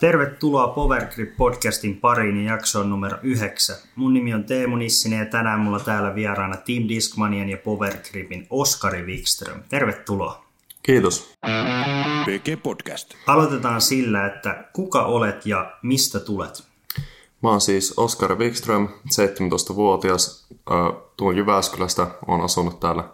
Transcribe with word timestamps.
Tervetuloa 0.00 0.68
Powergrip 0.68 1.36
podcastin 1.36 1.96
pariin 1.96 2.44
ja 2.44 2.52
jaksoon 2.52 2.90
numero 2.90 3.18
9. 3.22 3.76
Mun 3.96 4.14
nimi 4.14 4.34
on 4.34 4.44
Teemu 4.44 4.76
Nissinen 4.76 5.18
ja 5.18 5.26
tänään 5.26 5.60
mulla 5.60 5.80
täällä 5.80 6.14
vieraana 6.14 6.56
Team 6.56 6.88
Discmanian 6.88 7.48
ja 7.48 7.56
Powergripin 7.56 8.46
Oskari 8.50 9.06
Wikström. 9.06 9.62
Tervetuloa. 9.68 10.44
Kiitos. 10.82 11.32
PG 12.24 12.62
Podcast. 12.62 13.14
Aloitetaan 13.26 13.80
sillä, 13.80 14.26
että 14.26 14.64
kuka 14.72 15.02
olet 15.02 15.46
ja 15.46 15.72
mistä 15.82 16.20
tulet? 16.20 16.62
Mä 17.42 17.50
oon 17.50 17.60
siis 17.60 17.94
Oskar 17.96 18.38
Wikström, 18.38 18.88
17-vuotias. 18.88 20.46
Tuon 21.16 21.36
Jyväskylästä, 21.36 22.06
oon 22.26 22.40
asunut 22.40 22.80
täällä 22.80 23.04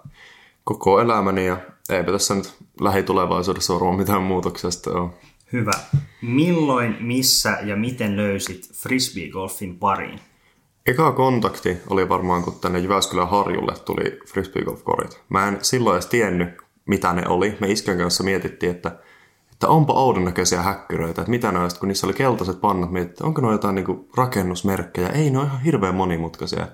koko 0.64 1.00
elämäni 1.00 1.46
ja 1.46 1.56
eipä 1.90 2.12
tässä 2.12 2.34
nyt 2.34 2.54
lähitulevaisuudessa 2.80 3.74
varmaan 3.74 3.96
mitään 3.96 4.22
muutoksia 4.22 4.70
sitten 4.70 4.96
ole. 4.96 5.10
Hyvä. 5.52 5.72
Milloin, 6.22 6.96
missä 7.00 7.58
ja 7.64 7.76
miten 7.76 8.16
löysit 8.16 8.72
frisbeegolfin 8.74 9.78
pariin? 9.78 10.20
Eka 10.86 11.12
kontakti 11.12 11.76
oli 11.90 12.08
varmaan, 12.08 12.42
kun 12.42 12.60
tänne 12.60 12.78
Jyväskylän 12.78 13.28
harjulle 13.28 13.74
tuli 13.84 14.18
frisbeegolf-korit. 14.26 15.20
Mä 15.28 15.48
en 15.48 15.58
silloin 15.62 15.94
edes 15.94 16.06
tiennyt, 16.06 16.48
mitä 16.86 17.12
ne 17.12 17.28
oli. 17.28 17.56
Me 17.60 17.70
iskän 17.70 17.98
kanssa 17.98 18.24
mietittiin, 18.24 18.72
että, 18.72 18.98
että 19.52 19.68
onpa 19.68 19.92
oudon 19.92 20.24
näköisiä 20.24 20.62
häkkyröitä, 20.62 21.22
että 21.22 21.30
mitä 21.30 21.52
ne 21.52 21.58
on, 21.58 21.70
kun 21.80 21.88
niissä 21.88 22.06
oli 22.06 22.14
keltaiset 22.14 22.60
pannat, 22.60 22.92
mietittiin, 22.92 23.12
että 23.12 23.26
onko 23.26 23.40
ne 23.40 23.52
jotain 23.52 23.74
niin 23.74 24.08
rakennusmerkkejä. 24.16 25.08
Ei, 25.08 25.30
ne 25.30 25.38
on 25.38 25.46
ihan 25.46 25.62
hirveän 25.62 25.94
monimutkaisia. 25.94 26.68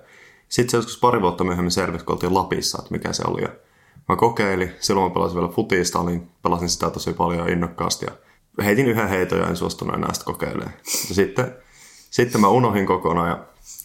Sitten 0.49 0.71
se 0.71 0.77
joskus 0.77 1.01
pari 1.01 1.21
vuotta 1.21 1.45
myöhemmin 1.45 1.71
selvisi, 1.71 2.05
kun 2.05 2.15
oltiin 2.15 2.35
Lapissa, 2.35 2.79
että 2.79 2.93
mikä 2.93 3.13
se 3.13 3.23
oli. 3.27 3.43
Ja 3.43 3.49
mä 4.09 4.17
kokeilin, 4.17 4.73
silloin 4.81 5.11
mä 5.11 5.15
pelasin 5.15 5.39
vielä 5.39 5.53
futista, 5.53 5.99
olin, 5.99 6.31
pelasin 6.43 6.69
sitä 6.69 6.91
tosi 6.91 7.13
paljon 7.13 7.49
innokkaasti 7.49 8.07
ja 8.07 8.13
heitin 8.65 8.87
yhden 8.87 9.09
heiton 9.09 9.39
ja 9.39 9.47
en 9.47 9.57
suostunut 9.57 9.95
enää 9.95 10.13
sitä 10.13 10.25
kokeilemaan. 10.25 10.73
Ja 11.09 11.15
sitten, 11.15 11.55
sitten 12.11 12.41
mä 12.41 12.49
unohin 12.49 12.87
kokonaan 12.87 13.29
ja 13.29 13.39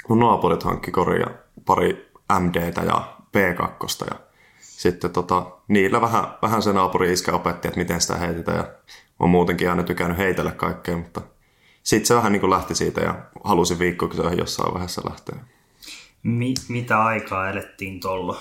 mun 0.09 0.19
naapurit 0.19 0.63
hankki 0.63 0.91
koria 0.91 1.27
pari 1.65 2.11
MDtä 2.39 2.81
ja 2.81 3.17
P2 3.17 4.05
ja 4.09 4.19
sitten 4.59 5.11
tota, 5.11 5.45
niillä 5.67 6.01
vähän, 6.01 6.23
vähän 6.41 6.61
se 6.61 6.73
naapuri 6.73 7.13
iskä 7.13 7.31
opetti, 7.31 7.67
että 7.67 7.79
miten 7.79 8.01
sitä 8.01 8.15
heitetään 8.15 8.57
ja 8.57 8.67
mä 9.19 9.27
muutenkin 9.27 9.69
aina 9.69 9.83
tykännyt 9.83 10.17
heitellä 10.17 10.51
kaikkea, 10.51 10.97
mutta 10.97 11.21
sitten 11.83 12.07
se 12.07 12.15
vähän 12.15 12.31
niin 12.31 12.39
kuin 12.39 12.49
lähti 12.49 12.75
siitä 12.75 13.01
ja 13.01 13.15
halusin 13.43 13.79
viikkokisoihin 13.79 14.39
jossain 14.39 14.73
vaiheessa 14.73 15.01
lähteä. 15.09 15.35
Mi- 16.23 16.53
mitä 16.69 17.03
aikaa 17.03 17.49
elettiin 17.49 17.99
tuolla? 17.99 18.37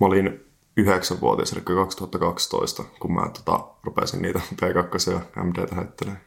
Mä 0.00 0.06
olin 0.06 0.49
yhdeksänvuotias, 0.80 1.52
eli 1.52 1.60
2012, 1.60 2.84
kun 3.00 3.14
mä 3.14 3.30
tota, 3.34 3.64
rupesin 3.84 4.22
niitä 4.22 4.40
P2 4.60 5.12
ja 5.12 5.44
MD 5.44 5.76
heittämään. 5.76 6.20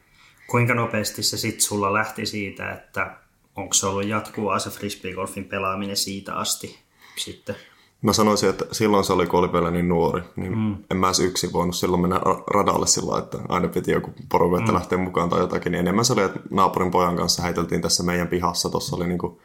Kuinka 0.48 0.74
nopeasti 0.74 1.24
se 1.24 1.38
sitten 1.38 1.62
sulla 1.62 1.94
lähti 1.94 2.26
siitä, 2.26 2.72
että 2.72 3.18
onko 3.56 3.74
se 3.74 3.88
ollut 3.88 4.08
jatkuvaa 4.08 4.60
se 4.60 4.70
frisbeegolfin 4.70 5.46
pelaaminen 5.46 5.98
siitä 5.98 6.36
asti 6.36 6.80
sitten? 7.16 7.56
Mä 8.02 8.14
sanoisin, 8.14 8.50
että 8.50 8.66
silloin 8.72 9.04
se 9.04 9.14
oli, 9.14 9.28
kun 9.28 9.40
oli 9.40 9.54
vielä 9.54 9.72
niin 9.72 9.90
nuori, 9.90 10.22
niin 10.36 10.58
mm. 10.58 10.78
en 10.92 10.98
mä 10.98 11.12
yksin 11.22 11.54
voinut 11.54 11.76
silloin 11.76 12.02
mennä 12.02 12.20
radalle 12.54 12.88
sillä 12.88 13.20
että 13.20 13.38
aina 13.50 13.68
piti 13.68 13.92
joku 13.92 14.14
porukka 14.30 14.60
mm. 14.60 14.74
lähteä 14.74 14.98
mukaan 14.98 15.30
tai 15.30 15.40
jotakin. 15.40 15.72
Niin 15.72 15.80
enemmän 15.80 16.06
se 16.06 16.14
oli, 16.14 16.22
että 16.22 16.40
naapurin 16.50 16.92
pojan 16.92 17.16
kanssa 17.16 17.44
heiteltiin 17.44 17.82
tässä 17.82 18.04
meidän 18.04 18.28
pihassa. 18.28 18.70
Tuossa 18.70 18.96
oli 18.96 19.08
niinku 19.08 19.42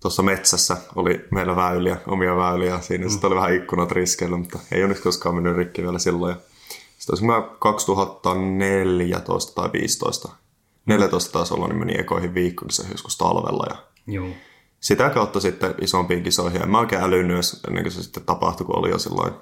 tuossa 0.00 0.22
metsässä 0.22 0.76
oli 0.94 1.24
meillä 1.30 1.56
väyliä, 1.56 1.96
omia 2.06 2.36
väyliä. 2.36 2.80
Siinä 2.80 3.04
mm. 3.04 3.10
sitten 3.10 3.28
oli 3.28 3.36
vähän 3.36 3.54
ikkunat 3.54 3.92
riskeillä, 3.92 4.36
mutta 4.36 4.58
ei 4.72 4.82
onneksi 4.82 5.02
koskaan 5.02 5.34
mennyt 5.34 5.56
rikki 5.56 5.82
vielä 5.82 5.98
silloin. 5.98 6.36
sitten 6.98 7.12
olisi 7.12 7.24
mä 7.24 7.42
2014 7.58 9.62
tai 9.62 9.72
15. 9.72 10.28
14 10.86 11.32
taas 11.32 11.52
olla, 11.52 11.68
niin 11.68 11.78
meni 11.78 11.98
ekoihin 11.98 12.34
viikkoon 12.34 12.70
joskus 12.90 13.18
talvella. 13.18 13.66
Ja 13.70 13.86
Joo. 14.06 14.28
Sitä 14.80 15.10
kautta 15.10 15.40
sitten 15.40 15.74
isompiin 15.80 16.22
kisoihin. 16.22 16.62
En 16.62 16.70
mä 16.70 16.78
oikein 16.78 17.02
älynyt 17.02 17.44
ennen 17.68 17.84
kuin 17.84 17.92
se 17.92 18.02
sitten 18.02 18.22
tapahtui, 18.22 18.66
kun 18.66 18.78
oli 18.78 18.90
jo 18.90 18.98
silloin 18.98 19.32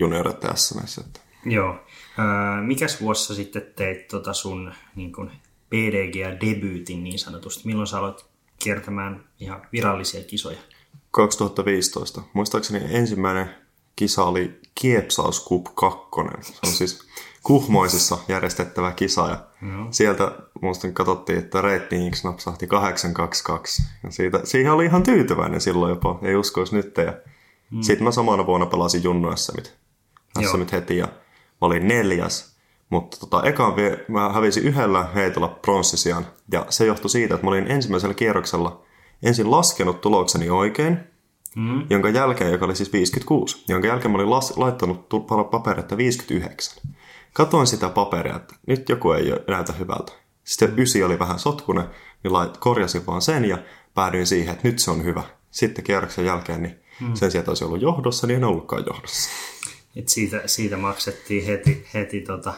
juniorit 0.00 0.36
SMssä. 0.54 1.04
Joo. 1.44 1.76
Öö, 2.18 2.62
mikäs 2.62 3.00
vuossa 3.00 3.34
sitten 3.34 3.66
teit 3.76 4.08
tota 4.08 4.32
sun 4.32 4.72
niin 4.96 5.12
kun 5.12 5.30
PDG-debyytin 5.70 7.04
niin 7.04 7.18
sanotusti? 7.18 7.66
Milloin 7.66 7.86
sä 7.86 7.98
aloit 7.98 8.24
kiertämään 8.58 9.24
ihan 9.40 9.66
virallisia 9.72 10.24
kisoja? 10.24 10.58
2015. 11.10 12.22
Muistaakseni 12.32 12.96
ensimmäinen 12.96 13.50
kisa 13.96 14.24
oli 14.24 14.60
Kiepsaus 14.74 15.48
Cup 15.48 15.64
2. 15.74 16.52
Se 16.52 16.58
on 16.66 16.72
siis 16.72 17.06
Kuhmoisissa 17.44 18.18
järjestettävä 18.28 18.92
kisa. 18.92 19.28
Ja 19.28 19.38
no. 19.60 19.88
Sieltä 19.90 20.32
muista 20.60 20.90
katsottiin, 20.92 21.38
että 21.38 21.60
ratingiksi 21.60 22.26
napsahti 22.26 22.66
822. 22.66 23.82
Ja 24.02 24.10
siitä, 24.10 24.40
siihen 24.44 24.72
oli 24.72 24.84
ihan 24.84 25.02
tyytyväinen 25.02 25.60
silloin 25.60 25.90
jopa, 25.90 26.18
ei 26.22 26.36
uskoisi 26.36 26.76
nyt. 26.76 26.96
Ja 26.96 27.14
mm. 27.70 27.82
Sitten 27.82 28.04
mä 28.04 28.10
samana 28.10 28.46
vuonna 28.46 28.66
pelasin 28.66 29.02
Junnu 29.02 29.36
SMit, 29.36 29.74
SMit 30.50 30.72
heti 30.72 30.96
ja 30.96 31.06
mä 31.06 31.12
olin 31.60 31.88
neljäs. 31.88 32.53
Mutta 32.94 33.16
tota, 33.20 33.42
ekaan 33.42 33.76
vie, 33.76 34.04
mä 34.08 34.32
hävisin 34.32 34.64
yhdellä 34.64 35.08
heitolla 35.14 35.48
pronssisijan. 35.48 36.26
Ja 36.52 36.66
se 36.70 36.86
johtui 36.86 37.10
siitä, 37.10 37.34
että 37.34 37.46
mä 37.46 37.50
olin 37.50 37.70
ensimmäisellä 37.70 38.14
kierroksella 38.14 38.84
ensin 39.22 39.50
laskenut 39.50 40.00
tulokseni 40.00 40.50
oikein, 40.50 40.98
mm. 41.56 41.86
jonka 41.90 42.08
jälkeen, 42.08 42.52
joka 42.52 42.64
oli 42.64 42.76
siis 42.76 42.92
56, 42.92 43.64
jonka 43.68 43.88
jälkeen 43.88 44.10
mä 44.10 44.18
olin 44.18 44.30
las, 44.30 44.56
laittanut 44.56 45.08
paperetta 45.50 45.96
59. 45.96 46.82
Katoin 47.32 47.66
sitä 47.66 47.88
paperia, 47.88 48.36
että 48.36 48.54
nyt 48.66 48.88
joku 48.88 49.12
ei 49.12 49.32
näytä 49.48 49.72
hyvältä. 49.72 50.12
Sitten 50.44 50.78
ysi 50.78 51.02
oli 51.02 51.18
vähän 51.18 51.38
sotkunen, 51.38 51.84
niin 52.22 52.32
lait, 52.32 52.56
korjasin 52.56 53.06
vaan 53.06 53.22
sen 53.22 53.44
ja 53.44 53.58
päädyin 53.94 54.26
siihen, 54.26 54.54
että 54.54 54.68
nyt 54.68 54.78
se 54.78 54.90
on 54.90 55.04
hyvä. 55.04 55.22
Sitten 55.50 55.84
kierroksen 55.84 56.24
jälkeen, 56.24 56.62
niin 56.62 56.74
mm. 57.00 57.14
sen 57.14 57.30
sieltä 57.30 57.50
olisi 57.50 57.64
ollut 57.64 57.82
johdossa, 57.82 58.26
niin 58.26 58.36
en 58.36 58.44
ollutkaan 58.44 58.84
johdossa. 58.86 59.30
Et 59.96 60.08
siitä, 60.08 60.42
siitä 60.46 60.76
maksettiin 60.76 61.46
heti, 61.46 61.86
heti 61.94 62.20
tota, 62.20 62.54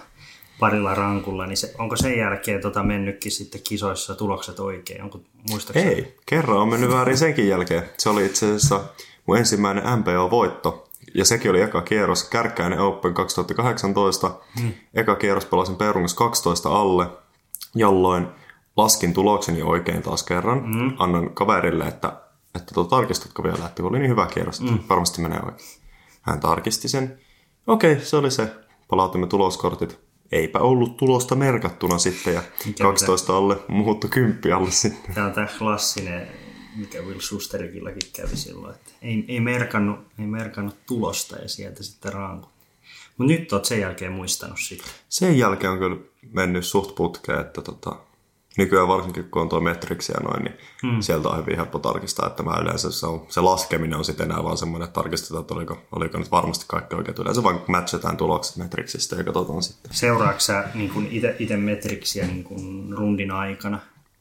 parilla 0.59 0.95
rankulla, 0.95 1.47
niin 1.47 1.57
se, 1.57 1.75
onko 1.79 1.97
sen 1.97 2.19
jälkeen 2.19 2.61
tota 2.61 2.83
mennytkin 2.83 3.33
sitten 3.33 3.61
kisoissa 3.69 4.15
tulokset 4.15 4.61
oikein? 4.61 5.03
Onko, 5.03 5.21
Ei, 5.75 6.17
kerran 6.27 6.59
on 6.59 6.69
mennyt 6.69 6.91
väärin 6.91 7.19
senkin 7.19 7.49
jälkeen. 7.49 7.83
Se 7.99 8.09
oli 8.09 8.27
itse 8.27 8.47
asiassa 8.47 8.81
mun 9.27 9.39
ensimmäinen 9.39 9.85
MPO-voitto. 9.85 10.89
Ja 11.15 11.25
sekin 11.25 11.51
oli 11.51 11.61
eka 11.61 11.83
kierros, 11.83 12.25
Kärkkäinen 12.25 12.79
Open 12.81 13.15
2018. 13.15 14.31
Hmm. 14.61 14.73
Eka 14.95 15.17
kierros 15.17 15.45
pelasin 15.45 15.77
Perungas 15.77 16.15
12 16.15 16.81
alle, 16.81 17.07
jolloin 17.75 18.27
laskin 18.77 19.13
tulokseni 19.13 19.63
oikein 19.63 20.03
taas 20.03 20.23
kerran. 20.23 20.65
Hmm. 20.65 20.93
Annan 20.99 21.35
kaverille, 21.35 21.85
että, 21.85 22.13
että 22.55 22.75
tuo, 22.75 22.85
tarkistatko 22.85 23.43
vielä, 23.43 23.67
että 23.67 23.83
oli 23.83 23.99
niin 23.99 24.11
hyvä 24.11 24.27
kierros, 24.27 24.61
että 24.61 24.73
hmm. 24.73 24.85
varmasti 24.89 25.23
menee 25.23 25.41
oikein. 25.45 25.69
Hän 26.23 26.41
tarkisti 26.41 26.89
sen. 26.89 27.19
Okei, 27.67 28.01
se 28.01 28.17
oli 28.17 28.31
se. 28.31 28.51
Palautimme 28.89 29.27
tuloskortit 29.27 30.06
eipä 30.33 30.59
ollut 30.59 30.97
tulosta 30.97 31.35
merkattuna 31.35 31.99
sitten 31.99 32.35
ja 32.35 32.43
mikä 32.67 32.85
12 32.85 33.33
mitä? 33.33 33.39
alle 33.39 33.57
muuttu 33.69 34.09
10 34.09 34.57
alle 34.57 34.71
sitten. 34.71 35.15
Tämä 35.15 35.27
on 35.27 35.33
tämä 35.33 35.49
klassinen, 35.59 36.29
mikä 36.77 37.03
Will 37.03 37.21
Schusterikilläkin 37.21 38.11
kävi 38.17 38.37
silloin, 38.37 38.75
että 38.75 38.91
ei, 39.03 39.25
ei, 39.29 39.41
merkannut, 39.41 39.99
ei 40.19 40.27
merkannut 40.27 40.77
tulosta 40.87 41.37
ja 41.37 41.49
sieltä 41.49 41.83
sitten 41.83 42.13
rankut. 42.13 42.51
Mutta 43.17 43.33
nyt 43.33 43.53
olet 43.53 43.65
sen 43.65 43.81
jälkeen 43.81 44.13
muistanut 44.13 44.61
sitten. 44.61 44.93
Sen 45.09 45.39
jälkeen 45.39 45.73
on 45.73 45.79
kyllä 45.79 45.97
mennyt 46.33 46.67
suht 46.67 46.95
putkeen, 46.95 47.41
että 47.41 47.63
tota, 47.63 47.97
nykyään 48.57 48.89
varsinkin 48.89 49.31
kun 49.31 49.43
on 49.43 49.49
tuo 49.49 49.61
metriksi 49.61 50.13
ja 50.13 50.21
noin, 50.21 50.45
niin 50.45 50.55
hmm. 50.83 51.01
sieltä 51.01 51.29
on 51.29 51.39
hyvin 51.39 51.57
helppo 51.57 51.79
tarkistaa, 51.79 52.27
että 52.27 52.43
mä 52.43 52.59
yleensä 52.63 52.91
se, 52.91 53.07
on, 53.07 53.27
se 53.29 53.41
laskeminen 53.41 53.99
on 53.99 54.05
sitten 54.05 54.31
enää 54.31 54.45
vaan 54.45 54.57
semmoinen, 54.57 54.87
että 54.87 55.01
tarkistetaan, 55.01 55.41
että 55.41 55.55
oliko, 55.55 55.79
oliko 55.93 56.19
nyt 56.19 56.31
varmasti 56.31 56.65
kaikki 56.69 56.97
oikein. 56.97 57.17
Yleensä 57.21 57.43
vaan 57.43 57.61
matchataan 57.69 58.17
tulokset 58.17 58.57
metriksistä 58.57 59.17
ja 59.17 59.25
katsotaan 59.25 59.63
sitten. 59.63 59.95
Seuraatko 59.95 60.41
sä 60.41 60.65
niin 60.75 61.09
itse 61.39 61.57
metriksiä 61.57 62.27
niin 62.27 62.45
kuin 62.45 62.93
rundin 62.99 63.31
aikana? 63.31 63.79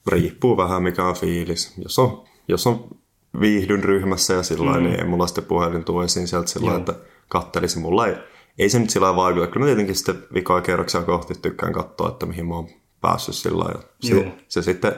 Riippuu 0.08 0.58
vähän 0.58 0.84
mikä 0.84 1.06
on 1.06 1.16
fiilis. 1.16 1.74
Jos 1.84 2.00
on, 2.00 2.24
jos 2.48 2.68
on 2.68 2.88
viihdyn 3.40 3.84
ryhmässä 3.84 4.34
ja 4.34 4.44
sillä 4.44 4.74
hmm. 4.74 4.84
niin 4.84 5.00
ei 5.00 5.06
mulla 5.06 5.28
sitten 5.28 5.44
puhelin 5.44 5.84
tuo 5.84 6.04
esiin 6.04 6.28
sieltä 6.28 6.48
sillä 6.48 6.76
että 6.76 6.94
kattelisin. 7.28 7.82
Mulla 7.82 8.08
ei, 8.08 8.16
ei 8.60 8.70
se 8.70 8.80
nyt 8.80 8.90
sillä 8.90 9.16
vaikuta. 9.16 9.48
Kyllä 9.48 9.64
mä 9.64 9.66
tietenkin 9.66 9.96
sitten 9.96 10.24
vikaa 10.34 10.62
kerroksia 10.62 11.02
kohti 11.02 11.34
tykkään 11.42 11.74
katsoa, 11.74 12.10
että 12.10 12.26
mihin 12.26 12.48
mä 12.48 12.56
oon 12.56 12.70
päässyt 13.02 13.36
sillä 13.36 13.66
se, 14.02 14.34
se, 14.48 14.62
sitten, 14.62 14.96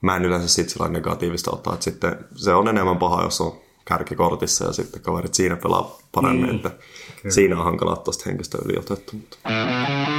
mä 0.00 0.16
en 0.16 0.24
yleensä 0.24 0.48
sit 0.48 0.68
sillä 0.68 0.88
negatiivista 0.88 1.50
ottaa, 1.50 1.74
että 1.74 1.84
sitten 1.84 2.18
se 2.36 2.54
on 2.54 2.68
enemmän 2.68 2.98
paha, 2.98 3.22
jos 3.22 3.40
on 3.40 3.60
kärkikortissa 3.84 4.64
ja 4.64 4.72
sitten 4.72 5.02
kaverit 5.02 5.34
siinä 5.34 5.56
pelaa 5.56 5.98
paremmin, 6.12 6.50
mm. 6.50 6.56
että 6.56 6.70
Kyllä. 7.22 7.34
siinä 7.34 7.58
on 7.58 7.64
hankala 7.64 7.96
tuosta 7.96 8.24
henkistä 8.26 8.58
yliotettu. 8.64 9.16
Mutta. 9.16 9.36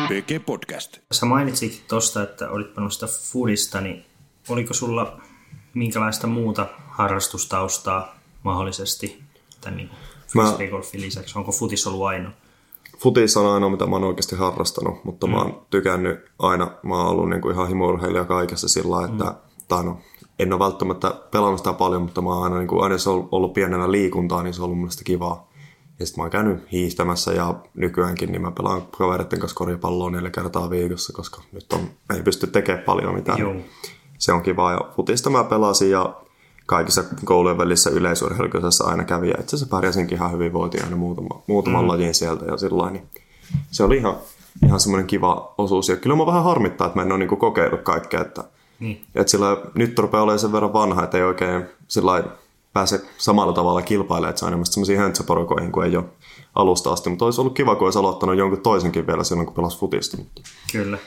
PG 0.08 0.46
Podcast. 0.46 0.98
Sä 1.12 1.26
mainitsitkin 1.26 1.82
tuosta, 1.88 2.24
että 2.24 2.50
olit 2.50 2.74
pannut 2.74 2.94
sitä 2.94 3.08
foodista, 3.08 3.82
niin 3.82 4.06
oliko 4.50 4.74
sulla 4.74 5.22
minkälaista 5.74 6.28
muuta 6.28 6.68
harrastustaustaa 6.88 8.16
mahdollisesti 8.44 9.24
tämän 9.62 9.78
niin 9.78 9.90
frisbeegolfin 10.28 11.02
lisäksi? 11.02 11.40
Onko 11.40 11.52
futis 11.52 11.88
ollut 11.88 12.06
ainoa? 12.08 12.32
Futis 12.98 13.38
on 13.38 13.54
ainoa, 13.54 13.70
mitä 13.70 13.86
mä 13.86 13.96
oon 13.96 14.04
oikeasti 14.04 14.36
harrastanut, 14.36 15.04
mutta 15.04 15.28
mm. 15.28 15.34
mä 15.34 15.42
oon 15.42 15.62
tykännyt 15.70 16.20
aina, 16.40 16.72
mä 16.84 16.98
oon 16.98 17.08
ollut 17.08 17.30
niin 17.30 17.42
kuin 17.42 17.54
ihan 17.56 17.68
himourheilija 17.68 18.26
kaikessa 18.26 18.68
sillä 18.68 19.06
että, 19.06 19.24
mm. 19.24 19.36
tai 19.68 19.84
no, 19.84 19.98
en 20.40 20.54
ole 20.54 20.60
välttämättä 20.60 21.14
pelannut 21.32 21.60
sitä 21.60 21.74
paljon, 21.74 22.02
mutta 22.02 22.22
mä 22.22 22.30
oon 22.30 22.44
aina, 22.44 22.58
niin 22.58 22.68
kuin, 22.68 22.84
aina 22.84 22.98
se 22.98 23.10
on 23.10 23.30
ollut 23.32 23.54
pienenä 23.54 23.92
liikuntaa, 23.92 24.44
niin 24.44 24.54
se 24.54 24.62
on 24.62 24.66
ollut 24.66 24.80
mun 24.80 24.90
kivaa. 25.04 25.50
Ja 26.00 26.06
sitten 26.06 26.22
mä 26.22 26.24
oon 26.24 26.32
käynyt 26.32 26.72
hiihtämässä 26.72 27.34
ja 27.34 27.56
nykyäänkin 27.74 28.32
niin 28.32 28.42
mä 28.42 28.52
pelaan 28.52 28.82
kavereiden 28.98 29.40
kanssa 29.40 29.56
koripalloa 29.56 30.10
neljä 30.10 30.30
kertaa 30.30 30.70
viikossa, 30.70 31.14
koska 31.14 31.42
nyt 31.52 31.74
on, 31.74 31.80
ei 32.16 32.24
pysty 32.24 32.48
tekemään 32.48 32.84
paljon 32.84 33.14
mitään. 33.14 33.40
Joo. 33.40 33.56
Se 34.18 34.34
on 34.34 34.42
kivaa 34.42 34.72
ja 34.72 34.82
futista 34.96 35.30
mä 35.30 35.44
pelasin 35.44 35.92
ja 35.92 36.16
kaikissa 36.66 37.04
koulujen 37.26 37.58
välissä 37.58 37.90
yleisurheilukisassa 37.90 38.84
aina 38.84 39.04
kävi. 39.04 39.30
Ja 39.30 39.36
itse 39.40 39.56
asiassa 39.56 39.76
pärjäsinkin 39.76 40.18
ihan 40.18 40.32
hyvin, 40.32 40.54
voitiin 40.54 40.84
aina 40.84 40.96
muutama, 40.96 41.42
muutaman 41.48 41.84
mm. 41.84 41.88
lajin 41.88 42.14
sieltä 42.14 42.46
ja 42.46 42.58
sillä 42.58 42.90
niin 42.90 43.10
se 43.72 43.84
oli 43.84 43.98
ihan, 43.98 44.16
ihan 44.66 44.80
semmoinen 44.80 45.08
kiva 45.08 45.54
osuus. 45.58 45.90
Ja 45.90 45.96
kyllä 45.96 46.16
mä 46.16 46.26
vähän 46.26 46.44
harmittaa, 46.44 46.88
että 46.88 47.00
mä 47.00 47.04
en 47.04 47.12
ole 47.12 47.20
niin 47.20 47.40
kokeillut 47.40 47.82
kaikkea. 47.82 48.22
Että, 48.22 48.44
niin. 48.80 49.06
että 49.16 49.32
sillä, 49.32 49.58
nyt 49.74 50.00
rupeaa 50.00 50.24
olemaan 50.24 50.40
sen 50.40 50.52
verran 50.52 50.74
vanha, 50.74 51.04
että 51.04 51.18
ei 51.18 51.24
oikein 51.24 51.66
sillä 51.88 52.24
pääse 52.74 53.02
samalla 53.18 53.54
tavalla 53.54 53.82
kilpailemaan, 53.82 54.30
että 54.30 54.40
se 54.40 54.46
on 54.46 54.50
enemmän 54.50 54.66
semmoisiin 54.66 55.00
höntsäporukoihin, 55.00 55.72
kuin 55.72 55.88
ei 55.88 55.98
ole 55.98 56.06
alusta 56.56 56.94
asti. 56.94 57.10
Mutta 57.10 57.26
olisi 57.26 57.42
ollut 57.42 57.56
kiva, 57.56 57.76
kun 57.76 57.88
olisi 57.88 58.00
aloittanut 58.00 58.38
jonkun 58.38 58.62
toisenkin 58.62 59.08
vielä 59.08 59.24
silloin, 59.24 59.46
kun 59.46 59.56
pelasi 59.56 59.80
futista. 59.80 60.18
Mutta... 60.18 60.42
Kyllä. 60.72 60.98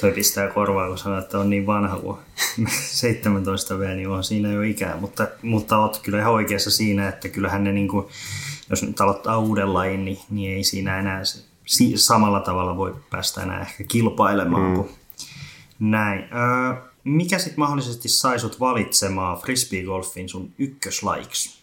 Toi 0.00 0.12
pistää 0.12 0.48
korvaa, 0.48 0.88
kun 0.88 0.98
sanoo, 0.98 1.18
että 1.18 1.38
on 1.38 1.50
niin 1.50 1.66
vanha 1.66 1.98
kuin 1.98 2.18
17 2.70 3.78
V, 3.78 3.96
niin 3.96 4.08
on 4.08 4.24
siinä 4.24 4.52
jo 4.52 4.62
ikää. 4.62 4.96
Mutta, 5.00 5.28
mutta 5.42 5.78
olet 5.78 5.98
kyllä 5.98 6.18
ihan 6.18 6.32
oikeassa 6.32 6.70
siinä, 6.70 7.08
että 7.08 7.28
kyllähän 7.28 7.64
ne, 7.64 7.72
niin 7.72 7.88
kuin, 7.88 8.06
jos 8.70 8.82
nyt 8.82 9.00
aloittaa 9.00 9.38
uuden 9.38 9.74
lajin, 9.74 10.04
niin, 10.04 10.18
niin 10.30 10.56
ei 10.56 10.64
siinä 10.64 10.98
enää 10.98 11.24
se, 11.24 11.44
samalla 11.94 12.40
tavalla 12.40 12.76
voi 12.76 12.96
päästä 13.10 13.42
enää 13.42 13.60
ehkä 13.60 13.84
kilpailemaan 13.84 14.70
mm. 14.70 14.74
kuin 14.74 14.88
näin. 15.78 16.18
Öö, 16.20 16.82
mikä 17.04 17.38
sitten 17.38 17.60
mahdollisesti 17.60 18.08
sai 18.08 18.38
sut 18.38 18.60
valitsemaan 18.60 19.38
frisbeegolfin 19.38 20.28
sun 20.28 20.52
ykköslajiksi? 20.58 21.58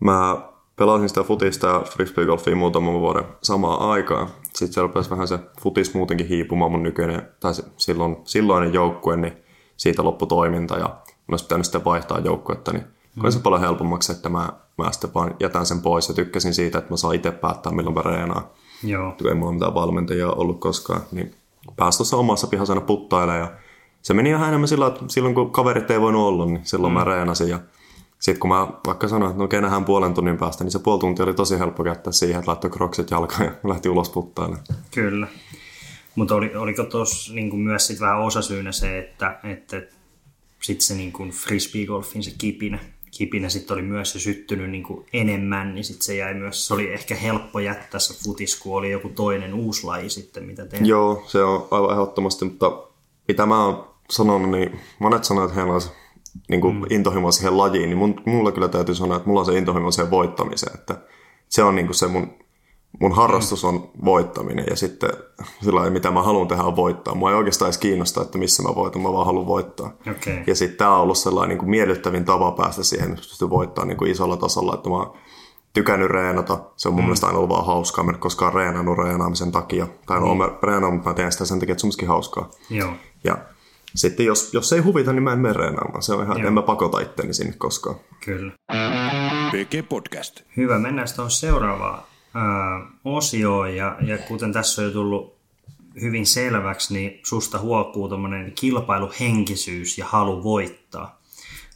Mä 0.00 0.42
pelasin 0.76 1.08
sitä 1.08 1.22
futista 1.22 1.66
ja 1.66 1.80
frisbeegolfia 1.80 2.56
muutaman 2.56 3.00
vuoden 3.00 3.24
samaan 3.42 3.90
aikaan. 3.90 4.28
Sitten 4.54 4.72
se 4.72 4.80
rupesi 4.80 5.10
vähän 5.10 5.28
se 5.28 5.38
futis 5.60 5.94
muutenkin 5.94 6.28
hiipumaan 6.28 6.70
mun 6.70 6.82
nykyinen, 6.82 7.28
tai 7.40 7.54
se, 7.54 7.64
silloin, 7.76 8.16
silloinen 8.24 8.72
joukkue, 8.72 9.16
niin 9.16 9.32
siitä 9.76 10.04
loppui 10.04 10.28
toiminta 10.28 10.78
ja 10.78 10.88
mun 10.88 11.24
olisi 11.30 11.44
pitänyt 11.44 11.66
sitten 11.66 11.84
vaihtaa 11.84 12.18
joukkuetta, 12.18 12.72
niin 12.72 12.84
mm. 13.22 13.30
se 13.30 13.38
paljon 13.38 13.60
helpommaksi, 13.60 14.12
että 14.12 14.28
mä, 14.28 14.52
mä 14.78 14.92
sitten 14.92 15.14
vaan 15.14 15.34
jätän 15.40 15.66
sen 15.66 15.80
pois 15.80 16.08
ja 16.08 16.14
tykkäsin 16.14 16.54
siitä, 16.54 16.78
että 16.78 16.90
mä 16.90 16.96
saan 16.96 17.14
itse 17.14 17.30
päättää 17.30 17.72
milloin 17.72 17.94
mä 17.94 18.02
reenaan. 18.02 18.44
Joo. 18.84 19.14
Ei 19.28 19.34
mulla 19.34 19.52
mitään 19.52 19.74
valmentajia 19.74 20.30
ollut 20.30 20.60
koskaan, 20.60 21.00
niin 21.12 21.34
pääsi 21.76 21.98
tuossa 21.98 22.16
omassa 22.16 22.46
pihassa 22.46 22.72
aina 22.72 22.86
puttailemaan 22.86 23.40
ja 23.40 23.50
se 24.02 24.14
meni 24.14 24.30
ihan 24.30 24.48
enemmän 24.48 24.68
sillä, 24.68 24.86
että 24.86 25.04
silloin 25.08 25.34
kun 25.34 25.50
kaverit 25.50 25.90
ei 25.90 26.00
voinut 26.00 26.22
olla, 26.22 26.46
niin 26.46 26.60
silloin 26.62 26.92
mm. 26.92 26.98
mä 26.98 27.04
reenasin. 27.04 27.48
Ja 27.48 27.58
sitten 28.20 28.40
kun 28.40 28.50
mä 28.50 28.68
vaikka 28.86 29.08
sanoin, 29.08 29.30
että 29.30 29.38
no 29.38 29.44
okei, 29.44 29.60
nähdään 29.60 29.84
puolen 29.84 30.14
tunnin 30.14 30.38
päästä, 30.38 30.64
niin 30.64 30.72
se 30.72 30.78
puoli 30.78 31.00
tuntia 31.00 31.24
oli 31.24 31.34
tosi 31.34 31.58
helppo 31.58 31.84
käyttää 31.84 32.12
siihen, 32.12 32.38
että 32.38 32.50
laittoi 32.50 32.70
kroksit 32.70 33.10
jalkaan 33.10 33.44
ja 33.44 33.52
lähti 33.70 33.88
ulos 33.88 34.10
puttailemaan. 34.10 34.64
Kyllä. 34.90 35.26
Mutta 36.14 36.34
oli, 36.34 36.56
oliko 36.56 36.84
tuossa 36.84 37.34
niin 37.34 37.56
myös 37.56 37.86
sit 37.86 38.00
vähän 38.00 38.20
osasyynä 38.20 38.72
se, 38.72 38.98
että, 38.98 39.40
että 39.44 39.82
sitten 40.62 40.86
se 40.86 40.94
niin 40.94 41.30
frisbeegolfin 41.30 42.22
se 42.22 42.34
kipinä, 42.38 42.78
kipinä 43.18 43.48
sitten 43.48 43.74
oli 43.74 43.82
myös 43.82 44.12
se 44.12 44.18
syttynyt 44.18 44.70
niin 44.70 44.82
kuin 44.82 45.06
enemmän, 45.12 45.74
niin 45.74 45.84
sitten 45.84 46.04
se 46.04 46.16
jäi 46.16 46.34
myös, 46.34 46.66
se 46.66 46.74
oli 46.74 46.92
ehkä 46.92 47.14
helppo 47.14 47.60
jättää 47.60 48.00
se 48.00 48.24
futis, 48.24 48.60
kun 48.60 48.76
oli 48.76 48.90
joku 48.90 49.08
toinen 49.08 49.54
uusi 49.54 49.84
laji 49.84 50.10
sitten, 50.10 50.44
mitä 50.44 50.66
tehdään. 50.66 50.86
Joo, 50.86 51.24
se 51.26 51.42
on 51.42 51.68
aivan 51.70 51.90
ehdottomasti, 51.90 52.44
mutta 52.44 52.82
mitä 53.28 53.46
mä 53.46 53.64
oon 53.64 53.88
sanonut, 54.10 54.50
niin 54.50 54.80
monet 54.98 55.24
sanoo, 55.24 55.44
että 55.44 55.54
heillä 55.54 55.74
on 55.74 55.80
niin 56.48 56.60
kuin 56.60 56.76
mm. 56.76 56.84
intohimo 56.90 57.32
siihen 57.32 57.58
lajiin, 57.58 57.88
niin 57.88 57.98
mun, 57.98 58.20
mulla 58.26 58.52
kyllä 58.52 58.68
täytyy 58.68 58.94
sanoa, 58.94 59.16
että 59.16 59.28
mulla 59.28 59.40
on 59.40 59.46
se 59.46 59.58
intohimo 59.58 59.90
siihen 59.90 60.10
voittamiseen, 60.10 60.74
että 60.74 60.96
se 61.48 61.62
on 61.62 61.74
niin 61.74 61.86
kuin 61.86 61.94
se 61.94 62.06
mun, 62.06 62.34
mun 63.00 63.12
harrastus 63.12 63.64
on 63.64 63.90
voittaminen 64.04 64.64
ja 64.70 64.76
sitten 64.76 65.10
sillä 65.62 65.90
mitä 65.90 66.10
mä 66.10 66.22
haluan 66.22 66.48
tehdä 66.48 66.62
on 66.62 66.76
voittaa. 66.76 67.14
Mua 67.14 67.30
ei 67.30 67.36
oikeastaan 67.36 67.66
edes 67.66 67.78
kiinnosta, 67.78 68.22
että 68.22 68.38
missä 68.38 68.62
mä 68.62 68.74
voitan, 68.74 69.02
mä 69.02 69.12
vaan 69.12 69.26
haluan 69.26 69.46
voittaa. 69.46 69.92
Okay. 70.10 70.44
Ja 70.46 70.54
sitten 70.54 70.78
tämä 70.78 70.94
on 70.94 71.00
ollut 71.00 71.18
sellainen 71.18 71.48
niin 71.48 71.58
kuin 71.58 71.70
miellyttävin 71.70 72.24
tapa 72.24 72.52
päästä 72.52 72.82
siihen, 72.82 73.10
että 73.10 73.20
pystyy 73.20 73.50
voittaa 73.50 73.84
niin 73.84 73.96
kuin 73.96 74.10
isolla 74.10 74.36
tasolla, 74.36 74.74
että 74.74 74.88
mä 74.88 74.96
oon 74.96 75.12
tykännyt 75.72 76.10
reenata. 76.10 76.58
Se 76.76 76.88
on 76.88 76.94
mun 76.94 77.02
mm. 77.02 77.06
mielestä 77.06 77.26
aina 77.26 77.38
ollut 77.38 77.50
vaan 77.50 77.66
hauskaa. 77.66 78.04
Mä 78.04 78.12
en 78.12 78.18
koskaan 78.18 78.54
reenannut 78.54 78.98
reenaamisen 78.98 79.52
takia. 79.52 79.86
Tai 80.06 80.20
no, 80.20 80.34
mm. 80.34 80.38
mä 80.38 80.50
reenaan, 80.62 80.92
mutta 80.92 81.08
mä 81.08 81.14
teen 81.14 81.32
sitä 81.32 81.44
sen 81.44 81.60
takia, 81.60 81.72
että 81.72 81.80
se 81.80 82.02
on 82.02 82.08
hauskaa. 82.08 82.50
Joo. 82.70 82.90
Ja 83.24 83.38
sitten 83.94 84.26
jos, 84.26 84.54
jos 84.54 84.72
ei 84.72 84.80
huvita, 84.80 85.12
niin 85.12 85.22
mä 85.22 85.32
en 85.32 85.38
mene 85.38 85.54
reenaamaan. 85.54 86.02
Se 86.02 86.12
on 86.12 86.24
ihan, 86.24 86.38
Joo. 86.38 86.48
en 86.48 86.54
mä 86.54 86.62
pakota 86.62 87.00
itteni 87.00 87.34
sinne 87.34 87.54
koskaan. 87.58 87.96
Kyllä. 88.24 88.52
PG 89.50 89.88
Podcast. 89.88 90.40
Hyvä, 90.56 90.78
mennään 90.78 91.08
tuohon 91.16 91.30
seuraavaan 91.30 92.02
äh, 92.36 92.88
osioon. 93.04 93.76
Ja, 93.76 93.96
ja 94.00 94.18
kuten 94.18 94.52
tässä 94.52 94.82
on 94.82 94.88
jo 94.88 94.92
tullut 94.92 95.40
hyvin 96.00 96.26
selväksi, 96.26 96.94
niin 96.94 97.20
susta 97.26 97.58
huokuu 97.58 98.08
tuommoinen 98.08 98.52
kilpailuhenkisyys 98.54 99.98
ja 99.98 100.06
halu 100.06 100.44
voittaa. 100.44 101.20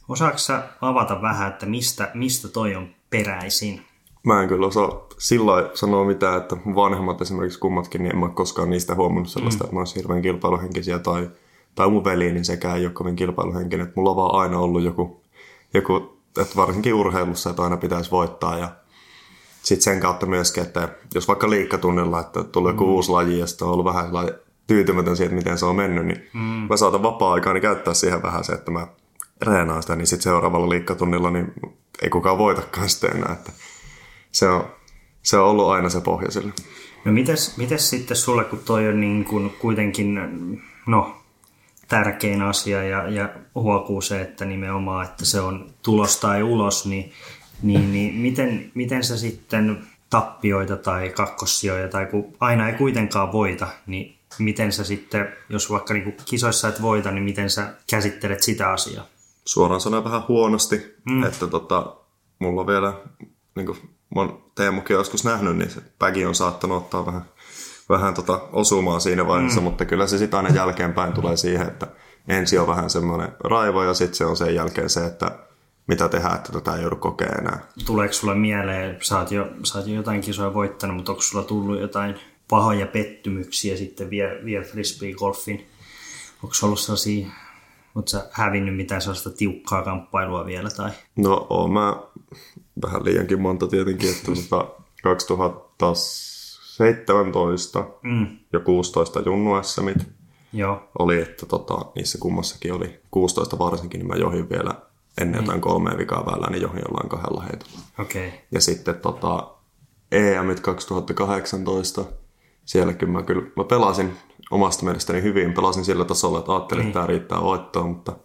Osaatko 0.09 0.37
sä 0.37 0.63
avata 0.81 1.21
vähän, 1.21 1.47
että 1.51 1.65
mistä, 1.65 2.11
mistä 2.13 2.47
toi 2.47 2.75
on 2.75 2.89
peräisin? 3.09 3.81
Mä 4.23 4.41
en 4.41 4.47
kyllä 4.47 4.67
osaa 4.67 5.07
sillä 5.17 5.69
sanoa 5.73 6.05
mitään, 6.05 6.37
että 6.37 6.55
vanhemmat 6.55 7.21
esimerkiksi 7.21 7.59
kummatkin, 7.59 8.03
niin 8.03 8.11
en 8.11 8.19
mä 8.19 8.29
koskaan 8.29 8.69
niistä 8.69 8.95
huomannut 8.95 9.29
sellaista, 9.29 9.63
mm. 9.63 9.65
että 9.65 9.73
mä 9.75 9.79
olisin 9.79 10.01
hirveän 10.01 10.21
kilpailuhenkisiä 10.21 10.99
tai 10.99 11.29
tai 11.75 11.89
mun 11.89 12.03
veli, 12.03 12.31
niin 12.31 12.45
sekään 12.45 12.77
ei 12.77 12.85
ole 12.85 12.93
kovin 12.93 13.15
kilpailuhenkinen. 13.15 13.83
Että 13.87 13.93
mulla 13.99 14.09
on 14.09 14.15
vaan 14.15 14.35
aina 14.35 14.59
ollut 14.59 14.83
joku, 14.83 15.21
joku 15.73 16.17
että 16.41 16.55
varsinkin 16.55 16.93
urheilussa, 16.93 17.49
että 17.49 17.63
aina 17.63 17.77
pitäisi 17.77 18.11
voittaa 18.11 18.57
ja 18.57 18.69
sitten 19.63 19.83
sen 19.83 19.99
kautta 19.99 20.25
myöskin, 20.25 20.63
että 20.63 20.89
jos 21.15 21.27
vaikka 21.27 21.49
liikkatunnilla, 21.49 22.19
että 22.19 22.43
tulee 22.43 22.71
joku 22.71 22.85
mm. 22.85 22.91
uusi 22.91 23.11
laji 23.11 23.39
ja 23.39 23.47
sitten 23.47 23.67
on 23.67 23.73
ollut 23.73 23.85
vähän 23.85 24.09
tyytymätön 24.67 25.17
siitä, 25.17 25.35
miten 25.35 25.57
se 25.57 25.65
on 25.65 25.75
mennyt, 25.75 26.05
niin 26.05 26.27
mm. 26.33 26.39
mä 26.69 26.77
saatan 26.77 27.03
vapaa-aikaani 27.03 27.61
käyttää 27.61 27.93
siihen 27.93 28.21
vähän 28.21 28.43
se, 28.43 28.53
että 28.53 28.71
mä 28.71 28.87
reenaan 29.41 29.81
sitä, 29.81 29.95
niin 29.95 30.07
sitten 30.07 30.23
seuraavalla 30.23 30.69
liikkatunnilla 30.69 31.31
niin 31.31 31.53
ei 32.01 32.09
kukaan 32.09 32.37
voitakaan 32.37 32.89
sitten 32.89 33.17
enää. 33.17 33.33
Että 33.33 33.51
se, 34.31 34.47
on, 34.47 34.65
se 35.21 35.37
on 35.37 35.49
ollut 35.49 35.69
aina 35.69 35.89
se 35.89 36.01
pohja 36.01 36.31
sille. 36.31 36.53
No 37.05 37.11
mites, 37.11 37.57
mites 37.57 37.89
sitten 37.89 38.17
sulle, 38.17 38.43
kun 38.43 38.59
toi 38.65 38.87
on 38.87 39.01
niin 39.01 39.25
kuin 39.25 39.49
kuitenkin, 39.59 40.19
no 40.87 41.24
tärkein 41.87 42.41
asia 42.41 42.83
ja, 42.83 43.09
ja 43.09 43.29
huokuu 43.55 44.01
se, 44.01 44.21
että 44.21 44.45
nimenomaan, 44.45 45.05
että 45.05 45.25
se 45.25 45.39
on 45.39 45.69
tulos 45.81 46.17
tai 46.17 46.43
ulos, 46.43 46.85
niin, 46.85 47.11
niin, 47.61 47.91
niin 47.91 48.15
miten, 48.15 48.71
miten 48.73 49.03
sä 49.03 49.17
sitten 49.17 49.83
tappioita 50.09 50.77
tai 50.77 51.09
kakkossijoja 51.09 51.87
tai 51.87 52.05
kun 52.05 52.33
aina 52.39 52.69
ei 52.69 52.75
kuitenkaan 52.75 53.31
voita, 53.31 53.67
niin 53.87 54.15
miten 54.39 54.71
sä 54.71 54.83
sitten, 54.83 55.27
jos 55.49 55.69
vaikka 55.69 55.93
niin 55.93 56.17
kisoissa 56.25 56.67
et 56.67 56.81
voita, 56.81 57.11
niin 57.11 57.23
miten 57.23 57.49
sä 57.49 57.73
käsittelet 57.89 58.43
sitä 58.43 58.71
asiaa? 58.71 59.05
Suoraan 59.45 59.81
sanoen 59.81 60.03
vähän 60.03 60.23
huonosti, 60.27 60.95
mm. 61.05 61.23
että 61.23 61.47
tota, 61.47 61.95
mulla 62.39 62.61
on 62.61 62.67
vielä, 62.67 62.93
niin 63.55 63.65
kuin 63.65 63.77
Teemukin 64.55 64.93
joskus 64.93 65.23
nähnyt, 65.23 65.57
niin 65.57 65.69
se 65.69 65.81
pägi 65.99 66.25
on 66.25 66.35
saattanut 66.35 66.77
ottaa 66.77 67.05
vähän 67.05 67.25
vähän 67.89 68.13
tota 68.13 68.41
osumaan 68.51 69.01
siinä 69.01 69.27
vaiheessa, 69.27 69.59
mm. 69.59 69.63
mutta 69.63 69.85
kyllä 69.85 70.07
se 70.07 70.17
sitten 70.17 70.37
aina 70.37 70.55
jälkeenpäin 70.55 71.13
tulee 71.13 71.37
siihen, 71.37 71.67
että 71.67 71.87
ensi 72.27 72.57
on 72.57 72.67
vähän 72.67 72.89
semmoinen 72.89 73.29
raivo 73.43 73.83
ja 73.83 73.93
sitten 73.93 74.15
se 74.15 74.25
on 74.25 74.37
sen 74.37 74.55
jälkeen 74.55 74.89
se, 74.89 75.05
että 75.05 75.31
mitä 75.87 76.09
tehdään, 76.09 76.35
että 76.35 76.51
tätä 76.51 76.75
ei 76.75 76.81
joudu 76.81 76.95
kokemaan 76.95 77.39
enää. 77.39 77.59
Tuleeko 77.85 78.13
sulla 78.13 78.35
mieleen, 78.35 78.97
sä 79.01 79.19
oot 79.19 79.31
jo, 79.31 79.47
sä 79.63 79.77
oot 79.77 79.87
jo 79.87 79.95
jotain 79.95 80.21
kisoja 80.21 80.53
voittanut, 80.53 80.95
mutta 80.95 81.11
onko 81.11 81.21
sulla 81.21 81.43
tullut 81.43 81.79
jotain 81.79 82.15
pahoja 82.49 82.87
pettymyksiä 82.87 83.77
sitten 83.77 84.09
vielä 84.09 84.45
vie 84.45 84.61
frisbee-golfin? 84.61 85.65
Onko 86.43 86.55
ollut 86.63 86.79
sellaisia, 86.79 87.27
ootko 87.95 88.09
sä 88.09 88.27
hävinnyt 88.31 88.75
mitään 88.75 89.01
sellaista 89.01 89.29
tiukkaa 89.29 89.81
kamppailua 89.81 90.45
vielä? 90.45 90.69
Tai? 90.69 90.91
No 91.15 91.47
oon 91.49 91.71
mä 91.71 91.95
vähän 92.81 93.05
liiankin 93.05 93.41
monta 93.41 93.67
tietenkin, 93.67 94.09
että 94.09 94.31
2000 95.03 95.93
17 96.75 97.85
mm. 98.03 98.27
ja 98.53 98.59
16 98.59 99.21
Junnu 99.25 99.63
SMit. 99.63 99.97
Joo. 100.53 100.83
Oli, 100.99 101.21
että 101.21 101.45
tota, 101.45 101.85
niissä 101.95 102.17
kummassakin 102.17 102.73
oli 102.73 102.99
16 103.11 103.59
varsinkin, 103.59 103.99
niin 103.99 104.07
mä 104.07 104.15
johin 104.15 104.49
vielä 104.49 104.75
ennen 105.21 105.41
jotain 105.41 105.57
mm. 105.57 105.61
kolmea 105.61 105.97
vikaa 105.97 106.25
välillä, 106.25 106.47
niin 106.47 106.61
johin 106.61 106.81
jollain 106.87 107.09
kahdella 107.09 107.41
heitolla. 107.41 107.79
Okay. 107.99 108.31
Ja 108.51 108.61
sitten 108.61 108.95
tota, 108.95 109.51
EM 110.11 110.55
2018, 110.61 112.05
sielläkin 112.65 113.09
mä 113.09 113.23
kyllä, 113.23 113.43
mä 113.55 113.63
pelasin 113.63 114.13
omasta 114.51 114.85
mielestäni 114.85 115.21
hyvin, 115.21 115.53
pelasin 115.53 115.85
sillä 115.85 116.05
tasolla, 116.05 116.39
että 116.39 116.51
ajattelin, 116.51 116.79
niin. 116.81 116.87
että 116.87 116.99
tämä 116.99 117.07
riittää 117.07 117.41
voittoa, 117.41 117.87
mutta 117.87 118.15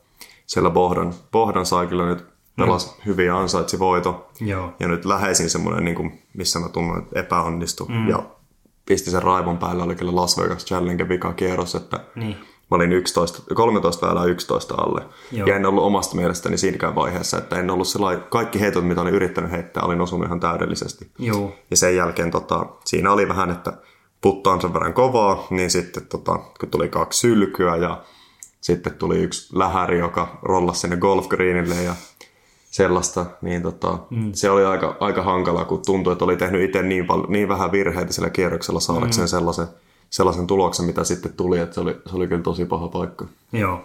siellä 0.47 0.71
Bohdan, 0.71 1.15
Bohdan 1.33 1.67
sai 1.67 1.87
kyllä 1.87 2.07
nyt 2.07 2.27
pelas 2.57 2.87
mm. 2.87 3.03
hyvin 3.07 3.27
ja 3.27 3.39
ansaitsi 3.39 3.79
voito. 3.79 4.31
Joo. 4.41 4.73
Ja 4.81 4.89
nyt 4.89 5.05
läheisin 5.05 5.51
semmoinen, 5.51 5.85
niin 5.85 5.97
kuin, 5.97 6.23
missä 6.35 6.59
mä 6.59 6.69
tunnen, 6.69 6.99
että 6.99 7.21
epäonnistu. 7.21 7.87
Mm. 7.89 8.09
Ja 8.09 8.23
pisti 8.91 9.11
sen 9.11 9.23
raivon 9.23 9.59
päälle, 9.59 9.83
oli 9.83 9.95
kyllä 9.95 10.15
Las 10.15 10.39
Vegas 10.39 10.65
Challenge 10.67 11.09
vika 11.09 11.33
kierros, 11.33 11.75
että 11.75 12.01
Niin. 12.15 12.37
mä 12.71 12.77
olin 12.77 12.93
11, 12.93 13.43
13 13.55 14.07
väylää 14.07 14.25
11 14.25 14.75
alle. 14.75 15.03
Joo. 15.33 15.47
Ja 15.49 15.57
en 15.57 15.67
ollut 15.67 15.85
omasta 15.85 16.17
mielestäni 16.17 16.59
siinäkään 16.59 16.95
vaiheessa, 16.95 17.39
että 17.39 17.57
en 17.57 17.71
ollut 17.71 17.89
sellainen, 17.89 18.25
kaikki 18.31 18.61
heitot, 18.61 18.87
mitä 18.89 19.01
olin 19.01 19.15
yrittänyt 19.15 19.51
heittää, 19.51 19.83
olin 19.83 20.01
osunut 20.01 20.27
ihan 20.27 20.41
täydellisesti. 20.41 21.11
Joo. 21.19 21.53
Ja 21.71 21.77
sen 21.77 21.97
jälkeen 21.97 22.31
tota, 22.31 22.67
siinä 22.85 23.13
oli 23.13 23.29
vähän, 23.29 23.51
että 23.51 23.73
puttaan 24.21 24.61
sen 24.61 24.75
verran 24.75 24.95
kovaa, 24.95 25.47
niin 25.51 25.71
sitten 25.71 26.07
tota, 26.07 26.39
kun 26.61 26.69
tuli 26.71 26.89
kaksi 26.89 27.21
sylkyä 27.21 27.77
ja 27.77 28.03
sitten 28.61 28.95
tuli 28.95 29.19
yksi 29.19 29.59
lähäri, 29.59 29.99
joka 29.99 30.39
rollasi 30.43 30.81
sinne 30.81 30.97
golfgreenille 30.97 31.75
ja 31.83 31.95
sellaista, 32.71 33.27
niin 33.43 33.63
tota, 33.63 33.99
mm. 34.11 34.33
se 34.33 34.51
oli 34.51 34.65
aika, 34.65 34.97
aika 35.01 35.23
hankalaa, 35.23 35.65
kun 35.65 35.83
tuntui, 35.87 36.13
että 36.13 36.25
oli 36.25 36.37
tehnyt 36.37 36.63
itse 36.63 36.83
niin, 36.83 37.07
paljon, 37.07 37.33
niin 37.33 37.49
vähän 37.49 37.73
virheitä 37.73 38.13
sillä 38.13 38.31
kierroksella 38.31 38.81
saadakseen 38.81 39.25
mm. 39.25 39.29
sellaisen, 39.29 39.67
sellaisen 40.11 40.47
tuloksen, 40.47 40.87
mitä 40.87 41.05
sitten 41.05 41.33
tuli, 41.33 41.59
että 41.59 41.75
se 41.75 41.81
oli, 41.81 41.97
se 42.11 42.17
oli 42.17 42.29
kyllä 42.29 42.43
tosi 42.43 42.65
paha 42.65 42.89
paikka. 42.89 43.27
Joo. 43.53 43.85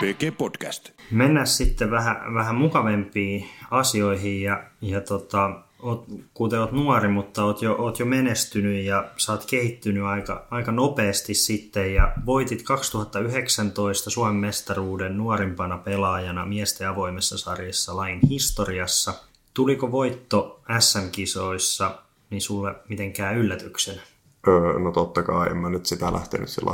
PG 0.00 0.38
Podcast. 0.38 0.90
Mennään 1.10 1.46
sitten 1.46 1.90
vähän, 1.90 2.34
vähän 2.34 2.54
mukavempiin 2.54 3.48
asioihin 3.70 4.42
ja, 4.42 4.64
ja 4.80 5.00
tota, 5.00 5.50
oot, 5.84 6.04
kuten 6.34 6.60
oot 6.60 6.72
nuori, 6.72 7.08
mutta 7.08 7.44
oot 7.44 7.62
jo, 7.62 7.76
oot 7.78 7.98
jo 7.98 8.06
menestynyt 8.06 8.84
ja 8.84 9.10
sä 9.16 9.32
oot 9.32 9.44
kehittynyt 9.46 10.04
aika, 10.04 10.46
aika 10.50 10.72
nopeasti 10.72 11.34
sitten 11.34 11.94
ja 11.94 12.12
voitit 12.26 12.62
2019 12.62 14.10
Suomen 14.10 14.36
mestaruuden 14.36 15.16
nuorimpana 15.16 15.78
pelaajana 15.78 16.46
miesten 16.46 16.88
avoimessa 16.88 17.38
sarjassa 17.38 17.96
lain 17.96 18.20
historiassa. 18.28 19.14
Tuliko 19.54 19.92
voitto 19.92 20.60
SM-kisoissa 20.78 21.98
niin 22.30 22.40
sulle 22.40 22.74
mitenkään 22.88 23.36
yllätyksenä? 23.36 24.02
Öö, 24.48 24.78
no 24.78 24.92
totta 24.92 25.22
kai, 25.22 25.50
en 25.50 25.56
mä 25.56 25.70
nyt 25.70 25.86
sitä 25.86 26.12
lähtenyt 26.12 26.48
sillä 26.48 26.70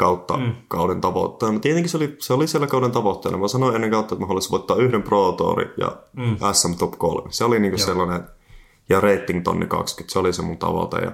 kautta 0.00 0.36
mm. 0.36 0.54
kauden 0.68 1.00
tavoitteena. 1.00 1.60
Tietenkin 1.60 1.90
se 1.90 1.96
oli, 1.96 2.16
se 2.18 2.32
oli 2.32 2.46
siellä 2.46 2.66
kauden 2.66 2.90
tavoitteena. 2.90 3.38
Mä 3.38 3.48
sanoin 3.48 3.74
ennen 3.74 3.90
kautta, 3.90 4.14
että 4.14 4.22
mä 4.22 4.26
haluaisin 4.26 4.50
voittaa 4.50 4.76
yhden 4.76 5.02
Pro 5.02 5.32
Tourin 5.32 5.70
ja 5.76 5.96
mm. 6.16 6.36
SM 6.52 6.74
Top 6.74 6.98
3. 6.98 7.32
Se 7.32 7.44
oli 7.44 7.60
niinku 7.60 7.78
sellainen, 7.78 8.24
ja 8.88 9.00
rating 9.00 9.44
tonni 9.44 9.66
20, 9.66 10.12
se 10.12 10.18
oli 10.18 10.32
se 10.32 10.42
mun 10.42 10.58
tavoite. 10.58 10.96
Ja 10.96 11.12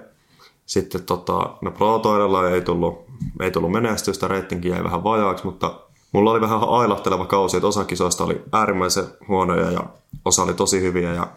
sitten 0.67 1.03
tota, 1.03 1.57
no 1.61 1.71
Pro 1.71 1.99
Tourilla 1.99 2.51
ei 2.51 2.61
tullut, 2.61 3.05
ei 3.41 3.51
tullut 3.51 3.73
menestystä, 3.73 4.29
ratingi 4.29 4.69
jäi 4.69 4.85
vähän 4.85 5.05
vajaaksi, 5.05 5.45
mutta 5.45 5.81
mulla 6.13 6.31
oli 6.31 6.41
vähän 6.41 6.61
ailahteleva 6.69 7.27
kausi, 7.27 7.57
että 7.57 7.67
osa 7.67 7.85
kisoista 7.85 8.25
oli 8.25 8.43
äärimmäisen 8.53 9.05
huonoja 9.29 9.71
ja 9.71 9.81
osa 10.25 10.43
oli 10.43 10.55
tosi 10.55 10.81
hyviä 10.81 11.15
ja 11.15 11.29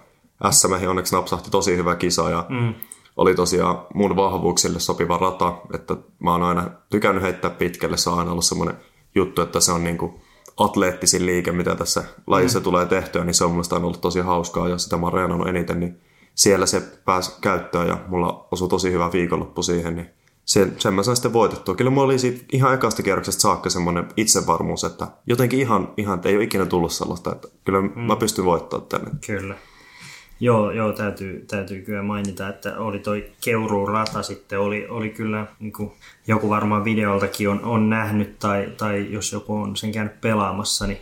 SM 0.51 0.87
onneksi 0.89 1.15
napsahti 1.15 1.51
tosi 1.51 1.77
hyvä 1.77 1.95
kisa 1.95 2.29
ja 2.29 2.45
mm 2.49 2.73
oli 3.19 3.35
tosiaan 3.35 3.81
mun 3.93 4.15
vahvuuksille 4.15 4.79
sopiva 4.79 5.17
rata, 5.17 5.57
että 5.73 5.97
mä 6.19 6.31
oon 6.31 6.43
aina 6.43 6.69
tykännyt 6.89 7.23
heittää 7.23 7.51
pitkälle, 7.51 7.97
se 7.97 8.09
on 8.09 8.19
aina 8.19 8.31
ollut 8.31 8.45
semmoinen 8.45 8.75
juttu, 9.15 9.41
että 9.41 9.59
se 9.59 9.71
on 9.71 9.83
niinku 9.83 10.21
atleettisin 10.57 11.25
liike, 11.25 11.51
mitä 11.51 11.75
tässä 11.75 12.03
lajissa 12.27 12.59
mm. 12.59 12.63
tulee 12.63 12.85
tehtyä, 12.85 13.23
niin 13.23 13.33
se 13.33 13.43
on 13.43 13.51
musta 13.51 13.75
ollut 13.75 14.01
tosi 14.01 14.19
hauskaa 14.19 14.67
ja 14.67 14.77
sitä 14.77 14.97
mä 14.97 15.05
oon 15.05 15.13
reenannut 15.13 15.47
eniten, 15.47 15.79
niin 15.79 16.01
siellä 16.35 16.65
se 16.65 16.81
pääsi 17.05 17.31
käyttöön 17.41 17.87
ja 17.87 17.97
mulla 18.07 18.47
osui 18.51 18.69
tosi 18.69 18.91
hyvä 18.91 19.11
viikonloppu 19.13 19.63
siihen, 19.63 19.95
niin 19.95 20.09
sen, 20.45 20.75
sen 20.77 20.93
mä 20.93 21.03
sain 21.03 21.15
sitten 21.15 21.33
voitettua. 21.33 21.75
Kyllä 21.75 21.91
mulla 21.91 22.05
oli 22.05 22.19
siitä 22.19 22.45
ihan 22.51 22.73
ekasta 22.73 23.03
kierroksesta 23.03 23.41
saakka 23.41 23.69
semmoinen 23.69 24.07
itsevarmuus, 24.17 24.83
että 24.83 25.07
jotenkin 25.27 25.59
ihan, 25.59 25.93
ihan 25.97 26.21
ei 26.25 26.35
ole 26.35 26.43
ikinä 26.43 26.65
tullut 26.65 26.91
sellaista, 26.91 27.31
että 27.31 27.47
kyllä 27.65 27.81
mm. 27.81 27.91
mä 27.95 28.15
pystyn 28.15 28.45
voittamaan 28.45 28.89
tänne. 28.89 29.11
Kyllä. 29.27 29.55
Joo, 30.39 30.71
joo 30.71 30.93
täytyy, 30.93 31.45
täytyy 31.47 31.81
kyllä 31.81 32.03
mainita, 32.03 32.49
että 32.49 32.77
oli 32.77 32.99
toi 32.99 33.31
Keuruun 33.43 33.87
rata 33.87 34.23
sitten, 34.23 34.59
oli, 34.59 34.87
oli 34.87 35.09
kyllä, 35.09 35.47
niin 35.59 35.73
kuin 35.73 35.91
joku 36.27 36.49
varmaan 36.49 36.83
videoltakin 36.83 37.49
on, 37.49 37.63
on 37.63 37.89
nähnyt, 37.89 38.39
tai, 38.39 38.73
tai 38.77 39.07
jos 39.09 39.31
joku 39.31 39.55
on 39.55 39.77
sen 39.77 39.91
käynyt 39.91 40.21
pelaamassa, 40.21 40.87
niin 40.87 40.97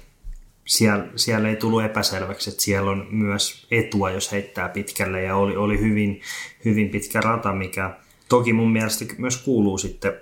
siellä, 0.66 1.08
siellä 1.16 1.50
ei 1.50 1.56
tullut 1.56 1.84
epäselväksi, 1.84 2.50
että 2.50 2.64
siellä 2.64 2.92
on 2.92 3.08
myös 3.12 3.68
etua, 3.72 4.12
jos 4.12 4.32
heittää 4.32 4.70
pitkälle, 4.70 5.22
ja 5.22 5.36
oli, 5.36 5.56
oli 5.56 5.80
hyvin, 5.80 6.22
hyvin 6.66 6.90
pitkä 6.90 7.22
rata, 7.22 7.54
mikä 7.54 7.96
toki 8.30 8.54
mun 8.54 8.72
mielestä 8.72 9.06
myös 9.18 9.38
kuuluu 9.38 9.78
sitten 9.78 10.14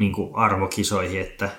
niin 0.00 0.12
kuin 0.12 0.34
arvokisoihin, 0.34 1.20
että 1.20 1.50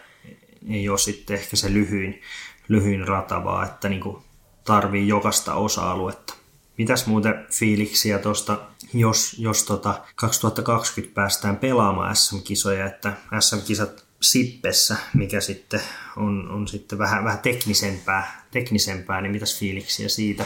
ei 0.69 0.89
ole 0.89 0.97
sitten 0.97 1.37
ehkä 1.37 1.55
se 1.55 1.73
lyhyin, 1.73 2.21
lyhyin 2.67 3.07
rata, 3.07 3.43
vaan 3.43 3.67
että 3.67 3.89
niin 3.89 4.01
kuin 4.01 4.17
tarvii 4.65 5.07
jokaista 5.07 5.53
osa-aluetta. 5.53 6.38
Mitäs 6.79 7.07
muuten 7.07 7.45
fiiliksiä 7.51 8.19
tuosta, 8.19 8.59
jos, 8.93 9.35
jos 9.39 9.63
tota 9.63 9.93
2020 10.15 11.15
päästään 11.15 11.57
pelaamaan 11.57 12.15
SM-kisoja, 12.15 12.85
että 12.85 13.13
SM-kisat 13.39 14.05
Sippessä, 14.21 14.95
mikä 15.13 15.41
sitten 15.41 15.81
on, 16.17 16.51
on 16.51 16.67
sitten 16.67 16.99
vähän, 16.99 17.23
vähän 17.23 17.39
teknisempää, 17.39 18.45
teknisempää, 18.51 19.21
niin 19.21 19.31
mitäs 19.31 19.59
fiiliksiä 19.59 20.09
siitä? 20.09 20.45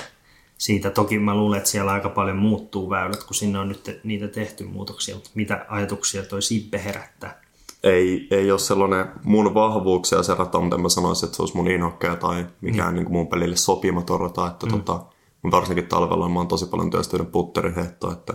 siitä? 0.58 0.90
Toki 0.90 1.20
mä 1.20 1.36
luulen, 1.36 1.58
että 1.58 1.70
siellä 1.70 1.92
aika 1.92 2.10
paljon 2.10 2.38
muuttuu 2.38 2.90
väylät, 2.90 3.24
kun 3.24 3.36
sinne 3.36 3.60
on 3.60 3.70
nyt 3.70 4.00
niitä 4.04 4.28
tehty 4.28 4.64
muutoksia, 4.64 5.16
mutta 5.16 5.30
mitä 5.34 5.66
ajatuksia 5.70 6.24
toi 6.24 6.42
Sippe 6.42 6.84
herättää? 6.84 7.42
Ei, 7.84 8.28
ei 8.32 8.52
ole 8.52 8.60
sellainen 8.60 9.06
mun 9.24 9.54
vahvuuksia 9.54 10.24
se 10.24 10.36
rata, 10.36 10.60
mutta 10.60 10.78
mä 10.78 10.90
sanoisin, 10.90 11.28
että 11.28 11.36
se 11.36 11.42
olisi 11.42 11.56
mun 11.56 11.72
inhokkeja 11.72 12.16
tai 12.16 12.46
mikään 12.62 12.94
mm. 12.94 12.96
niin 12.96 13.06
kuin 13.06 13.14
mun 13.14 13.28
pelille 13.28 13.56
sopimaton 13.56 14.20
rata, 14.20 14.48
että 14.48 14.66
mm. 14.66 14.72
tota, 14.72 15.13
mutta 15.44 15.58
varsinkin 15.58 15.88
talvella 15.88 16.30
mä 16.30 16.40
oon 16.40 16.48
tosi 16.48 16.66
paljon 16.66 16.90
työstänyt 16.90 17.32
putteriheittoa, 17.32 18.14
että 18.14 18.34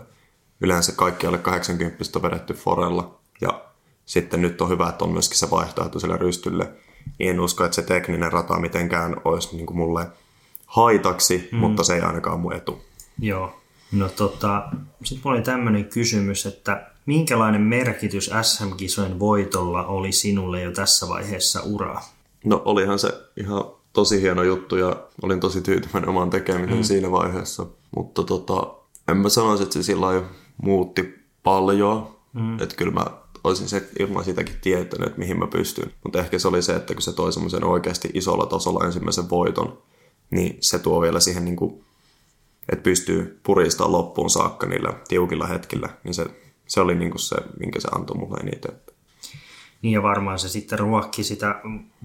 yleensä 0.61 0.93
kaikki 0.93 1.27
alle 1.27 1.39
80 1.39 2.05
on 2.17 2.23
vedetty 2.23 2.55
forella. 2.55 3.19
Ja 3.41 3.65
sitten 4.07 4.43
nyt 4.43 4.61
on 4.61 4.69
hyvä, 4.69 4.89
että 4.89 5.05
on 5.05 5.13
myöskin 5.13 5.39
se 5.39 5.51
vaihtoehto 5.51 5.99
sille 5.99 6.17
rystylle. 6.17 6.73
En 7.21 7.41
usko, 7.41 7.65
että 7.65 7.75
se 7.75 7.83
tekninen 7.83 8.33
rata 8.33 8.61
mitenkään 8.61 9.17
olisi 9.25 9.57
niin 9.57 9.67
kuin 9.67 9.77
mulle 9.77 10.07
haitaksi, 10.67 11.49
mm. 11.53 11.59
mutta 11.59 11.85
se 11.85 11.95
ei 11.95 12.01
ainakaan 12.01 12.41
mun 12.41 12.53
etu. 12.53 12.81
Joo. 13.19 13.61
No 13.93 14.09
tota, 14.09 14.69
sitten 15.05 15.23
mulla 15.25 15.37
oli 15.37 15.45
tämmöinen 15.45 15.85
kysymys, 15.85 16.47
että 16.47 16.87
minkälainen 17.07 17.61
merkitys 17.61 18.31
SM-kisojen 18.43 19.19
voitolla 19.19 19.87
oli 19.87 20.13
sinulle 20.13 20.63
jo 20.63 20.73
tässä 20.73 21.09
vaiheessa 21.09 21.61
uraa? 21.63 22.09
No 22.45 22.63
olihan 22.65 22.99
se 22.99 23.13
ihan 23.37 23.65
tosi 23.99 24.23
hieno 24.23 24.43
juttu 24.43 24.77
ja 24.77 24.97
olin 25.23 25.41
tosi 25.41 25.61
tyytyväinen 25.61 26.09
omaan 26.09 26.31
tekemiseen 26.31 26.79
mm. 26.79 26.83
siinä 26.83 27.11
vaiheessa. 27.11 27.67
Mutta 27.97 28.23
tota, 28.23 28.75
en 29.09 29.17
mä 29.17 29.29
sanoisi, 29.29 29.63
että 29.63 29.73
se 29.73 29.83
sillä 29.83 30.23
muutti 30.63 31.15
paljon. 31.43 32.09
Mm. 32.33 32.61
Että 32.61 32.77
kyllä 32.77 32.93
mä 32.93 33.05
olisin 33.45 33.69
se 33.69 33.89
ilman 33.99 34.25
sitäkin 34.25 34.55
tietänyt, 34.61 35.07
että 35.07 35.19
mihin 35.19 35.39
mä 35.39 35.47
pystyn. 35.47 35.93
Mutta 36.05 36.19
ehkä 36.19 36.39
se 36.39 36.49
oli 36.49 36.63
se, 36.63 36.75
että 36.75 36.95
kun 36.95 37.03
se 37.03 37.13
toi 37.13 37.33
semmoisen 37.33 37.65
oikeasti 37.65 38.11
isolla 38.15 38.47
tasolla 38.47 38.87
ensimmäisen 38.87 39.31
voiton, 39.31 39.79
niin 40.31 40.57
se 40.61 40.79
tuo 40.79 41.01
vielä 41.01 41.21
siihen, 41.21 41.45
niin 41.45 41.57
kuin, 41.57 41.85
että 42.69 42.83
pystyy 42.83 43.41
puristamaan 43.43 43.93
loppuun 43.93 44.31
saakka 44.31 44.67
niillä 44.67 44.93
tiukilla 45.09 45.47
hetkillä. 45.47 45.89
Niin 46.05 46.15
se, 46.15 46.27
se 46.67 46.81
oli 46.81 46.95
niin 46.95 47.11
kuin 47.11 47.21
se, 47.21 47.37
minkä 47.61 47.81
se 47.81 47.89
antoi 47.93 48.17
mulle 48.17 48.37
eniten. 48.37 48.73
Niin 49.83 49.93
ja 49.93 50.03
varmaan 50.03 50.39
se 50.39 50.49
sitten 50.49 50.79
ruokki 50.79 51.25
sitä 51.25 51.61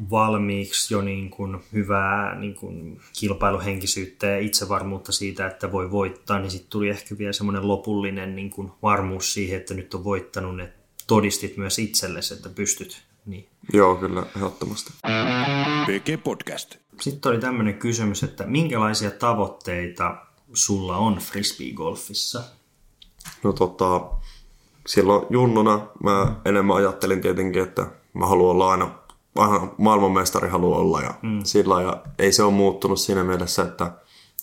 valmiiksi 0.10 0.94
jo 0.94 1.02
niin 1.02 1.30
kuin 1.30 1.58
hyvää 1.74 2.40
niin 2.40 2.56
kuin 2.56 3.02
kilpailuhenkisyyttä 3.20 4.28
ja 4.28 4.40
itsevarmuutta 4.40 5.12
siitä, 5.12 5.48
että 5.48 5.72
voi 5.72 5.92
voittaa, 5.92 6.40
niin 6.40 6.52
sitten 6.52 6.70
tuli 6.70 6.90
ehkä 6.90 7.18
vielä 7.18 7.34
semmoinen 7.34 7.68
lopullinen 7.68 8.36
niin 8.36 8.50
kuin 8.50 8.72
varmuus 8.82 9.34
siihen, 9.34 9.58
että 9.58 9.74
nyt 9.74 9.94
on 9.94 10.04
voittanut, 10.04 10.60
että 10.60 10.84
todistit 11.08 11.58
myös 11.58 11.80
itsellesi, 11.80 12.34
että 12.34 12.50
pystyt. 12.50 13.04
Niin. 13.26 13.48
Joo, 13.74 13.96
kyllä, 13.96 14.26
ehdottomasti. 14.36 14.94
PG 15.86 16.24
Podcast. 16.24 16.76
Sitten 17.02 17.32
oli 17.32 17.40
tämmöinen 17.40 17.78
kysymys, 17.78 18.24
että 18.24 18.46
minkälaisia 18.48 19.12
tavoitteita 19.12 20.16
sulla 20.54 20.98
on 20.98 21.18
frisbee-golfissa? 21.18 22.42
No 23.44 23.54
tota, 23.54 24.02
silloin 24.88 25.26
junnuna 25.30 25.80
mä 26.04 26.36
enemmän 26.46 26.76
ajattelin 26.78 27.22
tietenkin, 27.22 27.64
että 27.64 27.88
mä 28.14 28.26
haluan 28.26 28.52
olla 28.52 28.72
aina, 28.72 28.92
aina 29.36 29.68
maailmanmestari 29.78 30.50
haluan 30.50 30.80
olla 30.80 31.02
ja 31.02 31.14
mm. 31.22 31.40
sillä 31.44 31.82
ja 31.82 32.04
ei 32.20 32.32
se 32.32 32.44
ole 32.44 32.54
muuttunut 32.54 33.00
siinä 33.00 33.24
mielessä, 33.24 33.64
että 33.64 33.92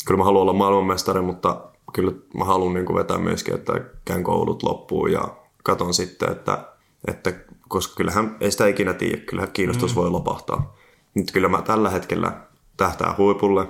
kyllä 0.06 0.18
mä 0.18 0.24
haluan 0.24 0.42
olla 0.42 0.52
maailmanmestari, 0.52 1.20
mutta 1.20 1.60
kyllä 1.92 2.12
mä 2.38 2.44
haluan 2.44 2.74
niin 2.74 2.94
vetää 2.94 3.18
myöskin, 3.18 3.54
että 3.54 3.72
käyn 4.04 4.24
koulut 4.24 4.62
loppuun 4.62 5.12
ja 5.12 5.28
katon 5.62 5.94
sitten, 5.94 6.32
että, 6.32 6.68
että 7.08 7.32
koska 7.68 7.94
kyllähän 7.96 8.36
ei 8.40 8.50
sitä 8.50 8.66
ikinä 8.66 8.92
tiedä, 8.92 9.16
kyllähän 9.16 9.52
kiinnostus 9.52 9.94
mm. 9.94 10.00
voi 10.00 10.10
lopahtaa. 10.10 10.76
Nyt 11.14 11.32
kyllä 11.32 11.48
mä 11.48 11.62
tällä 11.62 11.90
hetkellä 11.90 12.32
tähtää 12.76 13.14
huipulle, 13.18 13.68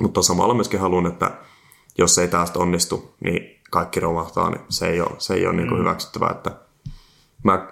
mutta 0.00 0.22
samalla 0.22 0.54
myöskin 0.54 0.80
haluan, 0.80 1.06
että 1.06 1.30
jos 1.98 2.18
ei 2.18 2.28
tästä 2.28 2.58
onnistu, 2.58 3.14
niin 3.24 3.60
kaikki 3.70 4.00
romahtaa, 4.00 4.50
niin 4.50 4.60
se 4.68 4.88
ei 4.88 5.00
ole, 5.00 5.10
se 5.18 5.34
ei 5.34 5.46
ole 5.46 5.56
niin 5.56 5.68
kuin 5.68 5.78
mm. 5.78 5.84
hyväksyttävää, 5.84 6.30
että 6.30 6.50
mä 7.42 7.68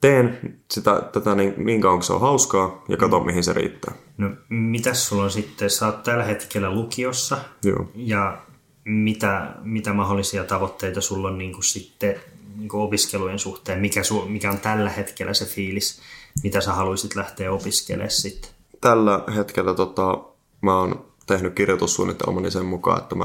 teen 0.00 0.56
sitä, 0.70 1.02
tätä 1.12 1.34
niin, 1.34 1.54
niin 1.56 1.80
kauan 1.80 1.98
kuin 1.98 2.06
se 2.06 2.12
on 2.12 2.20
hauskaa 2.20 2.84
ja 2.88 2.96
katson, 2.96 3.22
mm. 3.22 3.26
mihin 3.26 3.44
se 3.44 3.52
riittää. 3.52 3.94
No 4.18 4.30
mitäs 4.48 5.08
sulla 5.08 5.24
on 5.24 5.30
sitten, 5.30 5.70
sä 5.70 5.86
oot 5.86 6.02
tällä 6.02 6.24
hetkellä 6.24 6.74
lukiossa 6.74 7.38
Joo. 7.64 7.88
ja 7.94 8.38
mitä, 8.84 9.54
mitä 9.62 9.92
mahdollisia 9.92 10.44
tavoitteita 10.44 11.00
sulla 11.00 11.28
on 11.28 11.38
niin 11.38 11.52
kuin 11.52 11.64
sitten 11.64 12.14
niin 12.56 12.68
opiskelujen 12.72 13.38
suhteen? 13.38 13.80
Mikä, 13.80 14.02
su, 14.02 14.24
mikä 14.28 14.50
on 14.50 14.58
tällä 14.58 14.90
hetkellä 14.90 15.34
se 15.34 15.44
fiilis, 15.44 16.00
mitä 16.42 16.60
sä 16.60 16.72
haluaisit 16.72 17.14
lähteä 17.14 17.52
opiskelemaan 17.52 18.10
sitten? 18.10 18.50
Tällä 18.80 19.24
hetkellä 19.36 19.74
tota, 19.74 20.18
mä 20.60 20.78
oon 20.78 21.07
tehnyt 21.28 21.54
kirjoitussuunnitelmani 21.54 22.50
sen 22.50 22.66
mukaan, 22.66 22.98
että 22.98 23.14
mä 23.14 23.24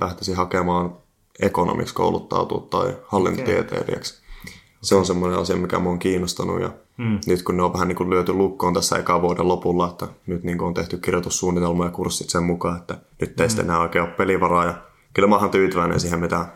lähtisin 0.00 0.36
hakemaan 0.36 0.92
ekonomiksi 1.40 1.94
kouluttautua 1.94 2.66
tai 2.70 2.96
hallintotieteilijäksi. 3.06 4.14
Okay. 4.14 4.54
Se 4.82 4.94
on 4.94 5.06
semmoinen 5.06 5.38
asia, 5.38 5.56
mikä 5.56 5.78
mua 5.78 5.92
on 5.92 5.98
kiinnostanut 5.98 6.60
ja 6.60 6.70
mm. 6.96 7.18
nyt 7.26 7.42
kun 7.42 7.56
ne 7.56 7.62
on 7.62 7.72
vähän 7.72 7.88
niin 7.88 7.96
kuin 7.96 8.10
lyöty 8.10 8.32
lukkoon 8.32 8.74
tässä 8.74 8.98
eka 8.98 9.22
vuoden 9.22 9.48
lopulla, 9.48 9.88
että 9.88 10.08
nyt 10.26 10.44
niin 10.44 10.58
kuin 10.58 10.68
on 10.68 10.74
tehty 10.74 10.98
kirjoitussuunnitelma 10.98 11.84
ja 11.84 11.90
kurssit 11.90 12.30
sen 12.30 12.42
mukaan, 12.42 12.76
että 12.76 12.98
nyt 13.20 13.36
teistä 13.36 13.62
mm. 13.62 13.68
enää 13.68 13.80
oikein 13.80 14.04
ole 14.04 14.12
pelivaraa 14.12 14.64
ja 14.64 14.74
kyllä 15.14 15.28
mä 15.28 15.36
oon 15.36 15.50
tyytyväinen 15.50 16.00
siihen, 16.00 16.20
mitä, 16.20 16.46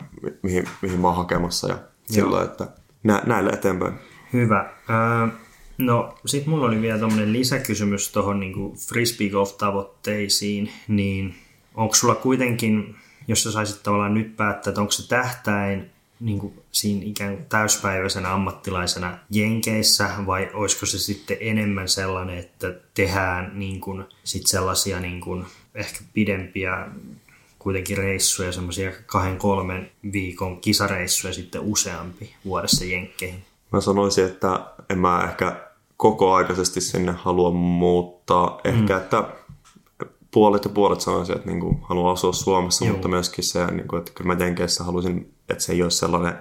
mihin, 0.41 0.67
mihin 0.81 0.99
mä 0.99 1.07
oon 1.07 1.17
hakemassa 1.17 1.67
ja 1.67 1.77
silloin, 2.05 2.45
että 2.45 2.67
nä, 3.03 3.21
näille 3.25 3.49
eteenpäin. 3.49 3.93
Hyvä. 4.33 4.59
Äh, 4.59 5.29
no 5.77 6.17
sit 6.25 6.45
mulla 6.45 6.65
oli 6.65 6.81
vielä 6.81 6.99
tämmöinen 6.99 7.33
lisäkysymys 7.33 8.11
tuohon 8.11 8.39
niin 8.39 8.77
frisbee 8.89 9.29
tavoitteisiin, 9.57 10.71
niin 10.87 11.35
onko 11.75 11.95
sulla 11.95 12.15
kuitenkin, 12.15 12.95
jos 13.27 13.43
sä 13.43 13.51
saisit 13.51 13.83
tavallaan 13.83 14.13
nyt 14.13 14.35
päättää, 14.35 14.71
että 14.71 14.81
onko 14.81 14.91
se 14.91 15.07
tähtäin 15.07 15.89
niin 16.19 16.39
kuin 16.39 16.53
siinä 16.71 17.05
ikään 17.05 17.35
kuin 17.35 17.45
täyspäiväisenä 17.49 18.33
ammattilaisena 18.33 19.17
Jenkeissä 19.29 20.09
vai 20.25 20.49
olisiko 20.53 20.85
se 20.85 20.99
sitten 20.99 21.37
enemmän 21.39 21.87
sellainen, 21.87 22.37
että 22.37 22.73
tehdään 22.93 23.51
niin 23.53 23.81
kuin 23.81 24.03
sit 24.23 24.47
sellaisia 24.47 24.99
niin 24.99 25.21
kuin 25.21 25.45
ehkä 25.75 25.99
pidempiä 26.13 26.87
kuitenkin 27.59 27.97
reissuja, 27.97 28.51
semmoisia 28.51 28.91
kahden 29.05 29.37
kolmen 29.37 29.91
viikon 30.11 30.61
kisareissuja 30.61 31.33
sitten 31.33 31.61
useampi 31.61 32.35
vuodessa 32.45 32.85
Jenkkeihin? 32.85 33.43
Mä 33.71 33.81
sanoisin, 33.81 34.25
että 34.25 34.59
en 34.89 34.99
mä 34.99 35.23
ehkä 35.23 35.64
kokoaikaisesti 35.97 36.81
sinne 36.81 37.11
halua 37.11 37.51
muuttaa. 37.51 38.59
Ehkä, 38.63 38.93
mm. 38.93 39.01
että 39.01 39.23
puolet 40.31 40.63
ja 40.63 40.69
puolet 40.69 41.01
sanoisin, 41.01 41.35
että 41.35 41.51
niin 41.51 41.79
haluan 41.81 42.13
asua 42.13 42.33
Suomessa, 42.33 42.85
Joo. 42.85 42.93
mutta 42.93 43.07
myöskin 43.07 43.43
se, 43.43 43.65
niin 43.65 43.87
kuin, 43.87 43.99
että 43.99 44.11
kyllä 44.15 44.35
mä 44.35 44.43
Jenkeissä 44.43 44.83
haluaisin, 44.83 45.33
että 45.49 45.63
se 45.63 45.73
ei 45.73 45.81
ole 45.81 45.91
sellainen, 45.91 46.33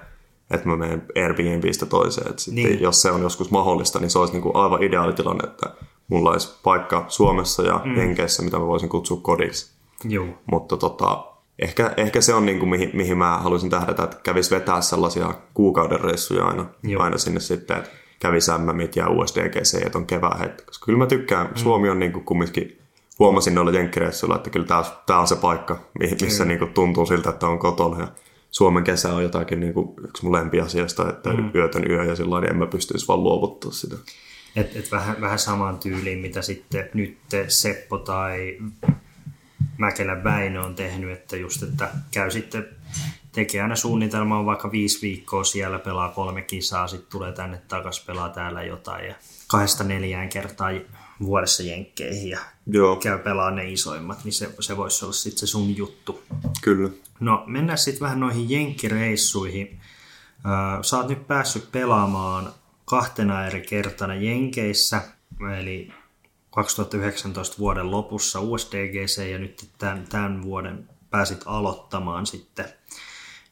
että 0.50 0.68
mä 0.68 0.76
menen 0.76 1.06
Airbnbistä 1.16 1.86
toiseen. 1.86 2.30
Että 2.30 2.42
sitten, 2.42 2.64
niin. 2.64 2.80
Jos 2.80 3.02
se 3.02 3.10
on 3.10 3.22
joskus 3.22 3.50
mahdollista, 3.50 3.98
niin 3.98 4.10
se 4.10 4.18
olisi 4.18 4.32
niin 4.32 4.42
kuin 4.42 4.56
aivan 4.56 4.82
ideaalitilanne, 4.82 5.44
että 5.44 5.70
mulla 6.08 6.30
olisi 6.30 6.54
paikka 6.62 7.04
Suomessa 7.08 7.62
ja 7.62 7.80
mm. 7.84 7.96
Jenkeissä, 7.96 8.42
mitä 8.42 8.58
mä 8.58 8.66
voisin 8.66 8.88
kutsua 8.88 9.20
kodiksi. 9.22 9.74
Joo. 10.04 10.26
Mutta 10.50 10.76
tota, 10.76 11.24
ehkä, 11.58 11.94
ehkä 11.96 12.20
se 12.20 12.34
on 12.34 12.46
niin 12.46 12.58
kuin, 12.58 12.68
mihin, 12.68 12.90
mihin 12.94 13.18
mä 13.18 13.38
haluaisin 13.38 13.70
tähdätä, 13.70 14.04
että 14.04 14.16
kävisi 14.22 14.54
vetää 14.54 14.80
sellaisia 14.80 15.34
kuukauden 15.54 16.00
reissuja 16.00 16.44
aina, 16.44 16.66
aina 16.98 17.18
sinne 17.18 17.40
sitten, 17.40 17.76
että 17.76 17.90
kävisi 18.18 18.50
MMit 18.58 18.96
ja 18.96 19.08
USDGC 19.08 19.96
on 19.96 20.06
kevään 20.06 20.38
hetki. 20.38 20.64
Koska 20.64 20.86
kyllä 20.86 20.98
mä 20.98 21.06
tykkään, 21.06 21.46
mm. 21.46 21.56
Suomi 21.56 21.88
on 21.88 21.98
niin 21.98 22.12
kuin 22.12 22.24
kumminkin, 22.24 22.78
huomasin 23.18 23.54
noilla 23.54 23.72
jenkkireissuilla, 23.72 24.36
että 24.36 24.50
kyllä 24.50 24.66
tämä, 25.06 25.20
on 25.20 25.28
se 25.28 25.36
paikka, 25.36 25.78
missä 26.20 26.44
niin 26.44 26.58
kuin 26.58 26.72
tuntuu 26.72 27.06
siltä, 27.06 27.30
että 27.30 27.46
on 27.46 27.58
kotona. 27.58 28.00
Ja 28.00 28.08
Suomen 28.50 28.84
kesä 28.84 29.12
on 29.14 29.22
jotakin 29.22 29.60
niin 29.60 29.74
kuin 29.74 29.94
yksi 30.08 30.22
mun 30.22 30.32
lempiasioista, 30.32 31.10
että 31.10 31.30
mm. 31.30 31.50
yötön 31.54 31.90
yö 31.90 32.04
ja 32.04 32.16
sillä 32.16 32.40
niin 32.40 32.50
en 32.50 32.56
mä 32.56 32.66
pystyisi 32.66 33.08
vaan 33.08 33.24
luovuttaa 33.24 33.70
sitä. 33.70 33.96
Et, 34.56 34.76
et 34.76 34.92
vähän, 34.92 35.20
vähän 35.20 35.38
samaan 35.38 35.78
tyyliin, 35.78 36.18
mitä 36.18 36.42
sitten 36.42 36.88
nyt 36.94 37.18
Seppo 37.48 37.98
tai 37.98 38.58
Mäkelä 39.78 40.24
Väinö 40.24 40.62
on 40.62 40.74
tehnyt, 40.74 41.10
että 41.10 41.36
just, 41.36 41.62
että 41.62 41.90
käy 42.10 42.30
sitten 42.30 42.68
tekee 43.34 43.62
aina 43.62 43.76
suunnitelmaa 43.76 44.46
vaikka 44.46 44.70
viisi 44.70 45.02
viikkoa 45.02 45.44
siellä, 45.44 45.78
pelaa 45.78 46.08
kolme 46.08 46.42
kisaa, 46.42 46.88
sitten 46.88 47.10
tulee 47.10 47.32
tänne 47.32 47.62
takaisin, 47.68 48.06
pelaa 48.06 48.28
täällä 48.28 48.62
jotain 48.62 49.06
ja 49.06 49.14
kahdesta 49.46 49.84
neljään 49.84 50.28
kertaa 50.28 50.70
vuodessa 51.20 51.62
jenkkeihin 51.62 52.30
ja 52.30 52.38
Joo. 52.66 52.96
käy 52.96 53.18
pelaa 53.18 53.50
ne 53.50 53.72
isoimmat, 53.72 54.24
niin 54.24 54.32
se, 54.32 54.54
se 54.60 54.76
voisi 54.76 55.04
olla 55.04 55.12
sitten 55.12 55.38
se 55.38 55.46
sun 55.46 55.76
juttu. 55.76 56.22
Kyllä. 56.62 56.90
No 57.20 57.44
mennään 57.46 57.78
sitten 57.78 58.00
vähän 58.00 58.20
noihin 58.20 58.50
jenkkireissuihin. 58.50 59.80
Sä 60.82 60.96
oot 60.96 61.08
nyt 61.08 61.26
päässyt 61.26 61.72
pelaamaan 61.72 62.52
kahtena 62.84 63.46
eri 63.46 63.60
kertana 63.60 64.14
Jenkeissä, 64.14 65.02
eli 65.58 65.92
2019 66.50 67.58
vuoden 67.58 67.90
lopussa 67.90 68.40
USDGC 68.40 69.30
ja 69.30 69.38
nyt 69.38 69.68
tämän, 69.78 70.06
tämän 70.08 70.42
vuoden 70.42 70.88
pääsit 71.10 71.42
aloittamaan 71.46 72.26
sitten. 72.26 72.64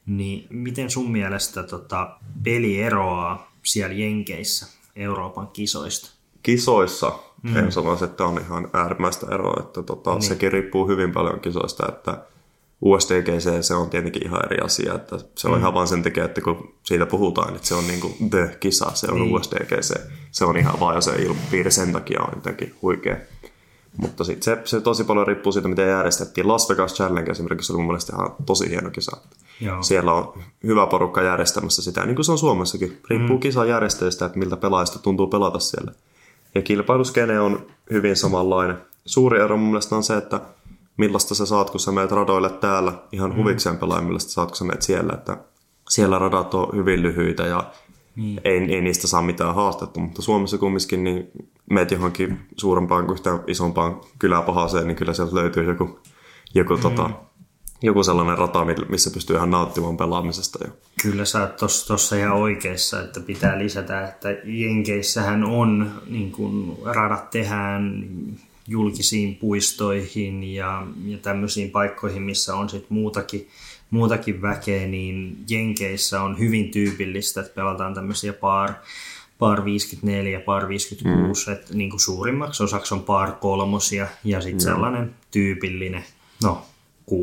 Niin 0.05 0.47
miten 0.49 0.89
sun 0.89 1.11
mielestä 1.11 1.63
tota, 1.63 2.17
peli 2.43 2.81
eroaa 2.81 3.51
siellä 3.63 3.95
Jenkeissä 3.95 4.67
Euroopan 4.95 5.47
kisoista? 5.47 6.11
Kisoissa 6.43 7.11
mm. 7.43 7.57
en 7.57 7.71
sanoisi, 7.71 8.05
että 8.05 8.25
on 8.25 8.41
ihan 8.41 8.69
äärimmäistä 8.73 9.27
eroa. 9.31 9.63
Että 9.63 9.83
tota, 9.83 10.13
niin. 10.13 10.21
Sekin 10.21 10.51
riippuu 10.51 10.87
hyvin 10.87 11.11
paljon 11.11 11.39
kisoista, 11.39 11.85
että 11.89 12.17
USDGC 12.81 13.61
se 13.61 13.75
on 13.75 13.89
tietenkin 13.89 14.25
ihan 14.25 14.45
eri 14.45 14.57
asia. 14.57 14.93
Että 14.93 15.19
se 15.35 15.47
on 15.47 15.53
mm. 15.53 15.59
ihan 15.59 15.73
vain 15.73 15.87
sen 15.87 16.03
takia, 16.03 16.25
että 16.25 16.41
kun 16.41 16.73
siitä 16.83 17.05
puhutaan, 17.05 17.55
että 17.55 17.67
se 17.67 17.75
on 17.75 17.87
niin 17.87 17.99
kuin 17.99 18.29
the-kisa, 18.29 18.91
se 18.93 19.07
on 19.11 19.19
niin. 19.19 19.35
USDGC. 19.35 19.93
Se 20.31 20.45
on 20.45 20.57
ihan 20.57 20.79
vaan 20.79 20.95
jo 20.95 21.01
se 21.01 21.15
ilmapiiri 21.15 21.71
sen 21.71 21.93
takia 21.93 22.21
on 22.21 22.31
jotenkin 22.35 22.75
huikea. 22.81 23.17
Mutta 23.97 24.23
sitten 24.23 24.43
se, 24.43 24.61
se, 24.65 24.81
tosi 24.81 25.03
paljon 25.03 25.27
riippuu 25.27 25.51
siitä, 25.51 25.67
miten 25.67 25.87
järjestettiin. 25.87 26.47
Las 26.47 26.69
Vegas 26.69 26.93
Challenge 26.93 27.31
esimerkiksi 27.31 27.73
oli 27.73 27.77
mun 27.77 27.87
mielestä 27.87 28.13
ihan 28.15 28.35
tosi 28.45 28.69
hieno 28.69 28.89
kisa. 28.89 29.17
Joo. 29.61 29.83
Siellä 29.83 30.13
on 30.13 30.33
hyvä 30.63 30.87
porukka 30.87 31.21
järjestämässä 31.21 31.81
sitä, 31.81 32.05
niin 32.05 32.15
kuin 32.15 32.25
se 32.25 32.31
on 32.31 32.37
Suomessakin. 32.37 33.01
Riippuu 33.09 33.37
mm. 33.37 33.39
kisan 33.39 33.69
järjestäjistä, 33.69 34.25
että 34.25 34.39
miltä 34.39 34.57
pelaajista 34.57 34.99
tuntuu 34.99 35.27
pelata 35.27 35.59
siellä. 35.59 35.91
Ja 36.55 36.61
kilpailuskene 36.61 37.39
on 37.39 37.67
hyvin 37.91 38.15
samanlainen. 38.15 38.77
Suuri 39.05 39.41
ero 39.41 39.57
mun 39.57 39.67
mielestä 39.67 39.95
on 39.95 40.03
se, 40.03 40.17
että 40.17 40.41
millaista 40.97 41.35
sä 41.35 41.45
saat, 41.45 41.69
kun 41.69 41.79
sä 41.79 41.91
meet 41.91 42.11
radoille 42.11 42.49
täällä 42.49 42.93
ihan 43.11 43.31
mm. 43.31 43.37
huvikseen 43.37 43.77
pelaajan, 43.77 44.05
millaista 44.05 44.31
saat, 44.31 44.49
kun 44.49 44.57
sä 44.57 44.65
meet 44.65 44.81
siellä. 44.81 45.13
Että 45.13 45.37
siellä 45.89 46.19
radat 46.19 46.53
on 46.53 46.69
hyvin 46.75 47.01
lyhyitä 47.01 47.43
ja 47.43 47.63
niin. 48.15 48.41
ei, 48.43 48.75
ei, 48.75 48.81
niistä 48.81 49.07
saa 49.07 49.21
mitään 49.21 49.55
haastetta, 49.55 49.99
mutta 49.99 50.21
Suomessa 50.21 50.57
kumminkin 50.57 51.03
niin 51.03 51.31
meet 51.69 51.91
johonkin 51.91 52.39
suurempaan 52.57 53.05
kuin 53.05 53.15
yhtään 53.15 53.39
isompaan 53.47 54.01
kyläpahaseen, 54.19 54.87
niin 54.87 54.95
kyllä 54.95 55.13
sieltä 55.13 55.35
löytyy 55.35 55.63
joku, 55.63 55.99
joku, 56.55 56.75
mm. 56.75 56.81
tota, 56.81 57.09
joku 57.81 58.03
sellainen 58.03 58.37
rata, 58.37 58.65
missä 58.89 59.11
pystyy 59.11 59.35
ihan 59.35 59.51
nauttimaan 59.51 59.97
pelaamisesta. 59.97 60.59
Jo. 60.67 60.73
Kyllä 61.01 61.25
sä 61.25 61.41
oot 61.41 61.85
tuossa 61.87 62.15
ihan 62.15 62.33
oikeassa, 62.33 63.01
että 63.01 63.19
pitää 63.19 63.59
lisätä, 63.59 64.07
että 64.07 64.29
Jenkeissähän 64.43 65.43
on, 65.43 65.91
niin 66.09 66.31
kun 66.31 66.77
radat 66.85 67.29
tehdään 67.29 68.09
julkisiin 68.67 69.35
puistoihin 69.35 70.43
ja, 70.43 70.87
ja 71.05 71.17
tämmöisiin 71.17 71.71
paikkoihin, 71.71 72.21
missä 72.21 72.55
on 72.55 72.69
sitten 72.69 72.93
muutakin, 72.93 73.47
muutakin 73.93 74.41
väkeä, 74.41 74.87
niin 74.87 75.37
Jenkeissä 75.49 76.21
on 76.21 76.39
hyvin 76.39 76.71
tyypillistä, 76.71 77.41
että 77.41 77.53
pelataan 77.55 77.93
tämmöisiä 77.93 78.33
par, 78.33 78.73
par 79.39 79.65
54, 79.65 80.39
par 80.39 80.67
56, 80.67 81.47
mm. 81.47 81.53
että 81.53 81.73
niin 81.73 81.89
kuin 81.89 81.99
suurimmaksi 81.99 82.63
osaksi 82.63 82.93
on 82.93 83.03
par 83.03 83.31
kolmosia 83.31 84.07
ja 84.23 84.41
sitten 84.41 84.67
mm. 84.67 84.73
sellainen 84.73 85.15
tyypillinen, 85.31 86.03
no 86.43 86.65
60-90 87.11 87.15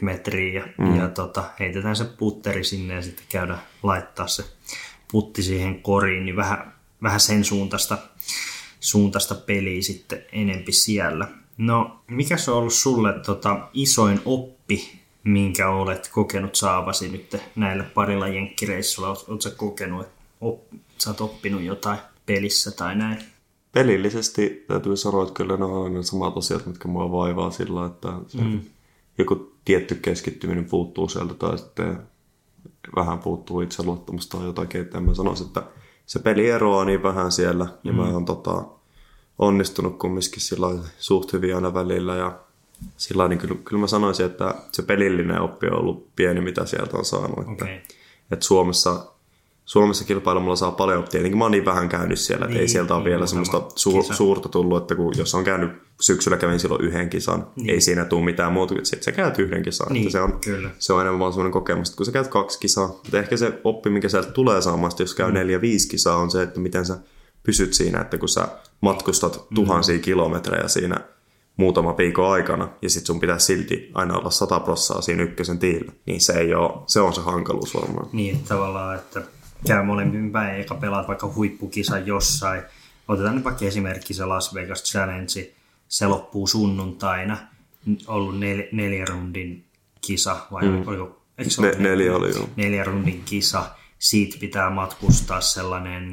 metriä 0.00 0.60
ja, 0.60 0.68
mm. 0.78 0.96
ja 0.96 1.08
tota, 1.08 1.44
heitetään 1.60 1.96
se 1.96 2.04
putteri 2.04 2.64
sinne 2.64 2.94
ja 2.94 3.02
sitten 3.02 3.24
käydään 3.28 3.62
laittaa 3.82 4.26
se 4.26 4.44
putti 5.12 5.42
siihen 5.42 5.82
koriin, 5.82 6.24
niin 6.24 6.36
vähän, 6.36 6.72
vähän 7.02 7.20
sen 7.20 7.44
suuntaista 7.44 7.98
suuntaista 8.80 9.34
peliä 9.34 9.82
sitten 9.82 10.24
enempi 10.32 10.72
siellä. 10.72 11.28
No, 11.56 12.00
mikä 12.06 12.36
se 12.36 12.50
on 12.50 12.56
ollut 12.56 12.72
sulle 12.72 13.12
tota, 13.12 13.68
isoin 13.74 14.20
oppi, 14.24 14.59
minkä 15.24 15.70
olet 15.70 16.10
kokenut 16.14 16.54
saavasi 16.54 17.08
nyt 17.08 17.36
näillä 17.56 17.84
parilla 17.94 18.28
jenkkireissulla? 18.28 19.08
Oletko 19.08 19.40
sä 19.40 19.50
kokenut, 19.50 20.00
että 20.00 20.20
op, 20.40 20.60
sä 20.98 21.10
oot 21.10 21.20
oppinut 21.20 21.62
jotain 21.62 21.98
pelissä 22.26 22.70
tai 22.70 22.96
näin? 22.96 23.18
Pelillisesti 23.72 24.64
täytyy 24.68 24.96
sanoa, 24.96 25.22
että 25.22 25.34
kyllä 25.34 25.56
ne 25.56 25.64
on 25.64 25.84
aina 25.84 26.02
samat 26.02 26.36
asiat, 26.36 26.66
mitkä 26.66 26.88
mua 26.88 27.12
vaivaa 27.12 27.50
sillä, 27.50 27.86
että 27.86 28.08
se 28.26 28.38
mm. 28.38 28.60
joku 29.18 29.52
tietty 29.64 29.94
keskittyminen 29.94 30.64
puuttuu 30.64 31.08
sieltä 31.08 31.34
tai 31.34 31.58
sitten 31.58 31.98
vähän 32.96 33.18
puuttuu 33.18 33.60
itseluottamusta 33.60 34.36
tai 34.36 34.46
jotakin, 34.46 34.80
että 34.80 35.00
mä 35.00 35.14
sanoisi, 35.14 35.44
että 35.44 35.62
se 36.06 36.18
peli 36.18 36.48
eroaa 36.48 36.84
niin 36.84 37.02
vähän 37.02 37.32
siellä 37.32 37.66
ja 37.84 37.92
mm. 37.92 37.98
mä 37.98 38.08
oon 38.08 38.24
tota, 38.24 38.64
onnistunut 39.38 39.98
kumminkin 39.98 40.40
sillä 40.40 40.66
suht 40.98 41.32
hyvin 41.32 41.54
aina 41.54 41.74
välillä 41.74 42.16
ja 42.16 42.40
sillä 42.96 43.28
niin 43.28 43.38
kyllä, 43.38 43.54
kyllä 43.64 43.80
mä 43.80 43.86
sanoisin, 43.86 44.26
että 44.26 44.54
se 44.72 44.82
pelillinen 44.82 45.40
oppi 45.40 45.66
on 45.66 45.78
ollut 45.78 46.16
pieni, 46.16 46.40
mitä 46.40 46.66
sieltä 46.66 46.96
on 46.96 47.04
saanut. 47.04 47.38
Okay. 47.38 47.52
Että, 47.52 47.66
että 48.30 48.44
Suomessa, 48.46 49.06
Suomessa 49.64 50.04
kilpailemalla 50.04 50.56
saa 50.56 50.72
paljon, 50.72 51.04
tietenkin 51.10 51.38
mä 51.38 51.44
oon 51.44 51.52
niin 51.52 51.64
vähän 51.64 51.88
käynyt 51.88 52.18
siellä, 52.18 52.44
että 52.44 52.54
niin, 52.54 52.60
ei 52.60 52.68
sieltä 52.68 52.94
ole 52.94 53.02
niin, 53.02 53.10
vielä 53.10 53.26
semmoista 53.26 53.58
su- 53.58 54.14
suurta 54.14 54.48
tullut, 54.48 54.82
että 54.82 54.94
kun 54.94 55.14
jos 55.16 55.34
on 55.34 55.44
käynyt 55.44 55.70
syksyllä 56.00 56.36
kävin 56.36 56.60
silloin 56.60 56.84
yhden 56.84 57.10
kisan, 57.10 57.46
niin. 57.56 57.70
ei 57.70 57.80
siinä 57.80 58.04
tule 58.04 58.24
mitään 58.24 58.52
muuta, 58.52 58.74
että 58.74 59.04
sä 59.04 59.12
käyt 59.12 59.38
yhden 59.38 59.62
kisan, 59.62 59.86
niin, 59.90 60.10
se, 60.10 60.20
on, 60.20 60.40
kyllä. 60.40 60.70
se 60.78 60.92
on 60.92 61.00
enemmän 61.00 61.20
vaan 61.20 61.32
semmoinen 61.32 61.52
kokemus, 61.52 61.88
että 61.88 61.96
kun 61.96 62.06
sä 62.06 62.12
käyt 62.12 62.28
kaksi 62.28 62.58
kisaa, 62.58 62.88
mutta 62.88 63.18
ehkä 63.18 63.36
se 63.36 63.60
oppi, 63.64 63.90
mikä 63.90 64.08
sieltä 64.08 64.32
tulee 64.32 64.62
saamasta, 64.62 65.02
jos 65.02 65.14
käy 65.14 65.28
mm. 65.28 65.34
neljä, 65.34 65.60
viisi 65.60 65.88
kisaa, 65.88 66.16
on 66.16 66.30
se, 66.30 66.42
että 66.42 66.60
miten 66.60 66.86
sä 66.86 66.98
pysyt 67.42 67.74
siinä, 67.74 68.00
että 68.00 68.18
kun 68.18 68.28
sä 68.28 68.48
matkustat 68.80 69.44
mm. 69.50 69.54
tuhansia 69.54 69.96
mm. 69.96 70.02
kilometrejä 70.02 70.68
siinä 70.68 70.96
muutama 71.56 71.96
viikon 71.96 72.32
aikana, 72.32 72.68
ja 72.82 72.90
sitten 72.90 73.06
sun 73.06 73.20
pitää 73.20 73.38
silti 73.38 73.90
aina 73.94 74.18
olla 74.18 74.30
sata 74.30 74.60
prossaa 74.60 75.00
siinä 75.00 75.22
ykkösen 75.22 75.58
tiillä, 75.58 75.92
niin 76.06 76.20
se 76.20 76.32
ei 76.32 76.54
ole, 76.54 76.82
se 76.86 77.00
on 77.00 77.14
se 77.14 77.20
hankaluus 77.20 77.74
varmaan. 77.74 78.08
Niin, 78.12 78.44
tavallaan, 78.44 78.96
että 78.96 79.22
käy 79.66 79.82
molemmin 79.82 80.32
päin, 80.32 80.54
eikä 80.54 80.74
pelaat 80.74 81.08
vaikka 81.08 81.32
huippukisa 81.34 81.98
jossain. 81.98 82.62
Otetaan 83.08 83.34
nyt 83.34 83.44
vaikka 83.44 83.64
esimerkki 83.64 84.14
se 84.14 84.24
Las 84.24 84.54
Vegas 84.54 84.84
Challenge, 84.84 85.52
se 85.88 86.06
loppuu 86.06 86.46
sunnuntaina, 86.46 87.36
ollut 88.06 88.38
nel, 88.38 88.62
neljä 88.72 89.04
rundin 89.04 89.64
kisa, 90.00 90.36
vai 90.52 90.62
mm. 90.62 90.88
oliko, 90.88 91.22
eikö 91.38 91.50
se 91.50 91.62
ne, 91.62 91.72
neljä 91.78 92.16
oli 92.16 92.30
jo. 92.30 92.48
Neljä 92.56 92.84
rundin 92.84 93.22
kisa, 93.24 93.64
siitä 93.98 94.36
pitää 94.40 94.70
matkustaa 94.70 95.40
sellainen, 95.40 96.06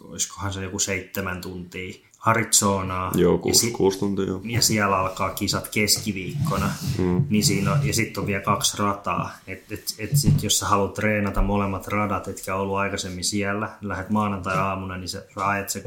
olisikohan 0.00 0.52
se 0.52 0.62
joku 0.62 0.78
seitsemän 0.78 1.40
tuntia 1.40 1.94
Arizonaa. 2.26 3.12
Joo, 3.14 3.38
kuusi, 3.38 3.60
si- 3.66 3.70
kuusi 3.72 3.98
tuntia. 3.98 4.24
Jo. 4.24 4.40
Ja 4.44 4.62
siellä 4.62 4.98
alkaa 4.98 5.30
kisat 5.30 5.68
keskiviikkona. 5.68 6.70
Mm. 6.98 7.24
Niin 7.30 7.44
siinä 7.44 7.72
on, 7.72 7.86
ja 7.86 7.94
sitten 7.94 8.20
on 8.20 8.26
vielä 8.26 8.42
kaksi 8.42 8.78
rataa. 8.78 9.30
Et, 9.46 9.72
et, 9.72 9.84
et 9.98 10.10
sit, 10.14 10.42
jos 10.42 10.58
sä 10.58 10.66
haluat 10.66 10.94
treenata 10.94 11.42
molemmat 11.42 11.88
radat, 11.88 12.28
etkä 12.28 12.54
ollut 12.54 12.76
aikaisemmin 12.76 13.24
siellä, 13.24 13.70
lähdet 13.80 14.10
maanantai-aamuna, 14.10 14.96
niin 14.96 15.08
sä 15.08 15.22
ajat 15.36 15.70
se 15.70 15.84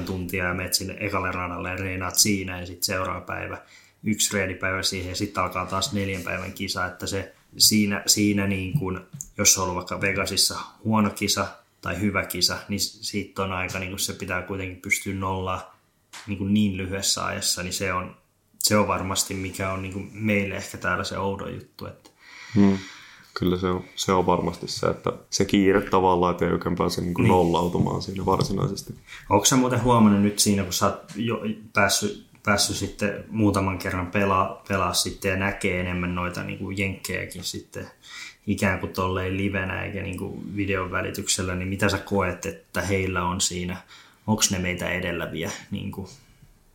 6-7 0.00 0.02
tuntia 0.06 0.44
ja 0.44 0.54
menet 0.54 0.74
sinne 0.74 0.96
ekalle 1.00 1.32
radalle 1.32 1.70
ja 1.70 1.76
reenaat 1.76 2.18
siinä 2.18 2.60
ja 2.60 2.66
sitten 2.66 2.84
seuraava 2.84 3.20
päivä 3.20 3.58
yksi 4.04 4.36
reenipäivä 4.36 4.82
siihen 4.82 5.08
ja 5.08 5.16
sitten 5.16 5.42
alkaa 5.42 5.66
taas 5.66 5.92
neljän 5.92 6.22
päivän 6.22 6.52
kisa, 6.52 6.86
että 6.86 7.06
se 7.06 7.34
siinä, 7.56 8.02
siinä 8.06 8.46
niin 8.46 8.78
kuin, 8.78 9.00
jos 9.38 9.58
on 9.58 9.62
ollut 9.64 9.76
vaikka 9.76 10.00
Vegasissa 10.00 10.58
huono 10.84 11.10
kisa, 11.10 11.46
tai 11.80 12.00
hyvä 12.00 12.24
kisa, 12.24 12.58
niin 12.68 12.80
siitä 12.80 13.42
on 13.42 13.52
aika, 13.52 13.78
niin 13.78 13.90
kun 13.90 13.98
se 13.98 14.12
pitää 14.12 14.42
kuitenkin 14.42 14.80
pystyä 14.80 15.14
nollaa 15.14 15.78
niin, 16.26 16.38
kuin 16.38 16.54
niin 16.54 16.76
lyhyessä 16.76 17.24
ajassa, 17.24 17.62
niin 17.62 17.72
se 17.72 17.92
on, 17.92 18.16
se 18.58 18.76
on 18.76 18.88
varmasti 18.88 19.34
mikä 19.34 19.72
on 19.72 19.82
niin 19.82 19.92
kuin 19.92 20.10
meille 20.12 20.54
ehkä 20.54 20.78
täällä 20.78 21.04
se 21.04 21.18
oudon 21.18 21.54
juttu. 21.54 21.86
Että... 21.86 22.10
Hmm. 22.54 22.78
Kyllä 23.34 23.58
se 23.58 23.66
on, 23.66 23.84
se 23.94 24.12
on 24.12 24.26
varmasti 24.26 24.68
se, 24.68 24.86
että 24.86 25.12
se 25.30 25.44
kiire 25.44 25.80
tavallaan, 25.80 26.32
että 26.32 26.44
ei 26.44 26.76
pääse 26.78 27.00
niin 27.00 27.14
kuin 27.14 27.22
niin. 27.22 27.30
nollautumaan 27.30 28.02
siinä 28.02 28.26
varsinaisesti. 28.26 28.94
Onko 29.30 29.44
sä 29.44 29.56
muuten 29.56 29.82
huomannut 29.82 30.22
nyt 30.22 30.38
siinä, 30.38 30.62
kun 30.62 30.72
sä 30.72 30.86
oot 30.86 31.12
jo 31.16 31.42
päässyt, 31.72 32.26
päässyt 32.44 32.76
sitten 32.76 33.24
muutaman 33.28 33.78
kerran 33.78 34.06
pelaa, 34.06 34.62
pelaa 34.68 34.94
sitten 34.94 35.30
ja 35.30 35.36
näkee 35.36 35.80
enemmän 35.80 36.14
noita 36.14 36.42
niin 36.42 36.58
kuin 36.58 36.78
jenkkejäkin 36.78 37.44
sitten 37.44 37.90
ikään 38.48 38.80
kuin 38.80 38.92
tolleen 38.92 39.36
livenä 39.36 39.84
eikä 39.84 40.02
niin 40.02 40.18
kuin 40.18 40.56
videon 40.56 40.90
välityksellä, 40.90 41.54
niin 41.54 41.68
mitä 41.68 41.88
sä 41.88 41.98
koet, 41.98 42.46
että 42.46 42.80
heillä 42.80 43.24
on 43.24 43.40
siinä? 43.40 43.76
Onko 44.26 44.42
ne 44.50 44.58
meitä 44.58 44.90
edelläviä? 44.90 45.50
Niin 45.70 45.92
kuin? 45.92 46.06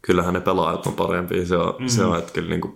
Kyllähän 0.01 0.33
ne 0.33 0.41
pelaajat 0.41 0.87
on 0.87 0.93
parempi. 0.93 1.45
Se 1.45 1.57
on, 1.57 1.75
mm. 1.79 1.87
se 1.87 2.05
on 2.05 2.19
että 2.19 2.33
kyllä 2.33 2.49
niin 2.49 2.61
kuin 2.61 2.75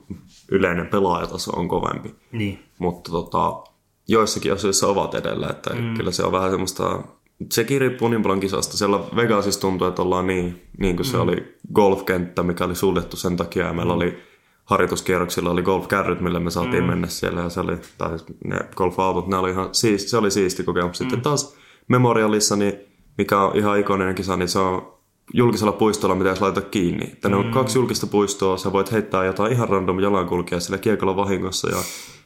yleinen 0.51 0.87
pelaajataso 0.87 1.51
on 1.51 1.67
kovempi. 1.67 2.15
Niin. 2.31 2.59
Mutta 2.77 3.11
tota, 3.11 3.63
joissakin 4.07 4.53
asioissa 4.53 4.87
ovat 4.87 5.15
edellä. 5.15 5.47
Että 5.49 5.73
mm. 5.73 5.93
Kyllä 5.93 6.11
se 6.11 6.23
on 6.23 6.31
vähän 6.31 6.51
semmoista 6.51 7.03
sekin 7.51 7.81
riippuu 7.81 8.07
niin 8.07 8.21
paljon 8.21 8.39
kisasta. 8.39 8.77
Siellä 8.77 8.99
Vegasissa 9.15 9.61
tuntuu, 9.61 9.87
että 9.87 10.01
ollaan 10.01 10.27
niin, 10.27 10.61
niin 10.77 10.95
kuin 10.95 11.07
mm. 11.07 11.11
se 11.11 11.17
oli 11.17 11.57
golfkenttä, 11.73 12.43
mikä 12.43 12.65
oli 12.65 12.75
suljettu 12.75 13.17
sen 13.17 13.37
takia. 13.37 13.65
Ja 13.65 13.73
meillä 13.73 13.93
mm. 13.93 13.97
oli 13.97 14.23
harjoituskierroksilla 14.67 15.49
oli 15.49 15.61
golfkärryt, 15.61 16.21
millä 16.21 16.39
me 16.39 16.51
saatiin 16.51 16.83
mm. 16.83 16.89
mennä 16.89 17.07
siellä. 17.07 17.41
Ja 17.41 17.49
se 17.49 17.59
oli, 17.59 17.77
tai 17.97 18.09
siis 18.09 18.25
ne 18.43 18.59
golfautot, 18.75 19.27
ne 19.27 19.37
oli 19.37 19.51
ihan 19.51 19.69
siisti, 19.71 20.09
se 20.09 20.17
oli 20.17 20.31
siisti 20.31 20.63
kokemus. 20.63 20.97
Sitten 20.97 21.19
mm. 21.19 21.23
taas 21.23 21.57
Memorialissa, 21.87 22.55
niin, 22.55 22.73
mikä 23.17 23.41
on 23.41 23.57
ihan 23.57 23.79
ikoninen 23.79 24.15
kisa, 24.15 24.37
niin 24.37 24.49
se 24.49 24.59
on 24.59 24.93
julkisella 25.33 25.71
puistolla, 25.71 26.15
mitä 26.15 26.29
jos 26.29 26.41
laita 26.41 26.61
kiinni. 26.61 27.15
Tänne 27.21 27.37
mm. 27.37 27.45
on 27.45 27.51
kaksi 27.51 27.77
julkista 27.77 28.07
puistoa, 28.07 28.57
sä 28.57 28.73
voit 28.73 28.91
heittää 28.91 29.25
jotain 29.25 29.51
ihan 29.53 29.69
random 29.69 29.99
jalankulkea 29.99 30.59
sillä 30.59 30.77
kiekolla 30.77 31.15
vahingossa 31.15 31.69
ja 31.69 31.77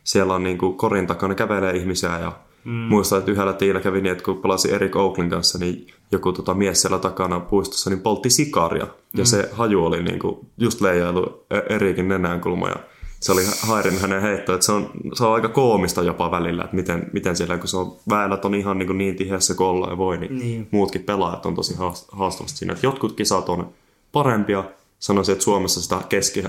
siellä 0.03 0.33
on 0.33 0.43
niin 0.43 0.57
kuin 0.57 0.77
korin 0.77 1.07
takana 1.07 1.35
kävelee 1.35 1.77
ihmisiä 1.77 2.19
ja 2.19 2.31
Mm. 2.63 2.71
Muistan, 2.71 3.19
että 3.19 3.31
yhdellä 3.31 3.53
tiillä 3.53 3.79
kävi 3.79 4.01
niin, 4.01 4.11
että 4.11 4.23
kun 4.23 4.41
pelasin 4.41 4.73
Erik 4.73 4.95
Oaklin 4.95 5.29
kanssa, 5.29 5.57
niin 5.57 5.87
joku 6.11 6.33
tota 6.33 6.53
mies 6.53 6.81
siellä 6.81 6.99
takana 6.99 7.39
puistossa 7.39 7.89
niin 7.89 7.99
poltti 7.99 8.29
sikaria. 8.29 8.87
Ja 9.13 9.23
mm. 9.23 9.25
se 9.25 9.49
haju 9.51 9.85
oli 9.85 10.03
niin 10.03 10.19
kuin 10.19 10.47
just 10.57 10.81
leijailu 10.81 11.45
e- 11.51 11.75
Erikin 11.75 12.07
nenänkulma. 12.07 12.69
Ja 12.69 12.75
se 13.19 13.31
oli 13.31 13.41
hairin 13.61 13.99
hänen 13.99 14.21
heitto, 14.21 14.53
että 14.53 14.65
se 14.65 14.71
on, 14.71 14.91
se 15.13 15.25
on 15.25 15.33
aika 15.33 15.49
koomista 15.49 16.03
jopa 16.03 16.31
välillä, 16.31 16.63
että 16.63 16.75
miten, 16.75 17.09
miten 17.13 17.35
siellä, 17.35 17.57
kun 17.57 17.67
se 17.67 17.77
on 17.77 17.97
väylät 18.09 18.45
on 18.45 18.55
ihan 18.55 18.79
niin, 18.79 18.87
kuin 18.87 18.97
niin 18.97 19.15
tiheässä 19.15 19.53
kolla 19.53 19.89
ja 19.89 19.97
voi, 19.97 20.17
niin, 20.17 20.39
niin, 20.39 20.67
muutkin 20.71 21.03
pelaajat 21.03 21.45
on 21.45 21.55
tosi 21.55 21.75
haastavasti 22.11 22.57
siinä. 22.57 22.73
Että 22.73 22.85
jotkut 22.85 23.13
kisat 23.15 23.49
on 23.49 23.73
parempia, 24.11 24.63
sanoisin, 24.99 25.33
että 25.33 25.43
Suomessa 25.43 25.81
sitä 25.81 26.01
keski, 26.09 26.43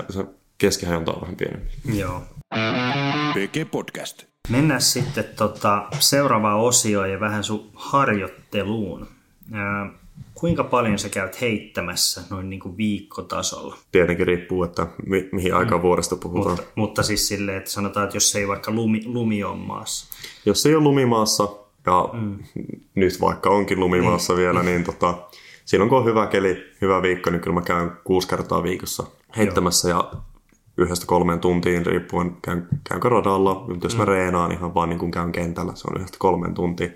keskihajonta 0.57 1.11
on 1.11 1.21
vähän 1.21 1.35
pienempi. 1.35 1.69
Joo. 1.99 2.21
PG 3.33 3.71
Podcast. 3.71 4.32
Mennään 4.49 4.81
sitten 4.81 5.25
tota 5.35 5.87
seuraavaan 5.99 6.59
osioon 6.59 7.11
ja 7.11 7.19
vähän 7.19 7.43
sun 7.43 7.69
harjoitteluun. 7.73 9.07
Ää, 9.51 9.89
kuinka 10.33 10.63
paljon 10.63 10.99
sä 10.99 11.09
käyt 11.09 11.41
heittämässä 11.41 12.21
noin 12.29 12.49
niin 12.49 12.59
kuin 12.59 12.77
viikkotasolla? 12.77 13.77
Tietenkin 13.91 14.27
riippuu, 14.27 14.63
että 14.63 14.87
mi- 15.05 15.29
mihin 15.31 15.55
aikaan 15.55 15.81
mm. 15.81 15.83
vuodesta 15.83 16.15
puhutaan. 16.15 16.55
Mutta, 16.55 16.71
mutta 16.75 17.03
siis 17.03 17.27
silleen, 17.27 17.57
että 17.57 17.69
sanotaan, 17.69 18.03
että 18.03 18.15
jos 18.15 18.35
ei 18.35 18.47
vaikka 18.47 18.71
lumi, 18.71 19.01
lumi 19.05 19.43
on 19.43 19.57
maassa. 19.57 20.15
Jos 20.45 20.65
ei 20.65 20.75
ole 20.75 20.83
lumimaassa, 20.83 21.43
ja 21.85 22.09
mm. 22.13 22.37
nyt 22.95 23.21
vaikka 23.21 23.49
onkin 23.49 23.79
lumimaassa 23.79 24.33
mm. 24.33 24.39
vielä, 24.39 24.63
niin 24.63 24.83
tota, 24.83 25.17
silloin 25.65 25.89
kun 25.89 25.99
on 25.99 26.05
hyvä 26.05 26.27
keli, 26.27 26.71
hyvä 26.81 27.01
viikko, 27.01 27.29
niin 27.29 27.41
kyllä 27.41 27.53
mä 27.53 27.61
käyn 27.61 27.91
kuusi 28.03 28.27
kertaa 28.27 28.63
viikossa 28.63 29.03
heittämässä. 29.37 29.89
Joo. 29.89 30.11
Ja 30.13 30.21
yhdestä 30.77 31.05
kolmeen 31.05 31.39
tuntiin 31.39 31.85
riippuen 31.85 32.37
käyn, 32.41 32.67
käynkö 32.89 33.09
radalla, 33.09 33.65
mutta 33.67 33.85
jos 33.85 33.97
mä 33.97 34.03
mm. 34.03 34.07
reenaan 34.07 34.51
ihan 34.51 34.73
vaan 34.73 34.89
niin 34.89 34.99
kuin 34.99 35.11
käyn 35.11 35.31
kentällä, 35.31 35.75
se 35.75 35.87
on 35.87 35.97
yhdestä 35.97 36.17
kolmeen 36.19 36.53
tuntia 36.53 36.89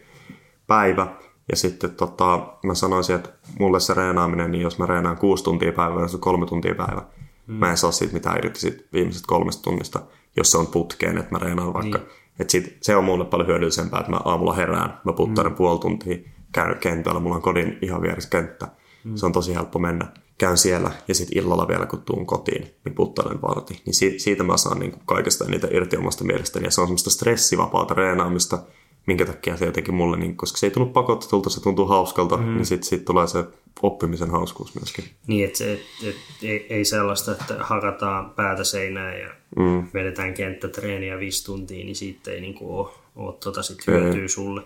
päivä. 0.67 1.07
Ja 1.49 1.55
sitten 1.55 1.91
tota, 1.91 2.47
mä 2.63 2.73
sanoisin, 2.73 3.15
että 3.15 3.29
mulle 3.59 3.79
se 3.79 3.93
reenaaminen, 3.93 4.51
niin 4.51 4.61
jos 4.61 4.79
mä 4.79 4.85
reenaan 4.85 5.17
kuusi 5.17 5.43
tuntia 5.43 5.71
päivää, 5.71 6.07
se 6.07 6.17
kolme 6.17 6.45
tuntia 6.45 6.75
päivä. 6.75 7.01
Mm. 7.47 7.55
Mä 7.55 7.71
en 7.71 7.77
saa 7.77 7.91
siitä 7.91 8.13
mitään 8.13 8.37
irti 8.37 8.59
siitä 8.59 8.83
viimeisestä 8.93 9.27
kolmesta 9.27 9.63
tunnista, 9.63 9.99
jos 10.37 10.51
se 10.51 10.57
on 10.57 10.67
putkeen, 10.67 11.17
että 11.17 11.31
mä 11.31 11.39
reenaan 11.39 11.73
vaikka. 11.73 11.97
Niin. 11.97 12.07
Et 12.39 12.49
sit, 12.49 12.77
se 12.81 12.95
on 12.95 13.03
mulle 13.03 13.25
paljon 13.25 13.47
hyödyllisempää, 13.47 13.99
että 13.99 14.11
mä 14.11 14.19
aamulla 14.25 14.53
herään, 14.53 14.99
mä 15.05 15.13
puttaren 15.13 15.51
mm. 15.51 15.55
puoli 15.55 15.79
tuntia, 15.79 16.17
käyn 16.51 16.77
kentällä, 16.77 17.19
mulla 17.19 17.35
on 17.35 17.41
kodin 17.41 17.77
ihan 17.81 18.01
vieressä 18.01 18.29
kenttä. 18.29 18.67
Mm. 19.03 19.15
Se 19.15 19.25
on 19.25 19.31
tosi 19.31 19.55
helppo 19.55 19.79
mennä 19.79 20.07
käyn 20.37 20.57
siellä 20.57 20.91
ja 21.07 21.15
sitten 21.15 21.37
illalla 21.37 21.67
vielä 21.67 21.85
kun 21.85 22.01
tuun 22.01 22.25
kotiin, 22.25 22.75
niin 22.85 22.95
puttelen 22.95 23.41
varti. 23.41 23.81
Niin 23.85 23.93
si- 23.93 24.19
siitä 24.19 24.43
mä 24.43 24.57
saan 24.57 24.79
niin 24.79 24.93
kaikesta 25.05 25.45
eniten 25.45 25.75
irti 25.75 25.97
omasta 25.97 26.23
mielestäni. 26.23 26.65
Ja 26.65 26.71
se 26.71 26.81
on 26.81 26.87
semmoista 26.87 27.09
stressivapaata 27.09 27.93
reenaamista, 27.93 28.63
minkä 29.05 29.25
takia 29.25 29.57
se 29.57 29.65
jotenkin 29.65 29.93
mulle, 29.93 30.17
niin, 30.17 30.37
koska 30.37 30.57
se 30.57 30.65
ei 30.65 30.71
tullut 30.71 30.93
pakotetulta, 30.93 31.49
se 31.49 31.61
tuntuu 31.61 31.85
hauskalta, 31.85 32.37
mm. 32.37 32.55
niin 32.55 32.65
sitten 32.65 32.89
sit 32.89 33.05
tulee 33.05 33.27
se 33.27 33.45
oppimisen 33.81 34.29
hauskuus 34.29 34.75
myöskin. 34.75 35.05
Niin, 35.27 35.45
että 35.45 35.63
et, 35.63 35.79
et, 36.03 36.15
ei, 36.43 36.67
ei 36.69 36.85
sellaista, 36.85 37.31
että 37.31 37.55
hakataan 37.59 38.29
päätä 38.29 38.63
seinään 38.63 39.19
ja 39.19 39.29
mm. 39.57 39.87
vedetään 39.93 40.33
kenttätreeniä 40.33 41.19
viisi 41.19 41.45
tuntia, 41.45 41.85
niin 41.85 41.95
siitä 41.95 42.31
ei 42.31 42.41
niin 42.41 42.57
ole, 42.61 42.89
ole 43.15 43.35
tota 43.43 43.63
sit 43.63 43.87
hyötyä 43.87 44.27
sulle. 44.27 44.61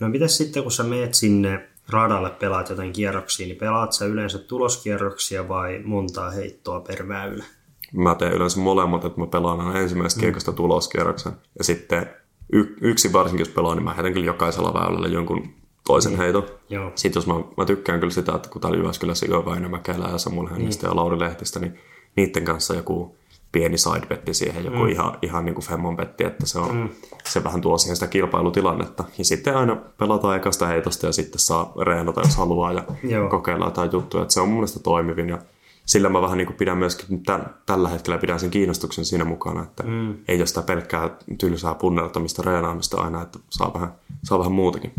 No 0.00 0.08
mitäs 0.08 0.36
sitten, 0.36 0.62
kun 0.62 0.72
sä 0.72 0.82
meet 0.82 1.14
sinne 1.14 1.68
radalle 1.90 2.30
pelaat 2.30 2.70
jotain 2.70 2.92
kierroksia, 2.92 3.46
niin 3.46 3.58
pelaat 3.58 3.92
sä 3.92 4.04
yleensä 4.04 4.38
tuloskierroksia 4.38 5.48
vai 5.48 5.80
montaa 5.84 6.30
heittoa 6.30 6.80
per 6.80 7.08
väylä? 7.08 7.44
Mä 7.92 8.14
teen 8.14 8.32
yleensä 8.32 8.60
molemmat, 8.60 9.04
että 9.04 9.20
mä 9.20 9.26
pelaan 9.26 9.60
aina 9.60 9.80
ensimmäisestä 9.80 10.20
mm. 10.20 10.22
kiekosta 10.22 10.52
tuloskierroksen. 10.52 11.32
Ja 11.58 11.64
sitten 11.64 12.10
y- 12.52 12.76
yksi 12.80 13.12
varsinkin, 13.12 13.44
jos 13.46 13.54
pelaan, 13.54 13.76
niin 13.76 13.84
mä 13.84 13.94
heitän 13.94 14.12
kyllä 14.12 14.26
jokaisella 14.26 14.74
väylällä 14.74 15.08
jonkun 15.08 15.54
toisen 15.86 16.12
mm. 16.12 16.18
heiton. 16.18 16.46
Joo. 16.68 16.92
Sitten 16.94 17.20
jos 17.20 17.26
mä, 17.26 17.34
mä, 17.56 17.64
tykkään 17.64 18.00
kyllä 18.00 18.12
sitä, 18.12 18.34
että 18.34 18.48
kun 18.48 18.60
täällä 18.60 18.78
Jyväskylässä 18.78 19.26
jo 19.26 19.46
Väinö 19.46 19.68
Mäkelä 19.68 20.08
ja 20.08 20.18
Samuel 20.18 20.48
Hennistä 20.48 20.86
mm. 20.86 20.90
ja 20.90 20.96
Lauri 20.96 21.18
Lehtistä, 21.18 21.60
niin 21.60 21.78
niiden 22.16 22.44
kanssa 22.44 22.74
joku 22.74 23.16
pieni 23.58 23.78
sidebetti 23.78 24.34
siihen, 24.34 24.64
joku 24.64 24.76
mm. 24.76 24.88
ihan, 24.88 25.18
ihan 25.22 25.44
niin 25.44 25.54
kuin 25.54 25.64
Femmon 25.64 25.96
betti, 25.96 26.24
että 26.24 26.46
se, 26.46 26.58
on, 26.58 26.76
mm. 26.76 26.88
se 27.24 27.44
vähän 27.44 27.60
tuo 27.60 27.78
siihen 27.78 27.96
sitä 27.96 28.06
kilpailutilannetta. 28.06 29.04
Ja 29.18 29.24
sitten 29.24 29.56
aina 29.56 29.76
pelataan 29.76 30.36
ekasta 30.36 30.66
heitosta 30.66 31.06
ja 31.06 31.12
sitten 31.12 31.38
saa 31.38 31.72
reenata, 31.86 32.20
jos 32.20 32.36
haluaa 32.36 32.72
ja 32.72 32.84
Joo. 33.02 33.28
kokeilla 33.28 33.64
jotain 33.64 33.90
juttuja. 33.92 34.22
Että 34.22 34.34
se 34.34 34.40
on 34.40 34.48
mun 34.48 34.56
mielestä 34.56 34.80
toimivin. 34.80 35.28
Ja 35.28 35.38
sillä 35.86 36.08
mä 36.08 36.22
vähän 36.22 36.38
niin 36.38 36.46
kuin 36.46 36.56
pidän 36.56 36.78
myöskin 36.78 37.22
tämän, 37.22 37.54
tällä 37.66 37.88
hetkellä 37.88 38.18
pidän 38.18 38.40
sen 38.40 38.50
kiinnostuksen 38.50 39.04
siinä 39.04 39.24
mukana, 39.24 39.62
että 39.62 39.82
mm. 39.82 40.14
ei 40.28 40.38
ole 40.38 40.46
sitä 40.46 40.62
pelkkää 40.62 41.10
tylsää 41.38 41.74
punnertamista, 41.74 42.42
reenaamista 42.42 43.00
aina, 43.00 43.22
että 43.22 43.38
saa 43.50 43.74
vähän, 43.74 43.92
saa 44.24 44.38
vähän 44.38 44.52
muutakin. 44.52 44.92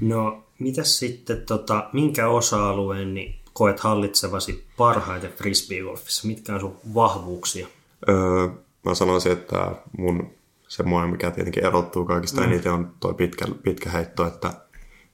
No, 0.00 0.42
mitäs 0.58 0.98
sitten, 0.98 1.42
tota, 1.46 1.88
minkä 1.92 2.28
osa-alueen 2.28 3.14
niin 3.14 3.43
koet 3.54 3.80
hallitsevasi 3.80 4.66
parhaiten 4.76 5.32
frisbeegolfissa? 5.32 6.26
Mitkä 6.26 6.54
on 6.54 6.60
sun 6.60 6.76
vahvuuksia? 6.94 7.66
Öö, 8.08 8.48
mä 8.84 8.94
sanoisin, 8.94 9.32
että 9.32 9.72
mun 9.98 10.30
semmoinen, 10.68 11.10
mikä 11.10 11.30
tietenkin 11.30 11.64
erottuu 11.64 12.04
kaikista 12.04 12.40
mm. 12.40 12.46
eniten, 12.46 12.72
on 12.72 12.90
tuo 13.00 13.14
pitkä, 13.14 13.44
pitkä 13.62 13.90
heitto, 13.90 14.26
että, 14.26 14.52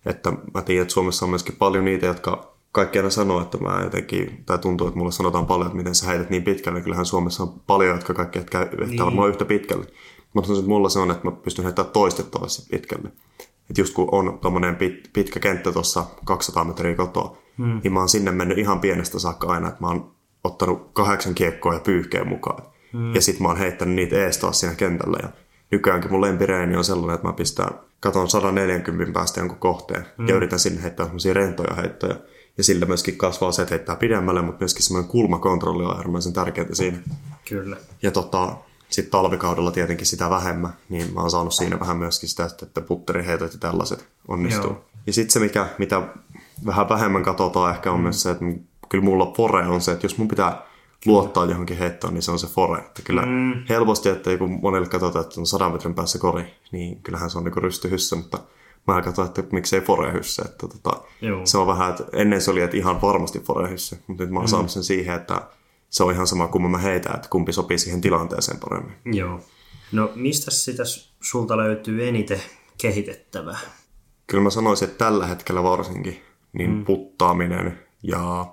että 0.07 0.33
mä 0.55 0.63
tiedän, 0.63 0.83
että 0.83 0.95
Suomessa 0.95 1.27
on 1.27 1.31
myöskin 1.31 1.57
paljon 1.57 1.85
niitä, 1.85 2.07
jotka 2.07 2.51
kaikki 2.73 2.99
aina 2.99 3.11
sanoo, 3.11 3.43
että 3.43 3.59
mä 3.59 3.81
jotenkin, 3.85 4.43
tai 4.47 4.59
tuntuu, 4.59 4.87
että 4.87 4.99
mulle 4.99 5.13
sanotaan 5.13 5.47
paljon, 5.47 5.67
että 5.67 5.77
miten 5.77 5.95
sä 5.95 6.07
heität 6.07 6.31
niin 6.31 6.43
pitkälle. 6.43 6.81
Kyllähän 6.81 7.07
Suomessa 7.07 7.43
on 7.43 7.61
paljon, 7.67 7.97
jotka 7.97 8.15
kaikki 8.15 8.39
käy 8.51 8.69
niin. 8.87 9.05
varmaan 9.05 9.29
yhtä 9.29 9.45
pitkälle. 9.45 9.87
Mutta 10.35 10.47
sanoisin, 10.47 10.65
että 10.65 10.69
mulla 10.69 10.89
se 10.89 10.99
on, 10.99 11.11
että 11.11 11.25
mä 11.25 11.31
pystyn 11.31 11.65
heittämään 11.65 11.93
toistettavasti 11.93 12.67
pitkälle. 12.71 13.09
Että 13.71 13.81
just 13.81 13.95
kun 13.95 14.09
on 14.13 14.39
tuommoinen 14.43 14.77
pit, 14.77 15.11
pitkä 15.13 15.41
kenttä 15.41 15.73
tuossa 15.73 16.07
200 16.25 16.65
metriä 16.65 16.95
kotoa, 16.95 17.39
hmm. 17.61 17.81
niin 17.85 17.93
mä 17.93 17.99
oon 17.99 18.09
sinne 18.09 18.31
mennyt 18.31 18.59
ihan 18.59 18.81
pienestä 18.81 19.19
saakka 19.19 19.47
aina, 19.47 19.69
että 19.69 19.81
mä 19.81 19.89
oon 19.89 20.13
ottanut 20.45 20.91
kahdeksan 20.93 21.35
kiekkoa 21.35 21.75
ja 21.75 21.81
pyyhkeen 21.81 22.29
mukaan. 22.29 22.63
Hmm. 22.93 23.15
Ja 23.15 23.21
sitten 23.21 23.43
mä 23.43 23.49
oon 23.49 23.59
heittänyt 23.59 23.95
niitä 23.95 24.17
ees 24.17 24.39
taas 24.39 24.61
siinä 24.61 24.75
kentällä. 24.75 25.19
Ja 25.23 25.29
nykyäänkin 25.71 26.11
mun 26.11 26.21
lempireeni 26.21 26.77
on 26.77 26.85
sellainen, 26.85 27.15
että 27.15 27.27
mä 27.27 27.33
pistän, 27.33 27.69
katon 28.01 28.31
140 28.31 29.13
päästä 29.13 29.41
jonkun 29.41 29.59
kohteen 29.59 30.07
hmm. 30.19 30.29
ja 30.29 30.35
yritän 30.35 30.59
sinne 30.59 30.83
heittää 30.83 31.07
semmoisia 31.07 31.35
rentoja 31.35 31.75
heittoja. 31.75 32.17
Ja 32.59 32.65
sillä 32.65 32.87
myöskin 32.87 33.17
kasvaa 33.17 33.53
se, 33.53 33.63
että 33.63 33.75
heittää 33.75 33.97
pidemmälle, 33.97 34.43
mutta 34.43 34.61
myöskin 34.61 34.83
semmoinen 34.83 35.11
kulmakontrolli 35.11 35.85
on 35.85 35.97
äärimmäisen 35.97 36.33
tärkeää 36.33 36.69
siinä. 36.73 36.99
Kyllä. 37.49 37.77
Ja 38.03 38.11
tota, 38.11 38.57
sitten 38.91 39.11
talvikaudella 39.11 39.71
tietenkin 39.71 40.07
sitä 40.07 40.31
vähemmän, 40.31 40.73
niin 40.89 41.15
mä 41.15 41.21
oon 41.21 41.31
saanut 41.31 41.55
siinä 41.55 41.81
vähän 41.81 41.97
myöskin 41.97 42.29
sitä, 42.29 42.51
että 42.63 42.81
putteriheitot 42.81 43.53
ja 43.53 43.59
tällaiset 43.59 44.09
onnistuu. 44.29 44.71
Joo. 44.71 44.85
Ja 45.07 45.13
sitten 45.13 45.33
se, 45.33 45.41
mikä, 45.41 45.67
mitä 45.79 46.03
vähän 46.67 46.89
vähemmän 46.89 47.23
katsotaan 47.23 47.75
ehkä 47.75 47.93
on 47.93 47.99
mm. 47.99 48.03
myös 48.03 48.23
se, 48.23 48.31
että 48.31 48.45
kyllä 48.89 49.05
mulla 49.05 49.33
fore 49.37 49.67
on 49.67 49.81
se, 49.81 49.93
että 49.93 50.05
jos 50.05 50.19
mun 50.19 50.29
pitää 50.29 50.63
luottaa 51.07 51.45
johonkin 51.45 51.79
heittoon, 51.79 52.15
niin 52.15 52.23
se 52.23 52.31
on 52.31 52.39
se 52.39 52.47
fore. 52.47 52.81
Että 52.81 53.03
kyllä 53.03 53.23
mm. 53.23 53.65
helposti, 53.69 54.09
että 54.09 54.39
kun 54.39 54.59
monelle 54.63 54.89
katsotaan, 54.89 55.25
että 55.25 55.41
on 55.41 55.47
sadan 55.47 55.73
metrin 55.73 55.95
päässä 55.95 56.19
kori, 56.19 56.55
niin 56.73 57.03
kyllähän 57.03 57.31
se 57.31 57.39
on 57.39 57.45
niin 57.45 57.57
rystyhyssä, 57.57 58.17
mutta 58.17 58.39
mä 58.87 59.03
katsoin, 59.03 59.29
että 59.29 59.45
miksei 59.53 59.81
forehyssä. 59.81 60.43
Että 60.47 60.69
tota, 60.69 61.03
se 61.45 61.59
on 61.59 61.67
vähän, 61.67 61.91
että 61.91 62.05
ennen 62.13 62.41
se 62.41 62.51
oli, 62.51 62.61
että 62.61 62.77
ihan 62.77 63.03
varmasti 63.03 63.41
forehyssä, 63.41 63.97
mutta 64.07 64.23
nyt 64.23 64.33
mä 64.33 64.39
oon 64.39 64.47
mm. 64.47 64.51
saanut 64.51 64.71
sen 64.71 64.85
siihen, 64.85 65.17
että 65.17 65.43
se 65.91 66.05
on 66.05 66.13
ihan 66.13 66.27
sama 66.27 66.49
kuin 66.49 66.71
mä 66.71 66.79
heitän, 66.79 67.15
että 67.15 67.29
kumpi 67.29 67.53
sopii 67.53 67.79
siihen 67.79 68.01
tilanteeseen 68.01 68.59
paremmin. 68.61 68.95
Joo. 69.05 69.41
No 69.93 70.11
mistä 70.15 70.51
sitä 70.51 70.83
sulta 71.21 71.57
löytyy 71.57 72.09
eniten 72.09 72.43
kehitettävää? 72.79 73.59
Kyllä 74.27 74.43
mä 74.43 74.51
sanoisin, 74.51 74.89
että 74.89 75.05
tällä 75.05 75.27
hetkellä 75.27 75.63
varsinkin 75.63 76.23
niin 76.53 76.71
mm. 76.71 76.85
puttaaminen 76.85 77.79
ja 78.03 78.47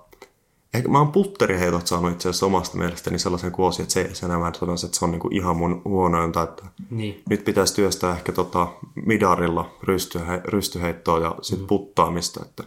Ehkä 0.74 0.90
mä 0.90 0.98
oon 0.98 1.12
putteriheitot 1.12 1.88
saanut 1.88 2.12
itse 2.12 2.30
asiassa 2.30 2.46
omasta 2.46 2.78
mielestäni 2.78 3.20
sellaisen 3.20 3.52
kuosi, 3.52 3.82
että 3.82 3.94
se, 3.94 4.10
se 4.14 4.26
enää 4.26 4.52
sanoisin, 4.60 4.88
että 4.88 5.00
se 5.00 5.06
on 5.06 5.12
niinku 5.12 5.30
ihan 5.32 5.58
mun 5.58 5.82
huonointa. 5.86 6.44
Että 6.44 6.64
niin. 6.90 7.22
Nyt 7.30 7.46
pitäisi 7.46 7.76
työstää 7.76 8.12
ehkä 8.12 8.32
tota 8.32 8.68
midarilla 9.06 9.78
rystyhe, 9.84 10.42
rystyheittoa 10.46 11.20
ja 11.20 11.36
sit 11.42 11.60
mm. 11.60 11.68
puttaamista. 11.68 12.46
Että 12.46 12.64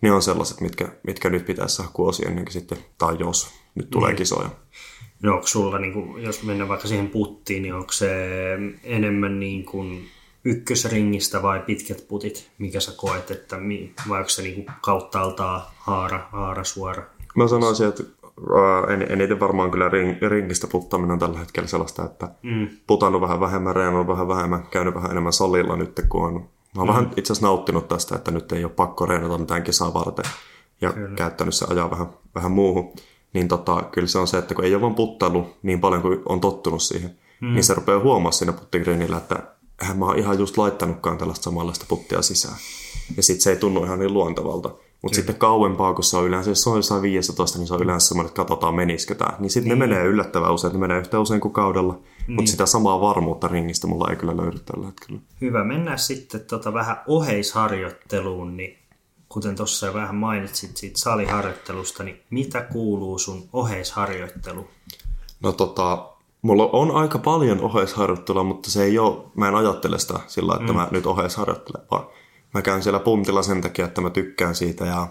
ne 0.00 0.12
on 0.12 0.22
sellaiset, 0.22 0.60
mitkä, 0.60 0.88
mitkä 1.02 1.30
nyt 1.30 1.46
pitäisi 1.46 1.76
saada 1.76 1.90
kuosi 1.92 2.26
ennen 2.26 2.44
kuin 2.44 2.52
sitten, 2.52 2.78
tai 2.98 3.16
jos 3.18 3.50
nyt 3.74 3.90
tulee 3.90 4.10
niin. 4.10 4.16
kisoja. 4.16 4.50
No 5.22 5.32
onko 5.32 5.46
sulla, 5.46 5.78
niin 5.78 5.92
kuin, 5.92 6.22
jos 6.22 6.42
mennään 6.42 6.68
vaikka 6.68 6.88
siihen 6.88 7.08
puttiin, 7.08 7.62
niin 7.62 7.74
onko 7.74 7.92
se 7.92 8.28
enemmän 8.84 9.40
niin 9.40 9.64
kuin 9.64 10.08
ykkösringistä 10.44 11.42
vai 11.42 11.60
pitkät 11.60 12.08
putit, 12.08 12.50
mikä 12.58 12.80
sä 12.80 12.92
koet, 12.96 13.30
että 13.30 13.56
vai 14.08 14.18
onko 14.18 14.28
se 14.28 14.42
niin 14.42 14.54
kuin 14.54 14.74
kauttaaltaan 14.80 15.62
haara, 15.78 16.28
haara 16.32 16.64
suora? 16.64 17.02
Mä 17.36 17.48
sanoisin, 17.48 17.88
että 17.88 18.02
en, 18.88 19.06
eniten 19.12 19.40
varmaan 19.40 19.70
kyllä 19.70 19.88
ring, 19.88 20.22
ringistä 20.22 20.66
puttaminen 20.66 21.12
on 21.12 21.18
tällä 21.18 21.38
hetkellä 21.38 21.68
sellaista, 21.68 22.04
että 22.04 22.28
mm. 22.42 22.68
putannut 22.86 23.20
vähän 23.20 23.40
vähemmän, 23.40 23.76
reenannut 23.76 24.06
vähän 24.06 24.28
vähemmän, 24.28 24.66
käynyt 24.70 24.94
vähän 24.94 25.10
enemmän 25.10 25.32
salilla 25.32 25.76
nyt, 25.76 26.00
kun 26.08 26.26
on 26.26 26.48
Mä 26.76 26.82
oon 26.82 26.88
mm. 26.88 26.94
vähän 26.94 27.10
itse 27.16 27.32
asiassa 27.32 27.46
nauttinut 27.46 27.88
tästä, 27.88 28.14
että 28.14 28.30
nyt 28.30 28.52
ei 28.52 28.64
ole 28.64 28.72
pakko 28.72 29.06
reenata 29.06 29.38
mitään 29.38 29.62
kisaa 29.62 29.94
varten 29.94 30.24
ja 30.80 30.92
kyllä. 30.92 31.14
käyttänyt 31.16 31.54
se 31.54 31.66
ajaa 31.70 31.90
vähän, 31.90 32.06
vähän 32.34 32.52
muuhun. 32.52 32.92
Niin 33.32 33.48
tota, 33.48 33.82
kyllä 33.92 34.08
se 34.08 34.18
on 34.18 34.26
se, 34.26 34.38
että 34.38 34.54
kun 34.54 34.64
ei 34.64 34.74
ole 34.74 34.82
vaan 34.82 34.94
puttailu 34.94 35.56
niin 35.62 35.80
paljon 35.80 36.02
kuin 36.02 36.22
on 36.28 36.40
tottunut 36.40 36.82
siihen, 36.82 37.18
mm. 37.40 37.54
niin 37.54 37.64
se 37.64 37.74
rupeaa 37.74 38.00
huomaa 38.00 38.32
siinä 38.32 38.52
puttigrinillä, 38.52 39.16
että 39.16 39.42
eihän 39.80 39.98
mä 39.98 40.04
oon 40.04 40.18
ihan 40.18 40.38
just 40.38 40.58
laittanutkaan 40.58 41.18
tällaista 41.18 41.44
samanlaista 41.44 41.86
puttia 41.88 42.22
sisään. 42.22 42.56
Ja 43.16 43.22
sitten 43.22 43.42
se 43.42 43.50
ei 43.50 43.56
tunnu 43.56 43.84
ihan 43.84 43.98
niin 43.98 44.14
luontevalta. 44.14 44.70
Mutta 45.02 45.16
sitten 45.16 45.34
kauempaa, 45.34 45.94
kun 45.94 46.04
se 46.04 46.16
on 46.16 46.26
yleensä, 46.26 46.50
jos 46.50 46.62
se 46.62 46.70
on 46.70 46.76
jossain 46.76 47.02
15, 47.02 47.58
niin 47.58 47.66
se 47.66 47.74
on 47.74 47.82
yleensä 47.82 48.08
semmoinen, 48.08 48.28
että 48.28 48.36
katsotaan 48.36 48.74
menisikö 48.74 49.14
tämä. 49.14 49.36
Niin 49.38 49.50
sitten 49.50 49.68
niin. 49.68 49.78
ne 49.78 49.86
menee 49.86 50.04
yllättävän 50.04 50.54
usein, 50.54 50.72
ne 50.72 50.78
menee 50.78 50.98
yhtä 50.98 51.20
usein 51.20 51.40
kuin 51.40 51.52
kaudella. 51.52 51.92
Niin. 52.26 52.34
Mutta 52.34 52.50
sitä 52.50 52.66
samaa 52.66 53.00
varmuutta 53.00 53.48
ringistä 53.48 53.86
mulla 53.86 54.10
ei 54.10 54.16
kyllä 54.16 54.36
löydy 54.36 54.58
tällä 54.58 54.86
hetkellä. 54.86 55.20
Hyvä, 55.40 55.64
mennään 55.64 55.98
sitten 55.98 56.40
tota 56.40 56.72
vähän 56.72 56.96
oheisharjoitteluun, 57.06 58.56
niin 58.56 58.78
kuten 59.28 59.56
tuossa 59.56 59.86
jo 59.86 59.94
vähän 59.94 60.14
mainitsit 60.14 60.76
siitä 60.76 60.98
saliharjoittelusta, 60.98 62.02
niin 62.02 62.22
mitä 62.30 62.60
kuuluu 62.60 63.18
sun 63.18 63.48
oheisharjoittelu? 63.52 64.68
No 65.42 65.52
tota, 65.52 66.09
mulla 66.42 66.68
on 66.72 66.90
aika 66.90 67.18
paljon 67.18 67.60
oheisharjoittelua, 67.60 68.44
mutta 68.44 68.70
se 68.70 68.84
ei 68.84 68.98
ole, 68.98 69.16
mä 69.34 69.48
en 69.48 69.54
ajattele 69.54 69.98
sitä 69.98 70.20
sillä 70.26 70.54
että 70.60 70.72
mm. 70.72 70.78
mä 70.78 70.88
nyt 70.90 71.06
oheisharjoittelen, 71.06 71.86
vaan 71.90 72.06
mä 72.54 72.62
käyn 72.62 72.82
siellä 72.82 73.00
puntilla 73.00 73.42
sen 73.42 73.60
takia, 73.60 73.84
että 73.84 74.00
mä 74.00 74.10
tykkään 74.10 74.54
siitä 74.54 74.84
ja 74.84 75.08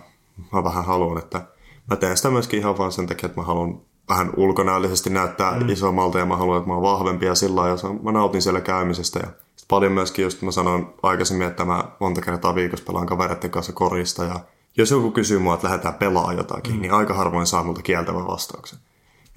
mä 0.53 0.63
vähän 0.63 0.85
haluan, 0.85 1.17
että 1.17 1.41
mä 1.89 1.95
teen 1.95 2.17
sitä 2.17 2.29
myöskin 2.29 2.59
ihan 2.59 2.77
vaan 2.77 2.91
sen 2.91 3.07
takia, 3.07 3.27
että 3.27 3.41
mä 3.41 3.45
haluan 3.45 3.81
vähän 4.09 4.33
ulkonäöllisesti 4.37 5.09
näyttää 5.09 5.59
mm. 5.59 5.69
isommalta 5.69 6.19
ja 6.19 6.25
mä 6.25 6.37
haluan, 6.37 6.57
että 6.57 6.67
mä 6.67 6.73
oon 6.73 6.83
vahvempi 6.83 7.25
ja 7.25 7.35
sillä 7.35 7.67
ja 7.67 7.75
mä 8.03 8.11
nautin 8.11 8.41
siellä 8.41 8.61
käymisestä. 8.61 9.19
Ja 9.19 9.27
paljon 9.67 9.91
myöskin 9.91 10.23
just 10.23 10.41
mä 10.41 10.51
sanoin 10.51 10.87
aikaisemmin, 11.03 11.47
että 11.47 11.65
mä 11.65 11.83
monta 11.99 12.21
kertaa 12.21 12.55
viikossa 12.55 12.85
pelaan 12.85 13.07
kavereiden 13.07 13.51
kanssa 13.51 13.73
korista 13.73 14.23
ja 14.23 14.39
jos 14.77 14.91
joku 14.91 15.11
kysyy 15.11 15.39
mua, 15.39 15.53
että 15.53 15.67
lähdetään 15.67 15.93
pelaamaan 15.93 16.37
jotakin, 16.37 16.75
mm. 16.75 16.81
niin 16.81 16.93
aika 16.93 17.13
harvoin 17.13 17.47
saa 17.47 17.63
multa 17.63 17.81
kieltävän 17.81 18.27
vastauksen. 18.27 18.79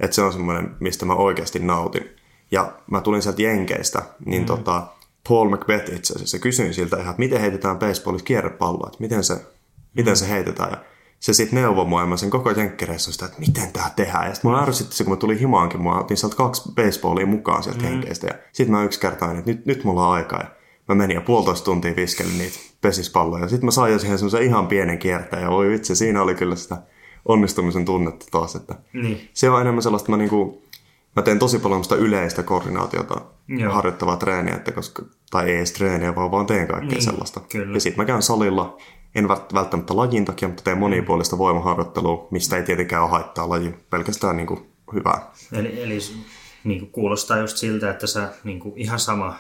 Että 0.03 0.15
se 0.15 0.23
on 0.23 0.33
semmoinen, 0.33 0.77
mistä 0.81 1.07
mä 1.07 1.15
oikeasti 1.15 1.59
nautin. 1.59 2.17
Ja 2.51 2.73
mä 2.91 3.01
tulin 3.01 3.23
sieltä 3.23 3.43
Jenkeistä, 3.43 4.03
niin 4.27 4.43
mm. 4.43 4.47
tota, 4.47 4.87
Paul 5.29 5.51
McBeth 5.51 5.95
itse 5.95 6.15
asiassa 6.15 6.39
kysyin 6.39 6.75
siltä 6.75 6.97
ihan, 6.97 7.11
että 7.11 7.21
miten 7.21 7.41
heitetään 7.41 7.79
baseballissa 7.79 8.25
kierrepalloa, 8.25 8.87
että 8.87 9.01
miten 9.01 9.25
se, 9.25 9.37
miten 9.95 10.17
se 10.17 10.29
heitetään. 10.29 10.71
Ja 10.71 10.77
se 11.21 11.33
sitten 11.33 11.63
neuvoi 11.63 11.85
mua, 11.85 12.01
ja 12.01 12.07
mä 12.07 12.17
sen 12.17 12.31
koko 12.31 12.51
jenkkereissusta, 12.51 13.25
että 13.25 13.41
miten 13.41 13.73
tämä 13.73 13.91
tehdään. 13.97 14.29
Ja 14.29 14.35
sitten 14.35 14.51
mä 14.51 14.63
ärsytti 14.63 14.97
se, 14.97 15.05
kun 15.05 15.13
mä 15.13 15.17
tulin 15.17 15.39
himaankin, 15.39 15.83
mä 15.83 15.99
otin 15.99 16.17
sieltä 16.17 16.37
kaksi 16.37 16.73
baseballia 16.75 17.27
mukaan 17.27 17.63
sieltä 17.63 17.81
mm. 17.81 17.87
henkeistä. 17.87 18.27
Ja 18.27 18.35
sitten 18.53 18.77
mä 18.77 18.85
yksi 18.85 19.01
kertaan, 19.01 19.39
että 19.39 19.51
nyt, 19.51 19.67
nyt 19.67 19.85
mulla 19.85 20.07
on 20.07 20.15
aikaa. 20.15 20.41
Ja 20.41 20.49
mä 20.89 20.95
menin 20.95 21.15
ja 21.15 21.21
puolitoista 21.21 21.65
tuntia 21.65 21.97
viskelin 21.97 22.39
niitä 22.39 22.59
pesispalloja. 22.81 23.49
Sitten 23.49 23.65
mä 23.65 23.71
sain 23.71 23.93
jo 23.93 23.99
siihen 23.99 24.19
semmoisen 24.19 24.43
ihan 24.43 24.67
pienen 24.67 24.99
kierteen. 24.99 25.43
Ja 25.43 25.51
voi 25.51 25.69
vitsi, 25.69 25.97
siinä 25.97 26.23
oli 26.23 26.35
kyllä 26.35 26.57
sitä 26.57 26.79
onnistumisen 27.25 27.85
tunnetta 27.85 28.27
taas. 28.31 28.57
Että 28.57 28.75
niin. 28.93 29.29
Se 29.33 29.51
on 29.51 29.61
enemmän 29.61 29.83
sellaista, 29.83 30.11
mä, 30.11 30.17
niinku, 30.17 30.63
mä 31.17 31.23
teen 31.23 31.39
tosi 31.39 31.59
paljon 31.59 31.85
sitä 31.85 31.97
yleistä 31.97 32.43
koordinaatiota 32.43 33.21
Joo. 33.49 33.73
harjoittavaa 33.73 34.17
treeniä, 34.17 34.55
että 34.55 34.73
koska, 34.73 35.03
tai 35.31 35.51
ei 35.51 35.57
edes 35.57 35.73
treeniä, 35.73 36.15
vaan 36.15 36.31
vaan 36.31 36.47
teen 36.47 36.69
kaikkea 36.69 36.89
niin, 36.89 37.03
sellaista. 37.03 37.41
Kyllä. 37.41 37.77
Ja 37.77 37.81
sitten 37.81 38.03
mä 38.03 38.07
käyn 38.07 38.23
salilla 38.23 38.79
en 39.15 39.29
välttämättä 39.29 39.97
lajin 39.97 40.25
takia, 40.25 40.49
mutta 40.49 40.65
teen 40.65 40.79
monipuolista 40.79 41.39
voimaharjoittelua, 41.39 42.29
mistä 42.31 42.57
ei 42.57 42.63
tietenkään 42.63 43.03
ole 43.03 43.11
haittaa 43.11 43.49
lajin, 43.49 43.75
pelkästään 43.91 44.37
niin 44.37 44.47
kuin 44.47 44.61
hyvää. 44.93 45.31
Eli, 45.53 45.83
eli 45.83 45.99
niin 46.65 46.81
kuin 46.81 46.91
kuulostaa 46.91 47.39
just 47.39 47.57
siltä, 47.57 47.91
että 47.91 48.07
sä 48.07 48.29
niin 48.45 48.61
kuin 48.61 48.75
ihan 48.77 48.99
sama 48.99 49.37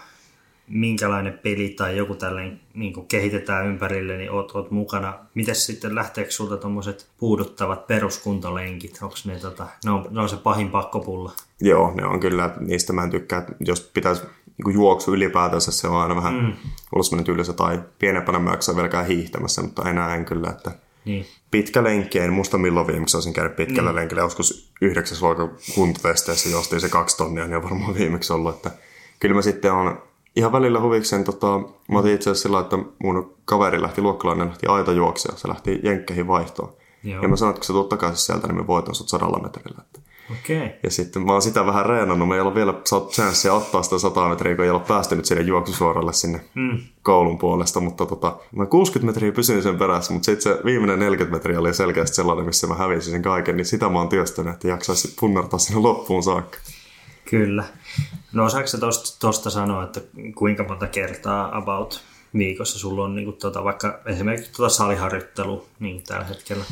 minkälainen 0.69 1.39
peli 1.43 1.69
tai 1.69 1.97
joku 1.97 2.15
tällainen 2.15 2.61
niin 2.75 3.07
kehitetään 3.07 3.67
ympärille, 3.67 4.17
niin 4.17 4.31
oot, 4.31 4.53
oot 4.55 4.71
mukana. 4.71 5.19
Miten 5.35 5.55
sitten 5.55 5.95
lähteekö 5.95 6.31
sulta 6.31 6.57
tuommoiset 6.57 7.09
puuduttavat 7.19 7.87
peruskuntalenkit? 7.87 8.99
Onko 9.03 9.15
ne, 9.25 9.39
tota, 9.39 9.67
ne, 9.85 9.91
on, 9.91 10.07
ne 10.11 10.21
on 10.21 10.29
se 10.29 10.37
pahin 10.37 10.71
pakkopulla? 10.71 11.33
Joo, 11.61 11.93
ne 11.95 12.07
on 12.07 12.21
kyllä. 12.21 12.51
Niistä 12.61 12.93
mä 12.93 13.03
en 13.03 13.11
tykkää. 13.11 13.47
Jos 13.61 13.91
pitäisi 13.95 14.23
niin 14.65 14.75
juoksu 14.75 15.15
ylipäätänsä, 15.15 15.73
se 15.73 15.89
on 15.89 15.97
aina 15.97 16.17
vähän 16.17 16.35
mm. 16.35 16.53
ollut 16.93 17.07
semmoinen 17.07 17.25
tylsä 17.25 17.53
tai 17.53 17.83
pienempänä 17.99 18.39
mä 18.39 18.51
jaksan 18.51 18.77
vieläkään 18.77 19.07
hiihtämässä, 19.07 19.63
mutta 19.63 19.91
enää 19.91 20.15
en 20.15 20.25
kyllä, 20.25 20.51
että 20.51 20.71
niin. 21.05 21.27
pitkä 21.51 21.85
lenkki, 21.85 22.19
en 22.19 22.33
muista 22.33 22.59
milloin 22.59 22.87
viimeksi 22.87 23.17
olisin 23.17 23.33
käynyt 23.33 23.57
pitkällä 23.57 23.91
niin. 23.91 23.97
lenkillä, 23.97 24.23
joskus 24.23 24.73
yhdeksäs 24.81 25.23
luokan 25.23 25.51
kuntotesteissä 25.75 26.49
jostiin 26.49 26.81
se 26.81 26.89
kaksi 26.89 27.17
tonnia, 27.17 27.47
niin 27.47 27.57
on 27.57 27.63
varmaan 27.63 27.95
viimeksi 27.95 28.33
ollut, 28.33 28.57
että 28.57 28.71
kyllä 29.21 29.35
mä 29.35 29.43
sitten 29.43 29.73
on 29.73 30.03
ihan 30.37 30.53
välillä 30.53 30.81
huvikseen, 30.81 31.25
tota, 31.25 31.61
mä 31.93 31.99
otin 31.99 32.15
itse 32.15 32.31
asiassa 32.31 32.43
sillä, 32.49 32.61
että 32.61 32.79
mun 33.03 33.35
kaveri 33.45 33.83
lähti 33.83 34.03
luokkalainen 34.03 34.49
lähti 34.49 34.67
aita 34.67 34.93
juoksia, 34.93 35.33
se 35.37 35.49
lähti 35.49 35.81
jenkkeihin 35.83 36.29
vaihtoon. 36.29 36.73
Joo. 37.05 37.23
Ja 37.23 37.29
mä 37.29 37.37
sanoin, 37.37 37.51
että 37.51 37.61
kun 37.61 37.67
sä 37.67 37.73
tulet 37.73 37.89
takaisin 37.89 38.27
sieltä, 38.27 38.47
niin 38.47 38.57
mä 38.57 38.67
voitan 38.67 38.95
sut 38.95 39.09
sadalla 39.09 39.39
metrillä. 39.43 39.83
Okay. 40.31 40.69
Ja 40.83 40.91
sitten 40.91 41.23
mä 41.27 41.33
oon 41.33 41.43
sitä 41.43 41.67
vähän 41.67 41.87
reenannut. 41.87 42.29
Mä 42.29 42.35
ei 42.35 42.41
ole 42.41 42.55
vielä 42.55 42.75
saanut 42.85 43.11
chanssiä 43.13 43.55
ottaa 43.55 43.83
sitä 43.83 43.99
100 43.99 44.29
metriä, 44.29 44.55
kun 44.57 44.65
ei 44.65 44.71
ole 44.71 44.81
päästynyt 44.81 45.25
sinne 45.25 45.43
juoksusuoralle 45.43 46.13
sinne 46.13 46.41
Mm. 46.55 46.79
koulun 47.03 47.39
puolesta. 47.39 47.81
Mutta 47.81 48.07
tota, 48.07 48.37
mä 48.57 48.67
60 48.67 49.07
metriä 49.07 49.33
pysyin 49.33 49.63
sen 49.63 49.79
perässä, 49.79 50.13
mutta 50.13 50.27
sitten 50.27 50.43
se 50.55 50.65
viimeinen 50.65 50.99
40 50.99 51.37
metriä 51.37 51.61
oli 51.61 51.75
selkeästi 51.75 52.17
sellainen, 52.17 52.47
missä 52.47 52.67
mä 52.67 52.75
hävisin 52.75 53.13
sen 53.13 53.23
kaiken. 53.23 53.57
Niin 53.57 53.65
sitä 53.65 53.89
mä 53.89 53.99
oon 53.99 54.09
työstänyt, 54.09 54.55
että 54.55 54.69
jaksaisi 54.69 55.15
punnertaa 55.21 55.59
sinne 55.59 55.81
loppuun 55.81 56.23
saakka. 56.23 56.59
Kyllä. 57.31 57.65
No 58.33 58.45
osaako 58.45 58.67
sä 58.67 58.79
tosta, 58.79 59.19
tosta 59.21 59.51
sanoa, 59.51 59.85
että 59.85 60.01
kuinka 60.35 60.65
monta 60.65 60.87
kertaa 60.87 61.57
about 61.59 62.03
viikossa 62.39 62.79
sulla 62.79 63.05
on 63.05 63.15
niin 63.15 63.25
kuin, 63.25 63.37
tota, 63.37 63.65
vaikka 63.65 64.01
esimerkiksi 64.07 64.53
tota 64.53 64.69
saliharjoittelu 64.69 65.67
niin 65.81 66.03
tällä 66.03 66.25
hetkellä? 66.25 66.65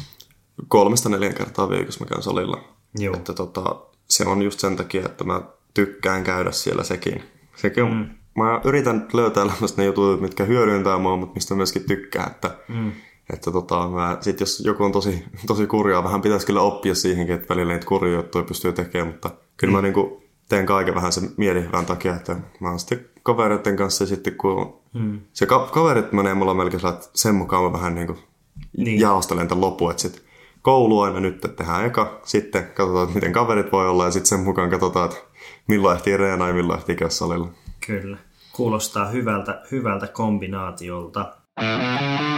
Kolmesta 0.69 1.09
neljän 1.09 1.35
kertaa 1.35 1.71
viikossa 1.71 2.05
mä 2.05 2.09
käyn 2.09 2.23
salilla. 2.23 2.65
Joo. 2.99 3.17
Että 3.17 3.33
tota, 3.33 3.77
se 4.09 4.25
on 4.25 4.43
just 4.43 4.61
sen 4.61 4.77
takia, 4.77 5.07
että 5.07 5.25
mä 5.25 5.43
tykkään 5.75 6.25
käydä 6.25 6.53
siellä 6.53 6.85
sekin. 6.85 7.23
Sekin 7.57 7.85
on, 7.85 7.97
mm. 7.97 8.09
Mä 8.37 8.61
yritän 8.65 9.09
löytää 9.13 9.43
elämästä 9.43 9.83
ne 9.83 9.87
jutut, 9.87 10.21
mitkä 10.21 10.45
hyödyntää 10.45 10.99
mua, 10.99 11.17
mutta 11.17 11.35
mistä 11.35 11.55
myöskin 11.55 11.85
tykkää. 11.85 12.27
Että, 12.27 12.57
mm. 12.69 12.93
että 13.33 13.51
tota, 13.51 13.89
mä, 13.89 14.19
sit 14.21 14.41
jos 14.41 14.61
joku 14.61 14.85
on 14.85 14.93
tosi, 14.93 15.25
tosi 15.47 15.67
kurjaa, 15.67 16.05
vähän 16.05 16.23
pitäisi 16.23 16.47
kyllä 16.47 16.61
oppia 16.61 16.95
siihenkin, 16.95 17.35
että 17.35 17.55
välillä 17.55 17.73
niitä 17.73 17.87
kurjia 17.87 18.17
juttuja 18.17 18.45
pystyy 18.45 18.73
tekemään, 18.73 19.09
mutta 19.09 19.31
kyllä 19.57 19.71
mm. 19.71 19.77
mä 19.77 19.83
niinku 19.83 20.23
teen 20.51 20.67
kaiken 20.67 20.95
vähän 20.95 21.13
sen 21.13 21.31
mielihyvän 21.37 21.87
takia, 21.87 22.17
että 22.17 22.37
mä 22.61 22.69
oon 22.69 22.79
sitten 22.79 23.07
kavereiden 23.23 23.77
kanssa 23.77 24.05
ja 24.05 24.09
sitten 24.09 24.35
kun 24.37 24.81
mm. 24.95 25.21
se 25.33 25.47
ka- 25.47 25.69
kaverit 25.73 26.13
menee 26.13 26.35
mulla 26.35 26.55
melkein 26.55 26.81
sillä, 26.81 26.95
että 26.95 27.09
sen 27.15 27.35
mukaan 27.35 27.65
mä 27.65 27.73
vähän 27.73 27.95
niinku 27.95 28.13
Niin. 28.13 28.85
niin. 28.85 29.01
jaostelen 29.01 29.49
tämän 29.49 29.61
lopun, 29.61 29.91
että 29.91 30.03
sitten 30.03 30.23
koulu 30.63 31.01
aina 31.01 31.21
nyt 31.21 31.35
että 31.35 31.49
tehdään 31.49 31.85
eka, 31.85 32.21
sitten 32.25 32.65
katsotaan, 32.75 33.03
että 33.05 33.15
miten 33.15 33.33
kaverit 33.33 33.73
voi 33.73 33.89
olla 33.89 34.05
ja 34.05 34.11
sitten 34.11 34.29
sen 34.29 34.41
mukaan 34.41 34.71
katsotaan, 34.71 35.11
että 35.11 35.23
milloin 35.69 35.97
ehtii 35.97 36.17
reenaa 36.17 36.49
ja 36.49 36.55
milloin 36.55 36.79
ehtii 36.79 36.97
käydä 36.97 37.11
salilla. 37.11 37.49
Kyllä. 37.87 38.19
Kuulostaa 38.53 39.07
hyvältä, 39.09 39.63
hyvältä 39.71 40.07
kombinaatiolta. 40.07 41.37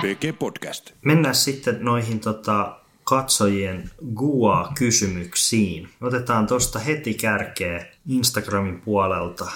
PG 0.02 0.38
Podcast. 0.38 0.90
Mennään 1.04 1.34
sitten 1.34 1.78
noihin 1.80 2.20
tota, 2.20 2.80
katsojien 3.12 3.90
Gua-kysymyksiin. 4.14 5.88
Otetaan 6.00 6.46
tuosta 6.46 6.78
heti 6.78 7.14
kärkeä 7.14 7.86
Instagramin 8.08 8.80
puolelta. 8.80 9.50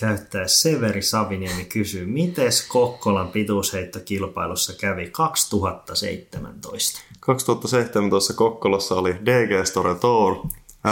Käyttäjä 0.00 0.48
Severi 0.48 1.02
Saviniemi 1.02 1.64
kysyy, 1.64 2.06
miten 2.06 2.50
Kokkolan 2.68 3.28
pituusheittokilpailussa 3.28 4.72
kävi 4.80 5.10
2017? 5.10 7.00
2017 7.20 8.34
Kokkolassa 8.34 8.94
oli 8.94 9.14
DG 9.14 9.66
Store 9.66 9.94
Tour, 9.94 10.36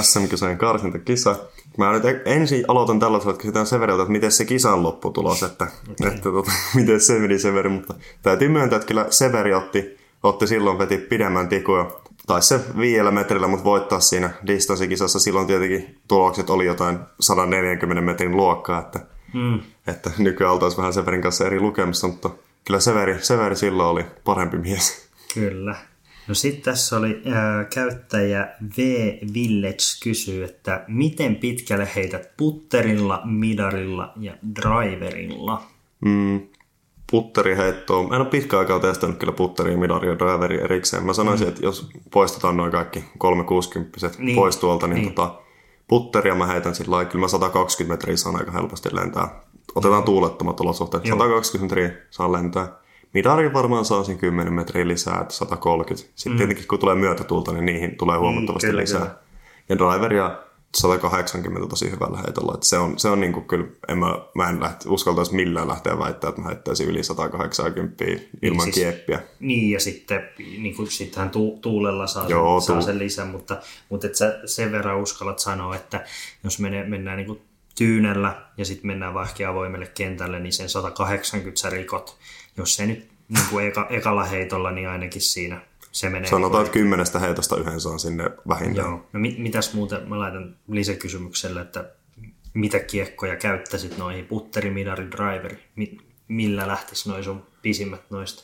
SM-kisojen 0.00 0.58
karsintakisa. 0.58 1.36
Mä 1.76 1.92
nyt 1.92 2.02
ensin 2.24 2.64
aloitan 2.68 3.00
tällaisella, 3.00 3.30
että 3.32 3.42
kysytään 3.42 3.66
Severiltä, 3.66 4.02
että 4.02 4.12
miten 4.12 4.32
se 4.32 4.44
kisan 4.44 4.82
lopputulos, 4.82 5.42
että, 5.42 5.64
okay. 5.64 6.08
että 6.08 6.30
tota, 6.30 6.52
miten 6.74 7.00
se 7.00 7.18
meni 7.18 7.38
Severi, 7.38 7.68
mutta 7.68 7.94
täytyy 8.22 8.48
myöntää, 8.48 8.76
että 8.76 8.88
kyllä 8.88 9.06
Severi 9.10 9.54
otti, 9.54 9.98
otti 10.22 10.46
silloin 10.46 10.78
veti 10.78 10.98
pidemmän 10.98 11.48
tikuja. 11.48 11.90
Taisi 12.28 12.48
se 12.48 12.60
viidellä 12.78 13.10
metrillä, 13.10 13.46
mutta 13.48 13.64
voittaa 13.64 14.00
siinä 14.00 14.30
distanssikisassa. 14.46 15.20
Silloin 15.20 15.46
tietenkin 15.46 15.98
tulokset 16.08 16.50
oli 16.50 16.66
jotain 16.66 16.98
140 17.20 18.00
metrin 18.02 18.36
luokkaa, 18.36 18.80
että, 18.80 19.00
Mm. 19.34 19.60
että 19.86 20.10
nykyään 20.18 20.52
oltaisiin 20.52 20.78
vähän 20.78 20.92
Severin 20.92 21.22
kanssa 21.22 21.46
eri 21.46 21.60
lukemissa, 21.60 22.08
mutta 22.08 22.30
kyllä 22.66 22.80
Severi, 22.80 23.16
Severi 23.22 23.56
silloin 23.56 23.88
oli 23.88 24.04
parempi 24.24 24.58
mies. 24.58 25.08
Kyllä. 25.34 25.76
No 26.28 26.34
sitten 26.34 26.62
tässä 26.62 26.96
oli 26.96 27.22
ää, 27.34 27.64
käyttäjä 27.64 28.48
V 28.78 28.80
Village 29.34 29.84
kysyy, 30.02 30.44
että 30.44 30.84
miten 30.88 31.36
pitkälle 31.36 31.88
heität 31.96 32.36
putterilla, 32.36 33.20
midarilla 33.24 34.12
ja 34.20 34.32
driverilla? 34.62 35.62
Mm, 36.00 36.40
putteriheittoa. 37.10 38.08
Mä 38.08 38.14
en 38.14 38.20
ole 38.20 38.30
pitkään 38.30 38.60
aikaa 38.60 38.80
testannut 38.80 39.18
kyllä 39.18 39.32
putteria, 39.32 39.76
midaria 39.76 40.10
ja 40.10 40.18
driveria 40.18 40.64
erikseen. 40.64 41.04
Mä 41.06 41.12
sanoisin, 41.12 41.46
mm. 41.46 41.48
että 41.48 41.66
jos 41.66 41.90
poistetaan 42.12 42.56
noin 42.56 42.72
kaikki 42.72 43.04
360 43.18 43.98
Niin. 44.06 44.26
niin. 44.26 44.36
pois 44.36 44.56
tuolta, 44.56 44.86
niin, 44.86 44.94
Niin. 44.94 45.04
niin. 45.04 45.14
Tota, 45.14 45.34
putteria 45.88 46.34
mä 46.34 46.46
heitän 46.46 46.74
sillä 46.74 46.90
lailla, 46.96 47.10
kyllä 47.10 47.22
mä 47.24 47.28
120 47.28 47.92
metriä 47.92 48.16
saan 48.16 48.36
aika 48.36 48.52
helposti 48.52 48.88
lentää. 48.92 49.40
Otetaan 49.74 50.02
tuulettomat 50.02 50.60
olosuhteet. 50.60 51.04
Joo. 51.06 51.18
120 51.18 51.74
metriä 51.74 51.98
saan 52.10 52.32
lentää. 52.32 52.68
Midari 53.14 53.52
varmaan 53.52 53.84
saa 53.84 54.04
siinä 54.04 54.20
10 54.20 54.52
metriä 54.52 54.88
lisää, 54.88 55.20
että 55.20 55.34
130. 55.34 56.10
Sitten 56.14 56.32
mm. 56.32 56.36
tietenkin 56.36 56.68
kun 56.68 56.78
tulee 56.78 56.94
myötätuulta, 56.94 57.52
niin 57.52 57.64
niihin 57.66 57.96
tulee 57.96 58.18
huomattavasti 58.18 58.66
kyllä, 58.66 58.80
lisää. 58.80 59.00
kyllä. 59.00 59.18
Ja 59.68 59.78
driveria 59.78 60.38
180 60.76 61.68
tosi 61.68 61.90
hyvällä 61.90 62.18
heitolla. 62.18 62.54
Että 62.54 62.66
se 62.66 62.78
on, 62.78 62.98
se 62.98 63.08
on 63.08 63.20
niinku 63.20 63.40
kyllä, 63.40 63.66
en 63.88 63.98
mä, 63.98 64.18
mä 64.34 64.48
en 64.48 64.60
lähte, 64.60 64.88
uskaltaisi 64.88 65.34
millään 65.34 65.68
lähteä 65.68 65.98
väittää, 65.98 66.28
että 66.28 66.40
mä 66.40 66.48
heittäisin 66.48 66.88
yli 66.88 67.02
180 67.04 68.04
ilman 68.42 68.64
siis- 68.64 68.74
kieppiä. 68.74 69.20
Niin, 69.40 69.70
ja 69.70 69.80
sitten 69.80 70.28
niin 70.38 70.76
kuin, 70.76 70.90
sittenhän 70.90 71.30
tu, 71.30 71.58
tuulella 71.62 72.06
saa, 72.06 72.28
Joo, 72.28 72.60
sen, 72.60 72.66
saa 72.66 72.82
sen 72.82 72.98
lisän, 72.98 73.28
mutta, 73.28 73.60
mutta 73.88 74.06
et 74.06 74.14
sä 74.14 74.40
sen 74.44 74.72
verran 74.72 75.00
uskallat 75.00 75.38
sanoa, 75.38 75.76
että 75.76 76.04
jos 76.44 76.58
menee, 76.58 76.84
mennään 76.84 77.16
niin 77.16 77.26
kuin 77.26 77.40
tyynellä 77.78 78.42
ja 78.56 78.64
sitten 78.64 78.86
mennään 78.86 79.14
vaikka 79.14 79.48
avoimelle 79.48 79.86
kentälle, 79.86 80.40
niin 80.40 80.52
sen 80.52 80.68
180 80.68 81.60
sä 81.60 81.70
rikot. 81.70 82.16
Jos 82.56 82.74
se 82.74 82.86
nyt 82.86 83.08
niin 83.28 83.44
kuin 83.50 83.66
eka, 83.66 83.86
ekalla 83.90 84.24
heitolla, 84.24 84.70
niin 84.70 84.88
ainakin 84.88 85.22
siinä 85.22 85.60
se 85.92 86.10
menee. 86.10 86.30
Sanotaan, 86.30 86.62
niin 86.62 86.66
että 86.66 86.78
kymmenestä 86.78 87.18
heitosta 87.18 87.56
yhden 87.56 87.80
saan 87.80 87.98
sinne 87.98 88.30
vähintään. 88.48 88.88
Joo. 88.88 89.06
No 89.12 89.20
mit, 89.20 89.38
mitäs 89.38 89.74
muuten, 89.74 90.08
mä 90.08 90.18
laitan 90.18 90.56
lisäkysymykselle, 90.68 91.60
että 91.60 91.90
mitä 92.54 92.78
kiekkoja 92.78 93.36
käyttäisit 93.36 93.98
noihin, 93.98 94.26
putteri, 94.26 94.70
midari, 94.70 95.10
driveri, 95.10 95.58
Mi, 95.76 95.98
millä 96.28 96.68
lähtisi 96.68 97.08
noin 97.08 97.24
sun 97.24 97.42
pisimmät 97.62 98.10
noista? 98.10 98.42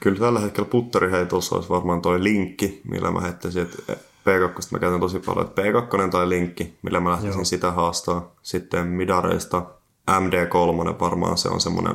Kyllä 0.00 0.18
tällä 0.18 0.40
hetkellä 0.40 0.68
putteriheitossa 0.68 1.54
olisi 1.54 1.68
varmaan 1.68 2.02
toi 2.02 2.22
linkki, 2.22 2.80
millä 2.88 3.10
mä 3.10 3.20
heittäisin, 3.20 3.62
että 3.62 3.92
P2 3.92 4.68
mä 4.70 4.78
käytän 4.78 5.00
tosi 5.00 5.18
paljon, 5.18 5.46
että 5.46 5.62
P2 5.62 6.10
tai 6.10 6.28
linkki, 6.28 6.74
millä 6.82 7.00
mä 7.00 7.10
lähtisin 7.10 7.30
Joo. 7.30 7.38
Joo. 7.38 7.44
sitä 7.44 7.70
haastaa. 7.70 8.34
Sitten 8.42 8.86
midareista 8.86 9.66
MD3 10.10 11.00
varmaan 11.00 11.38
se 11.38 11.48
on 11.48 11.60
semmoinen 11.60 11.94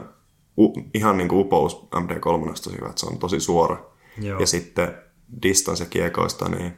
u, 0.57 0.73
ihan 0.93 1.17
niin 1.17 1.27
kuin 1.27 1.39
upous 1.39 1.87
MD3 1.95 2.53
tosi 2.53 2.77
hyvä, 2.77 2.89
että 2.89 2.99
se 2.99 3.05
on 3.05 3.17
tosi 3.17 3.39
suora. 3.39 3.96
Joo. 4.21 4.39
Ja 4.39 4.47
sitten 4.47 4.93
distanssikiekoista 5.43 6.49
niin 6.49 6.73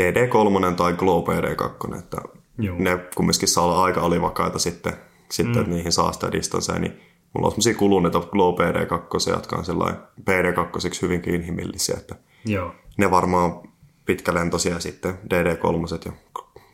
DD3 0.00 0.74
tai 0.76 0.92
Glow 0.92 1.24
PD2, 1.24 1.98
että 1.98 2.16
Joo. 2.58 2.76
ne 2.78 2.98
kumminkin 3.14 3.48
saa 3.48 3.64
olla 3.64 3.84
aika 3.84 4.00
alivakaita 4.00 4.58
sitten, 4.58 4.92
sitten 5.30 5.62
mm. 5.64 5.70
niihin 5.70 5.92
saa 5.92 6.12
sitä 6.12 6.32
distansseja, 6.32 6.78
niin 6.78 7.00
mulla 7.34 7.46
on 7.46 7.50
semmosia 7.52 7.74
kuluneita 7.74 8.20
Glow 8.20 8.54
PD2, 8.54 9.30
jotka 9.30 9.56
on 9.56 9.64
sellainen 9.64 10.00
PD2 10.20 11.02
hyvinkin 11.02 11.34
inhimillisiä, 11.34 11.96
että 11.98 12.14
Joo. 12.44 12.74
ne 12.96 13.10
varmaan 13.10 13.60
pitkälentoisia 14.04 14.80
sitten 14.80 15.14
DD3 15.14 16.04
ja 16.04 16.12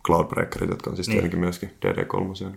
Cloudbreakerit, 0.07 0.71
jotka 0.71 0.91
on 0.91 0.97
siis 0.97 1.09
Niin. 1.09 1.15
tietenkin 1.15 1.41
myöskin 1.41 1.71
DD3. 1.87 2.57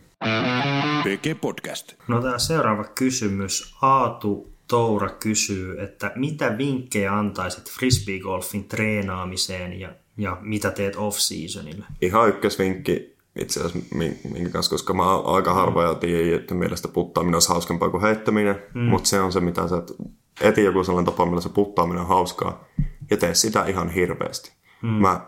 PG 1.04 1.42
Podcast. 1.42 1.94
No 2.08 2.22
tämä 2.22 2.40
seuraava 2.40 2.84
kysymys. 2.84 3.76
Aatu 3.82 4.50
Toura 4.68 5.10
kysyy, 5.10 5.82
että 5.82 6.12
mitä 6.16 6.58
vinkkejä 6.58 7.18
antaisit 7.18 7.72
frisbeegolfin 7.72 8.64
treenaamiseen 8.64 9.80
ja, 9.80 9.90
ja 10.18 10.38
mitä 10.42 10.72
teet 10.72 10.96
off-seasonilla? 10.96 11.86
Ihan 12.02 12.30
ykkösvinkki 12.30 13.18
itse 13.40 13.60
asiassa, 13.60 13.80
min- 13.96 14.20
minkä 14.34 14.50
kanssa, 14.50 14.70
koska 14.70 14.94
mä 14.94 15.18
aika 15.18 15.54
harva 15.54 15.84
ja 15.84 15.96
tiedän, 15.96 16.40
että 16.42 16.54
mielestä 16.56 16.88
puttaaminen 16.88 17.36
olisi 17.36 17.50
hauskempaa 17.50 17.90
kuin 17.90 18.02
heittäminen, 18.02 18.64
mm. 18.74 18.82
mutta 18.82 19.10
se 19.10 19.20
on 19.22 19.32
se, 19.32 19.40
mitä 19.40 19.68
sä 19.68 19.78
et- 19.78 19.94
eti 20.42 20.64
joku 20.64 20.84
sellainen 20.84 21.14
tapa, 21.14 21.26
millä 21.26 21.42
se 21.42 21.50
puttaaminen 21.50 22.02
on 22.02 22.08
hauskaa, 22.08 22.66
ja 23.12 23.18
tee 23.18 23.34
sitä 23.36 23.66
ihan 23.66 23.90
hirveästi. 23.90 24.52
Mm. 24.82 24.90
Mä, 24.90 25.26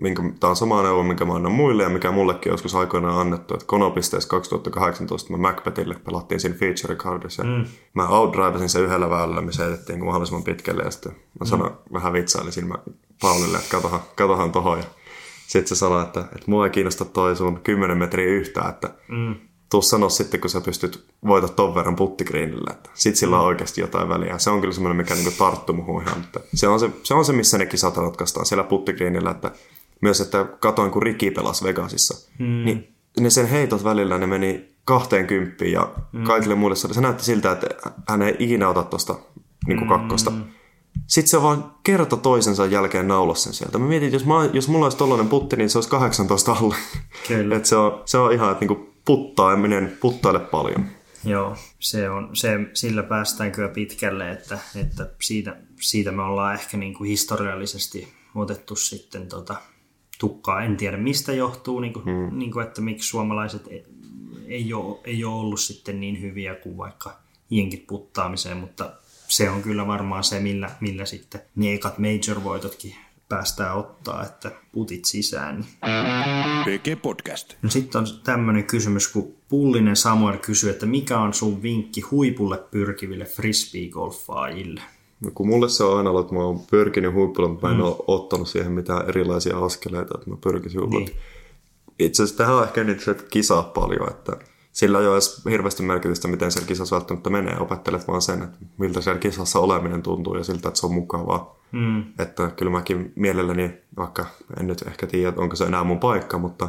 minkä, 0.00 0.22
tää 0.40 0.50
on 0.50 0.56
sama 0.56 0.82
neuvo, 0.82 1.02
minkä 1.02 1.24
mä 1.24 1.34
annan 1.34 1.52
muille 1.52 1.82
ja 1.82 1.88
mikä 1.88 2.10
mullekin 2.10 2.52
on 2.52 2.54
joskus 2.54 2.74
aikoinaan 2.74 3.20
annettu, 3.20 3.54
että 3.54 3.66
Konopisteessä 3.66 4.28
2018 4.28 5.32
mä 5.32 5.36
Macbethille 5.36 5.94
pelattiin 6.04 6.40
siinä 6.40 6.56
feature 6.56 6.96
cardissa, 6.96 7.44
mm. 7.44 7.64
mä 7.94 8.08
outdrivasin 8.08 8.68
sen 8.68 8.82
yhdellä 8.82 9.10
väylällä, 9.10 9.42
me 9.42 9.50
heitettiin 9.58 10.04
mahdollisimman 10.04 10.44
pitkälle, 10.44 10.82
ja 10.82 10.90
sitten 10.90 11.12
mä 11.40 11.46
sanoin, 11.46 11.72
vähän 11.92 12.12
vitsailin 12.12 12.52
siinä 12.52 12.68
mä 12.68 12.78
Paulille, 13.20 13.58
että 13.58 13.70
katohan, 13.70 14.00
katohan 14.16 14.52
tohon, 14.52 14.78
ja 14.78 14.84
sitten 15.46 15.68
se 15.68 15.74
sanoi, 15.74 16.02
että, 16.02 16.20
että 16.20 16.44
mua 16.46 16.64
ei 16.64 16.70
kiinnosta 16.70 17.04
toi 17.04 17.36
sun 17.36 17.60
10 17.60 17.98
metriä 17.98 18.26
yhtään, 18.26 18.70
että 18.70 18.90
mm. 19.08 19.34
Tuu 19.70 19.82
sano 19.82 20.08
sitten, 20.08 20.40
kun 20.40 20.50
sä 20.50 20.60
pystyt 20.60 21.04
voita 21.26 21.48
ton 21.48 21.74
verran 21.74 21.96
puttikriinillä, 21.96 22.70
että 22.70 22.90
sit 22.94 23.16
sillä 23.16 23.40
on 23.40 23.46
oikeasti 23.46 23.80
jotain 23.80 24.08
väliä. 24.08 24.38
Se 24.38 24.50
on 24.50 24.60
kyllä 24.60 24.74
semmoinen, 24.74 24.96
mikä 24.96 25.14
niinku 25.14 25.30
tarttuu 25.38 25.76
muhun 25.76 26.02
ihan, 26.02 26.20
että 26.20 26.40
se 26.54 26.68
on 26.68 26.80
se, 26.80 26.90
se, 27.02 27.14
on 27.14 27.24
se 27.24 27.32
missä 27.32 27.58
ne 27.58 27.66
kisat 27.66 27.96
ratkaistaan 27.96 28.46
siellä 28.46 28.64
puttikriinillä, 28.64 29.30
että 29.30 29.50
myös, 30.00 30.20
että 30.20 30.44
katoin, 30.44 30.90
kun 30.90 31.02
Riki 31.02 31.30
pelasi 31.30 31.64
Vegasissa, 31.64 32.30
mm. 32.38 32.64
niin 32.64 32.94
ne 33.20 33.30
sen 33.30 33.46
heitot 33.46 33.84
välillä, 33.84 34.18
ne 34.18 34.26
meni 34.26 34.70
20 34.84 35.64
ja 35.64 35.92
mm. 36.12 36.24
kaikille 36.24 36.54
muille 36.54 36.76
se, 36.76 36.94
se 36.94 37.00
näytti 37.00 37.24
siltä, 37.24 37.52
että 37.52 37.68
hän 38.08 38.22
ei 38.22 38.36
ikinä 38.38 38.68
ota 38.68 38.82
tuosta 38.82 39.14
niin 39.66 39.88
kakkosta. 39.88 40.32
sitten 41.06 41.30
se 41.30 41.42
vaan 41.42 41.74
kerta 41.82 42.16
toisensa 42.16 42.66
jälkeen 42.66 43.08
naulas 43.08 43.42
sen 43.42 43.52
sieltä. 43.52 43.78
Mä 43.78 43.86
mietin, 43.86 44.06
että 44.06 44.16
jos, 44.16 44.26
mä, 44.26 44.48
jos 44.52 44.68
mulla 44.68 44.86
olisi 44.86 44.98
tollainen 44.98 45.28
putti, 45.28 45.56
niin 45.56 45.70
se 45.70 45.78
olisi 45.78 45.90
18 45.90 46.52
alle. 46.52 46.76
Kyllä. 47.28 47.56
Et 47.56 47.66
se, 47.66 47.76
on, 47.76 48.02
se 48.04 48.18
on 48.18 48.32
ihan, 48.32 48.52
että 48.52 48.60
niinku 48.60 48.89
puttaaminen, 49.10 49.96
puttaile 50.00 50.40
paljon. 50.40 50.86
Joo, 51.24 51.56
se 51.78 52.10
on, 52.10 52.36
se, 52.36 52.48
sillä 52.74 53.02
päästään 53.02 53.52
kyllä 53.52 53.68
pitkälle, 53.68 54.30
että, 54.30 54.58
että 54.76 55.10
siitä, 55.20 55.56
siitä 55.80 56.12
me 56.12 56.22
ollaan 56.22 56.54
ehkä 56.54 56.76
niin 56.76 56.94
kuin 56.94 57.08
historiallisesti 57.08 58.08
otettu 58.34 58.76
sitten 58.76 59.28
tota, 59.28 59.56
tukkaa. 60.18 60.62
En 60.62 60.76
tiedä 60.76 60.96
mistä 60.96 61.32
johtuu, 61.32 61.80
niin 61.80 61.92
kuin, 61.92 62.04
hmm. 62.04 62.38
niin 62.38 62.52
kuin, 62.52 62.66
että 62.66 62.80
miksi 62.80 63.08
suomalaiset 63.08 63.66
ei, 63.66 63.84
ei, 64.46 64.72
ole, 64.72 65.00
ei 65.04 65.24
ole 65.24 65.40
ollut 65.40 65.60
sitten 65.60 66.00
niin 66.00 66.20
hyviä 66.20 66.54
kuin 66.54 66.76
vaikka 66.76 67.18
jenkit 67.50 67.86
puttaamiseen, 67.86 68.56
mutta 68.56 68.92
se 69.28 69.50
on 69.50 69.62
kyllä 69.62 69.86
varmaan 69.86 70.24
se, 70.24 70.40
millä, 70.40 70.70
millä 70.80 71.06
sitten 71.06 71.40
ne 71.56 71.72
ekat 71.72 71.98
major-voitotkin 71.98 72.94
päästään 73.30 73.76
ottaa, 73.76 74.24
että 74.24 74.50
putit 74.72 75.04
sisään. 75.04 75.64
PG 76.64 77.02
Podcast. 77.02 77.54
No 77.62 77.70
sitten 77.70 77.98
on 77.98 78.06
tämmöinen 78.24 78.64
kysymys, 78.64 79.08
kun 79.08 79.34
Pullinen 79.48 79.96
Samuel 79.96 80.38
kysyy, 80.38 80.70
että 80.70 80.86
mikä 80.86 81.18
on 81.18 81.34
sun 81.34 81.62
vinkki 81.62 82.00
huipulle 82.00 82.58
pyrkiville 82.70 83.24
frisbee-golfaajille? 83.24 84.80
No 85.20 85.30
kun 85.34 85.48
mulle 85.48 85.68
se 85.68 85.84
on 85.84 85.98
aina 85.98 86.10
ollut, 86.10 86.26
että 86.26 86.34
mä 86.34 86.40
oon 86.40 86.60
pyrkinyt 86.70 87.14
huipulle, 87.14 87.48
mutta 87.48 87.66
mä 87.66 87.72
en 87.72 87.78
mm. 87.78 87.84
ole 87.84 87.96
ottanut 88.06 88.48
siihen 88.48 88.72
mitään 88.72 89.08
erilaisia 89.08 89.58
askeleita, 89.58 90.18
että 90.18 90.30
mä 90.30 90.36
pyrkisin 90.44 90.80
huipulle. 90.80 91.04
Niin. 91.04 91.16
Itse 91.98 92.22
asiassa 92.22 92.38
tähän 92.38 92.56
on 92.56 92.64
ehkä 92.64 92.84
nyt 92.84 93.00
se, 93.00 93.10
että 93.10 93.24
kisaa 93.30 93.62
paljon, 93.62 94.10
että 94.10 94.36
sillä 94.72 95.00
ei 95.00 95.06
ole 95.06 95.14
edes 95.14 95.42
hirveästi 95.50 95.82
merkitystä, 95.82 96.28
miten 96.28 96.52
siellä 96.52 96.68
kisassa 96.68 96.96
välttämättä 96.96 97.30
menee. 97.30 97.56
Opettelet 97.60 98.08
vaan 98.08 98.22
sen, 98.22 98.42
että 98.42 98.58
miltä 98.78 99.00
siellä 99.00 99.20
kisassa 99.20 99.58
oleminen 99.58 100.02
tuntuu 100.02 100.36
ja 100.36 100.44
siltä, 100.44 100.68
että 100.68 100.80
se 100.80 100.86
on 100.86 100.92
mukavaa. 100.92 101.60
Mm. 101.72 102.04
Että 102.18 102.50
kyllä 102.56 102.72
mäkin 102.72 103.12
mielelläni, 103.16 103.74
vaikka 103.96 104.26
en 104.60 104.66
nyt 104.66 104.82
ehkä 104.82 105.06
tiedä, 105.06 105.36
onko 105.36 105.56
se 105.56 105.64
enää 105.64 105.84
mun 105.84 106.00
paikka, 106.00 106.38
mutta 106.38 106.68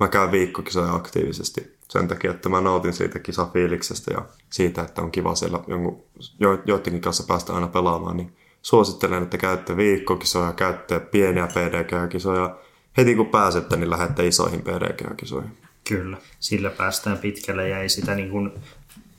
mä 0.00 0.08
käyn 0.08 0.32
viikkokisoja 0.32 0.94
aktiivisesti 0.94 1.78
sen 1.88 2.08
takia, 2.08 2.30
että 2.30 2.48
mä 2.48 2.60
nautin 2.60 2.92
siitä 2.92 3.18
kisafiiliksestä 3.18 4.14
ja 4.14 4.22
siitä, 4.50 4.82
että 4.82 5.02
on 5.02 5.10
kiva 5.10 5.34
siellä 5.34 5.60
jonkun, 5.66 6.02
jo, 6.40 6.62
joidenkin 6.66 7.00
kanssa 7.00 7.24
päästä 7.28 7.54
aina 7.54 7.68
pelaamaan, 7.68 8.16
niin 8.16 8.36
suosittelen, 8.62 9.22
että 9.22 9.38
käytte 9.38 9.76
viikkokisoja, 9.76 10.52
käytte 10.52 11.00
pieniä 11.00 11.46
PDG-kisoja. 11.46 12.56
Heti 12.96 13.14
kun 13.14 13.26
pääsette, 13.26 13.76
niin 13.76 13.90
lähdette 13.90 14.26
isoihin 14.26 14.62
PDG-kisoihin. 14.62 15.67
Kyllä, 15.88 16.16
sillä 16.40 16.70
päästään 16.70 17.18
pitkälle 17.18 17.68
ja 17.68 17.80
ei 17.80 17.88
sitä 17.88 18.14
niin 18.14 18.30
kuin, 18.30 18.50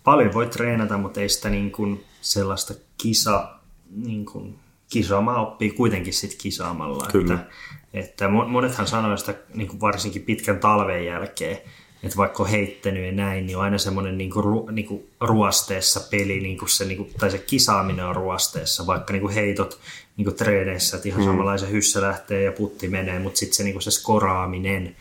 paljon 0.04 0.34
voi 0.34 0.48
treenata, 0.48 0.98
mutta 0.98 1.22
ei 1.22 1.30
sitä 1.30 1.50
niin 1.50 1.72
kuin 1.72 2.04
sellaista 2.22 2.74
kisa, 2.98 3.50
niin 3.96 4.26
kuin, 4.26 4.56
kisaamaa 4.90 5.42
oppii 5.42 5.72
kuitenkin 5.72 6.14
sit 6.14 6.36
kisaamalla. 6.42 7.08
Kyllä. 7.12 7.34
Että, 7.34 7.50
että 7.94 8.28
monethan 8.28 8.88
sanoo 8.88 9.18
sitä 9.18 9.36
niin 9.54 9.68
kuin 9.68 9.82
varsinkin 9.82 10.22
pitkän 10.22 10.60
talven 10.60 11.06
jälkeen, 11.06 11.58
että 12.04 12.18
vaikka 12.18 12.44
on 12.44 12.50
heittänyt 12.50 13.06
ja 13.06 13.12
näin, 13.12 13.46
niin 13.46 13.58
on 13.58 13.64
aina 13.64 13.78
semmoinen 13.78 14.18
niinku, 14.18 14.42
ru, 14.42 14.70
niinku 14.72 15.10
ruosteessa 15.22 16.00
peli, 16.00 16.40
niinku 16.40 16.68
se, 16.68 16.86
niinku, 16.86 17.10
tai 17.20 17.32
se 17.32 17.38
kisaaminen 17.38 18.06
on 18.06 18.16
ruosteessa, 18.16 18.88
vaikka 18.88 19.14
niinku 19.14 19.30
heitot 19.30 19.80
niinku 20.18 20.32
treeneissä, 20.32 20.98
että 20.98 21.10
ihan 21.10 21.22
mm. 21.22 21.26
samanlaisen 21.26 21.72
hyssä 21.72 22.02
lähtee 22.02 22.42
ja 22.42 22.52
putti 22.52 22.88
menee, 22.88 23.20
mutta 23.20 23.40
sitten 23.40 23.56
se, 23.56 23.64
niinku 23.64 23.82
se 23.82 23.92
skoraaminen 23.92 24.96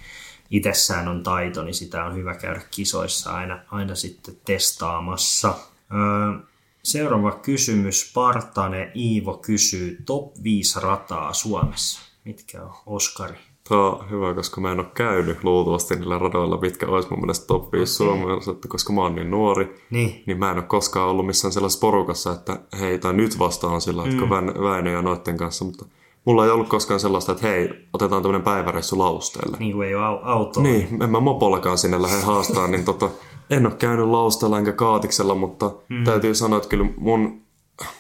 itsessään 0.51 1.09
on 1.09 1.23
taito, 1.23 1.65
niin 1.65 1.75
sitä 1.75 2.05
on 2.05 2.15
hyvä 2.15 2.35
käydä 2.35 2.61
kisoissa 2.71 3.31
aina, 3.37 3.59
aina 3.71 3.95
sitten 3.95 4.35
testaamassa. 4.45 5.55
Öö, 5.95 6.49
seuraava 6.83 7.33
kysymys. 7.33 8.13
Partane 8.15 8.93
Iivo 8.97 9.35
kysyy 9.37 10.03
top 10.07 10.35
5 10.43 10.81
rataa 10.81 11.33
Suomessa. 11.33 12.01
Mitkä 12.25 12.63
on 12.63 12.75
Oskari? 12.87 13.35
Tämä 13.69 13.91
on 13.91 14.11
hyvä, 14.11 14.35
koska 14.35 14.61
mä 14.61 14.73
en 14.73 14.81
ole 14.81 14.89
käynyt 14.95 15.45
luultavasti 15.45 15.97
niillä 15.97 16.19
radoilla, 16.19 16.61
mitkä 16.61 16.87
olisi 16.87 17.11
mun 17.11 17.21
mielestä 17.21 17.47
top 17.47 17.73
5 17.73 18.03
okay. 18.03 18.17
Suomessa, 18.17 18.51
että 18.51 18.69
koska 18.69 18.93
mä 18.93 19.01
oon 19.01 19.15
niin 19.15 19.31
nuori, 19.31 19.85
niin. 19.91 20.23
niin 20.27 20.39
mä 20.39 20.51
en 20.51 20.57
ole 20.57 20.65
koskaan 20.65 21.09
ollut 21.09 21.27
missään 21.27 21.53
sellaisessa 21.53 21.81
porukassa, 21.81 22.33
että 22.33 22.61
hei, 22.81 22.99
tai 22.99 23.13
nyt 23.13 23.39
vastaan 23.39 23.81
sillä, 23.81 24.05
että 24.05 24.25
mm. 24.25 24.31
Väinö 24.63 24.91
ja 24.91 25.03
noitten 25.03 25.37
kanssa, 25.37 25.65
mutta 25.65 25.85
mulla 26.29 26.45
ei 26.45 26.51
ollut 26.51 26.69
koskaan 26.69 27.01
sellaista, 27.01 27.33
että 27.33 27.47
hei, 27.47 27.69
otetaan 27.93 28.23
tämmöinen 28.23 28.43
päiväreissu 28.43 28.99
lausteelle. 28.99 29.57
Niin 29.57 29.73
kuin 29.73 29.89
ei 29.89 29.95
ole 29.95 30.19
autoa. 30.23 30.63
Niin, 30.63 31.03
en 31.03 31.11
mä 31.11 31.21
mopollakaan 31.21 31.79
sinne 31.79 32.03
lähde 32.03 32.21
haastaa, 32.23 32.67
niin 32.67 32.85
tota, 32.85 33.11
en 33.51 33.67
ole 33.67 33.75
käynyt 33.75 34.07
lausteella 34.07 34.59
enkä 34.59 34.73
kaatiksella, 34.73 35.35
mutta 35.35 35.71
mm. 35.89 36.05
täytyy 36.05 36.35
sanoa, 36.35 36.57
että 36.57 36.69
kyllä 36.69 36.87
mun 36.97 37.43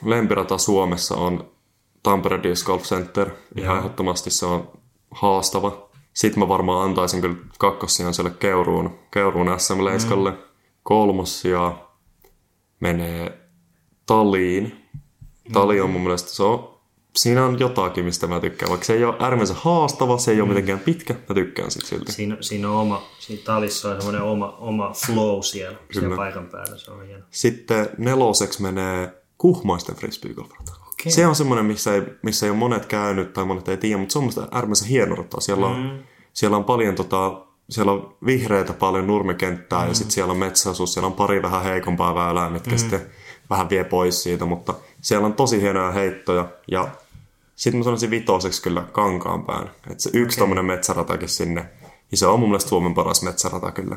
lempirata 0.04 0.58
Suomessa 0.58 1.16
on 1.16 1.50
Tampere 2.02 2.42
Disc 2.42 2.66
Golf 2.66 2.82
Center. 2.82 3.30
Ihan 3.56 3.78
ehdottomasti 3.78 4.30
se 4.30 4.46
on 4.46 4.68
haastava. 5.10 5.88
Sitten 6.12 6.38
mä 6.38 6.48
varmaan 6.48 6.84
antaisin 6.84 7.20
kyllä 7.20 7.36
kakkossijan 7.58 8.14
sille 8.14 8.30
Keuruun, 8.30 8.90
Keuruun 9.10 9.60
SM-leiskalle. 9.60 10.30
Mm. 10.30 10.36
Kolmossia 10.82 11.72
menee 12.80 13.38
Taliin. 14.06 14.84
Tali 15.52 15.80
on 15.80 15.90
mun 15.90 16.00
mielestä, 16.00 16.30
se 16.30 16.42
on, 16.42 16.77
siinä 17.18 17.46
on 17.46 17.58
jotakin, 17.58 18.04
mistä 18.04 18.26
mä 18.26 18.40
tykkään. 18.40 18.70
Vaikka 18.70 18.86
se 18.86 18.92
ei 18.92 19.04
ole 19.04 19.16
äärimmäisen 19.18 19.56
haastava, 19.56 20.18
se 20.18 20.30
ei 20.30 20.36
mm. 20.36 20.42
ole 20.42 20.48
mitenkään 20.48 20.78
pitkä, 20.78 21.14
mä 21.28 21.34
tykkään 21.34 21.70
sit 21.70 21.86
silti. 21.86 22.12
Siinä, 22.12 22.36
siinä 22.40 22.70
on 22.70 22.76
oma, 22.76 23.02
siinä 23.18 23.42
talissa 23.44 23.90
on 23.90 23.96
semmoinen 23.96 24.22
oma, 24.22 24.56
oma 24.58 24.92
flow 25.06 25.42
siellä, 25.42 25.78
siellä 25.92 26.16
paikan 26.16 26.46
päällä, 26.46 26.78
se 26.78 26.90
on 26.90 27.06
hieno. 27.06 27.24
Sitten 27.30 27.88
neloseksi 27.98 28.62
menee 28.62 29.22
Kuhmaisten 29.38 29.96
frisbeegolfrata. 29.96 30.72
Okay. 30.72 31.12
Se 31.12 31.26
on 31.26 31.34
semmoinen, 31.34 31.66
missä 31.66 31.94
ei, 31.94 32.02
missä 32.22 32.46
ei 32.46 32.50
ole 32.50 32.58
monet 32.58 32.86
käynyt 32.86 33.32
tai 33.32 33.44
monet 33.44 33.68
ei 33.68 33.76
tiedä, 33.76 33.98
mutta 33.98 34.12
se 34.12 34.18
on 34.18 34.24
musta 34.24 34.48
äärimmäisen 34.50 34.88
hieno 34.88 35.14
rata. 35.14 35.40
Siellä 35.40 35.66
on, 35.66 35.76
mm. 35.76 35.98
siellä 36.32 36.56
on 36.56 36.64
paljon 36.64 36.94
tota, 36.94 37.40
siellä 37.70 37.92
on 37.92 38.16
vihreitä 38.26 38.72
paljon 38.72 39.06
nurmikenttää 39.06 39.82
mm. 39.82 39.88
ja 39.88 39.94
sitten 39.94 40.10
siellä 40.10 40.30
on 40.30 40.38
metsäasuus, 40.38 40.92
siellä 40.92 41.06
on 41.06 41.12
pari 41.12 41.42
vähän 41.42 41.62
heikompaa 41.62 42.14
väylää, 42.14 42.50
mitkä 42.50 42.70
mm. 42.70 42.78
sitten 42.78 43.06
vähän 43.50 43.70
vie 43.70 43.84
pois 43.84 44.22
siitä, 44.22 44.44
mutta 44.44 44.74
siellä 45.00 45.26
on 45.26 45.34
tosi 45.34 45.60
hienoja 45.60 45.90
heittoja 45.90 46.48
ja 46.70 46.88
sitten 47.58 47.78
mä 47.78 47.84
sanoisin 47.84 48.10
vitoseksi 48.10 48.62
kyllä 48.62 48.82
Kankaanpään. 48.92 49.70
Että 49.90 50.02
se 50.02 50.10
yksi 50.12 50.36
okay. 50.36 50.42
tommonen 50.42 50.64
metsäratakin 50.64 51.28
sinne, 51.28 51.70
niin 52.10 52.18
se 52.18 52.26
on 52.26 52.40
mun 52.40 52.48
mielestä 52.48 52.68
Suomen 52.68 52.94
paras 52.94 53.22
metsärata 53.22 53.72
kyllä. 53.72 53.96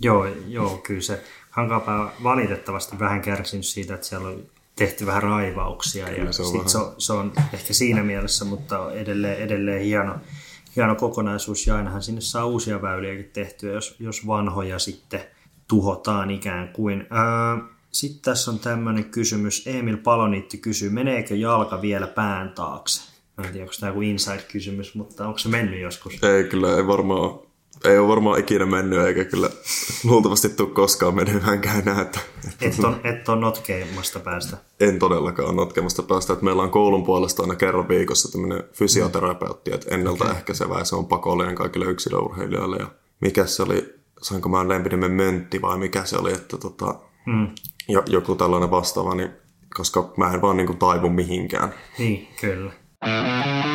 Joo, 0.00 0.26
joo 0.48 0.76
kyllä 0.76 1.00
se 1.00 1.24
Kankaanpää 1.50 2.08
valitettavasti 2.22 2.98
vähän 2.98 3.20
kärsinyt 3.20 3.66
siitä, 3.66 3.94
että 3.94 4.06
siellä 4.06 4.28
on 4.28 4.42
tehty 4.76 5.06
vähän 5.06 5.22
raivauksia 5.22 6.06
Kyllä, 6.06 6.24
ja 6.24 6.32
se 6.32 6.42
on, 6.42 6.48
sit 6.48 6.68
se, 6.68 6.78
on, 6.78 6.94
se 6.98 7.12
on 7.12 7.32
ehkä 7.52 7.74
siinä 7.74 8.02
mielessä, 8.02 8.44
mutta 8.44 8.92
edelleen, 8.92 9.38
edelleen 9.38 9.82
hieno, 9.82 10.14
hieno 10.76 10.94
kokonaisuus 10.94 11.66
ja 11.66 11.76
ainahan 11.76 12.02
sinne 12.02 12.20
saa 12.20 12.44
uusia 12.44 12.82
väyliäkin 12.82 13.30
tehtyä, 13.32 13.72
jos, 13.72 13.96
jos 14.00 14.26
vanhoja 14.26 14.78
sitten 14.78 15.20
tuhotaan 15.68 16.30
ikään 16.30 16.68
kuin. 16.68 17.00
Öö, 17.00 17.73
sitten 17.94 18.22
tässä 18.22 18.50
on 18.50 18.58
tämmöinen 18.58 19.04
kysymys. 19.04 19.66
Emil 19.66 19.96
Paloniitti 19.96 20.58
kysyy, 20.58 20.90
meneekö 20.90 21.36
jalka 21.36 21.82
vielä 21.82 22.06
pään 22.06 22.52
taakse? 22.52 23.02
Mä 23.36 23.44
en 23.44 23.52
tiedä, 23.52 23.64
onko 23.64 23.74
tämä 23.80 23.90
joku 23.90 24.00
inside-kysymys, 24.00 24.94
mutta 24.94 25.26
onko 25.26 25.38
se 25.38 25.48
mennyt 25.48 25.80
joskus? 25.80 26.24
Ei 26.24 26.44
kyllä, 26.44 26.76
ei 26.76 26.86
varmaan 26.86 27.38
ei 27.84 27.98
ole 27.98 28.08
varmaan 28.08 28.40
ikinä 28.40 28.66
mennyt, 28.66 28.98
eikä 28.98 29.24
kyllä 29.24 29.50
luultavasti 30.04 30.48
tule 30.48 30.70
koskaan 30.70 31.14
menymäänkään 31.14 31.80
enää. 31.80 32.00
Että, 32.00 32.20
et, 32.60 32.78
on, 32.78 33.00
et 33.04 33.28
on 33.28 33.40
notkeamasta 33.40 34.20
päästä? 34.20 34.56
En 34.80 34.98
todellakaan 34.98 35.56
notkemasta 35.56 36.02
päästä. 36.02 36.32
Että 36.32 36.44
meillä 36.44 36.62
on 36.62 36.70
koulun 36.70 37.04
puolesta 37.04 37.42
aina 37.42 37.54
kerran 37.54 37.88
viikossa 37.88 38.32
tämmöinen 38.32 38.64
fysioterapeutti, 38.72 39.74
että 39.74 39.94
ennaltaehkäisevä 39.94 40.78
ja 40.78 40.84
se 40.84 40.96
on 40.96 41.06
pakollinen 41.06 41.54
kaikille 41.54 41.86
yksilöurheilijoille. 41.86 42.76
Ja 42.76 42.86
mikä 43.20 43.46
se 43.46 43.62
oli, 43.62 43.94
sainko 44.22 44.48
mä 44.48 44.68
lempinimen 44.68 45.12
Möntti 45.12 45.62
vai 45.62 45.78
mikä 45.78 46.04
se 46.04 46.16
oli, 46.16 46.32
että 46.32 46.58
tota, 46.58 46.94
mm. 47.26 47.48
Joku 47.88 48.34
tällainen 48.34 48.70
vastaava, 48.70 49.14
niin, 49.14 49.30
koska 49.76 50.12
mä 50.16 50.34
en 50.34 50.42
vaan 50.42 50.56
niin 50.56 50.66
kuin 50.66 50.78
taivu 50.78 51.08
mihinkään. 51.08 51.74
Niin, 51.98 52.28
kyllä. 52.40 52.72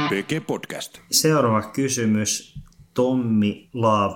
PG 0.10 0.48
Podcast. 0.48 1.00
Seuraava 1.12 1.62
kysymys. 1.62 2.60
Tommi 2.94 3.70
Love 3.74 4.16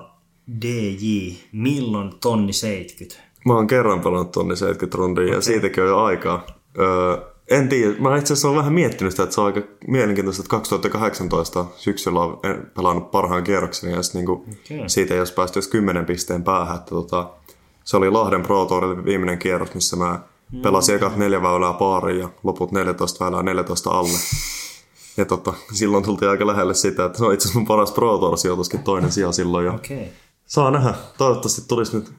DJ, 0.61 1.31
milloin 1.51 2.11
tonni 2.21 2.53
70? 2.53 3.23
Mä 3.45 3.53
oon 3.53 3.67
kerran 3.67 3.99
pelannut 3.99 4.31
tonni 4.31 4.55
70 4.55 4.97
rondia 4.97 5.23
okay. 5.23 5.35
ja 5.35 5.41
siitäkin 5.41 5.83
on 5.83 5.89
jo 5.89 5.99
aikaa. 5.99 6.45
Öö, 6.79 7.17
en 7.49 7.69
tiedä, 7.69 7.93
mä 7.99 8.17
itse 8.17 8.33
asiassa 8.33 8.47
olen 8.47 8.57
vähän 8.57 8.73
miettinyt 8.73 9.13
sitä, 9.13 9.23
että 9.23 9.35
se 9.35 9.41
on 9.41 9.47
aika 9.47 9.61
mielenkiintoista, 9.87 10.41
että 10.41 10.49
2018 10.49 11.65
syksyllä 11.75 12.19
on 12.19 12.39
pelannut 12.75 13.11
parhaan 13.11 13.43
kierroksen 13.43 13.91
ja 13.91 13.97
niin 14.13 14.29
okay. 14.29 14.47
siitä 14.87 15.13
ei 15.13 15.19
olisi 15.19 15.33
päästy 15.33 15.59
edes 15.59 15.67
10 15.67 16.05
pisteen 16.05 16.43
päähän. 16.43 16.75
Että 16.77 16.89
tota, 16.89 17.29
se 17.83 17.97
oli 17.97 18.09
Lahden 18.09 18.43
Pro 18.43 18.65
Tour 18.65 19.05
viimeinen 19.05 19.39
kierros, 19.39 19.73
missä 19.73 19.95
mä 19.95 20.19
pelasin 20.61 20.93
mm. 20.93 20.97
ekat 20.97 21.17
neljä 21.17 21.41
väylää 21.41 21.73
paariin 21.73 22.19
ja 22.19 22.29
loput 22.43 22.71
14 22.71 23.25
väylää 23.25 23.43
14 23.43 23.89
alle. 23.89 24.17
Ja 25.17 25.25
tota, 25.25 25.53
silloin 25.73 26.03
tultiin 26.03 26.31
aika 26.31 26.47
lähelle 26.47 26.73
sitä, 26.73 27.05
että 27.05 27.17
se 27.17 27.25
on 27.25 27.33
itse 27.33 27.43
asiassa 27.43 27.59
mun 27.59 27.67
paras 27.67 27.91
Pro 27.91 28.17
Tour 28.17 28.37
sijoituskin 28.37 28.83
toinen 28.83 29.11
sija 29.11 29.31
silloin. 29.31 29.65
Ja 29.65 29.73
okay. 29.73 30.05
Saa 30.45 30.71
nähdä. 30.71 30.93
Toivottavasti 31.17 31.61
tulisi 31.67 31.97
nyt 31.97 32.13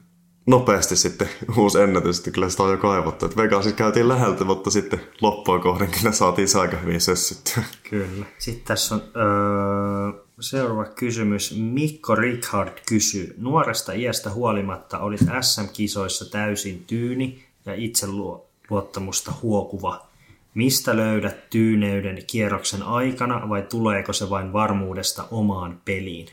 nopeasti 0.47 0.95
sitten 0.95 1.29
uusi 1.57 1.79
ennätys, 1.79 2.17
että 2.17 2.31
kyllä 2.31 2.49
sitä 2.49 2.63
on 2.63 2.71
jo 2.71 2.77
kaivattu. 2.77 3.25
Että 3.25 3.41
Vegasissa 3.41 3.75
käytiin 3.75 4.07
läheltä, 4.07 4.43
mutta 4.43 4.69
sitten 4.69 5.01
loppua 5.21 5.59
kohden 5.59 5.91
kyllä 5.99 6.11
saatiin 6.11 6.47
se 6.47 6.59
aika 6.59 6.77
hyvin 6.77 7.01
sössyttyä. 7.01 7.63
Kyllä. 7.89 8.25
Sitten 8.37 8.67
tässä 8.67 8.95
on 8.95 9.01
öö, 9.15 10.24
seuraava 10.39 10.85
kysymys. 10.85 11.57
Mikko 11.57 12.15
Richard 12.15 12.77
kysyy. 12.87 13.35
Nuoresta 13.37 13.93
iästä 13.93 14.29
huolimatta 14.29 14.99
olit 14.99 15.21
SM-kisoissa 15.41 16.31
täysin 16.31 16.83
tyyni 16.87 17.43
ja 17.65 17.75
itseluottamusta 17.75 19.33
huokuva. 19.41 20.07
Mistä 20.53 20.97
löydät 20.97 21.49
tyyneyden 21.49 22.17
kierroksen 22.27 22.83
aikana 22.83 23.49
vai 23.49 23.61
tuleeko 23.61 24.13
se 24.13 24.29
vain 24.29 24.53
varmuudesta 24.53 25.27
omaan 25.31 25.81
peliin? 25.85 26.27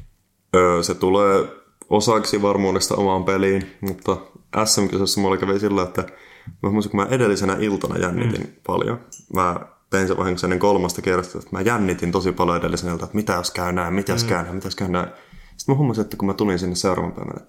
Öö, 0.57 0.82
se 0.82 0.94
tulee 0.94 1.44
osaksi 1.90 2.42
varmuudesta 2.42 2.94
omaan 2.94 3.24
peliin, 3.24 3.66
mutta 3.80 4.16
SM-kisossa 4.64 5.20
mulla 5.20 5.36
kävi 5.36 5.61
sillä, 5.61 5.82
että 5.82 6.05
mä 6.62 6.70
kun 6.70 6.80
mä 6.94 7.07
edellisenä 7.11 7.57
iltana 7.61 7.98
jännitin 7.98 8.40
mm. 8.40 8.53
paljon. 8.66 9.00
Mä 9.34 9.61
tein 9.93 10.09
se 10.09 10.16
vahingossa 10.16 10.47
ennen 10.47 10.59
kolmasta 10.59 11.03
kerrasta, 11.03 11.38
että 11.38 11.51
mä 11.53 11.61
jännitin 11.61 12.12
tosi 12.12 12.32
paljon 12.32 12.57
edellisenä 12.57 12.93
iltana, 12.93 13.05
että 13.07 13.16
mitä 13.16 13.32
jos 13.32 13.51
käy 13.51 13.72
näin, 13.72 13.95
mitä 13.95 14.12
jos 14.12 14.22
mm. 14.22 14.28
käy 14.28 14.43
näin, 14.43 14.55
mitä 14.55 14.66
jos 14.66 14.76
käy 14.76 14.88
näin. 14.88 15.09
Sitten 15.57 15.74
mä 15.74 15.76
huomasin, 15.76 16.03
että 16.03 16.16
kun 16.16 16.26
mä 16.26 16.34
tulin 16.34 16.59
sinne 16.59 16.74
seuraavan 16.74 17.12
päivänä, 17.12 17.40
mä 17.40 17.45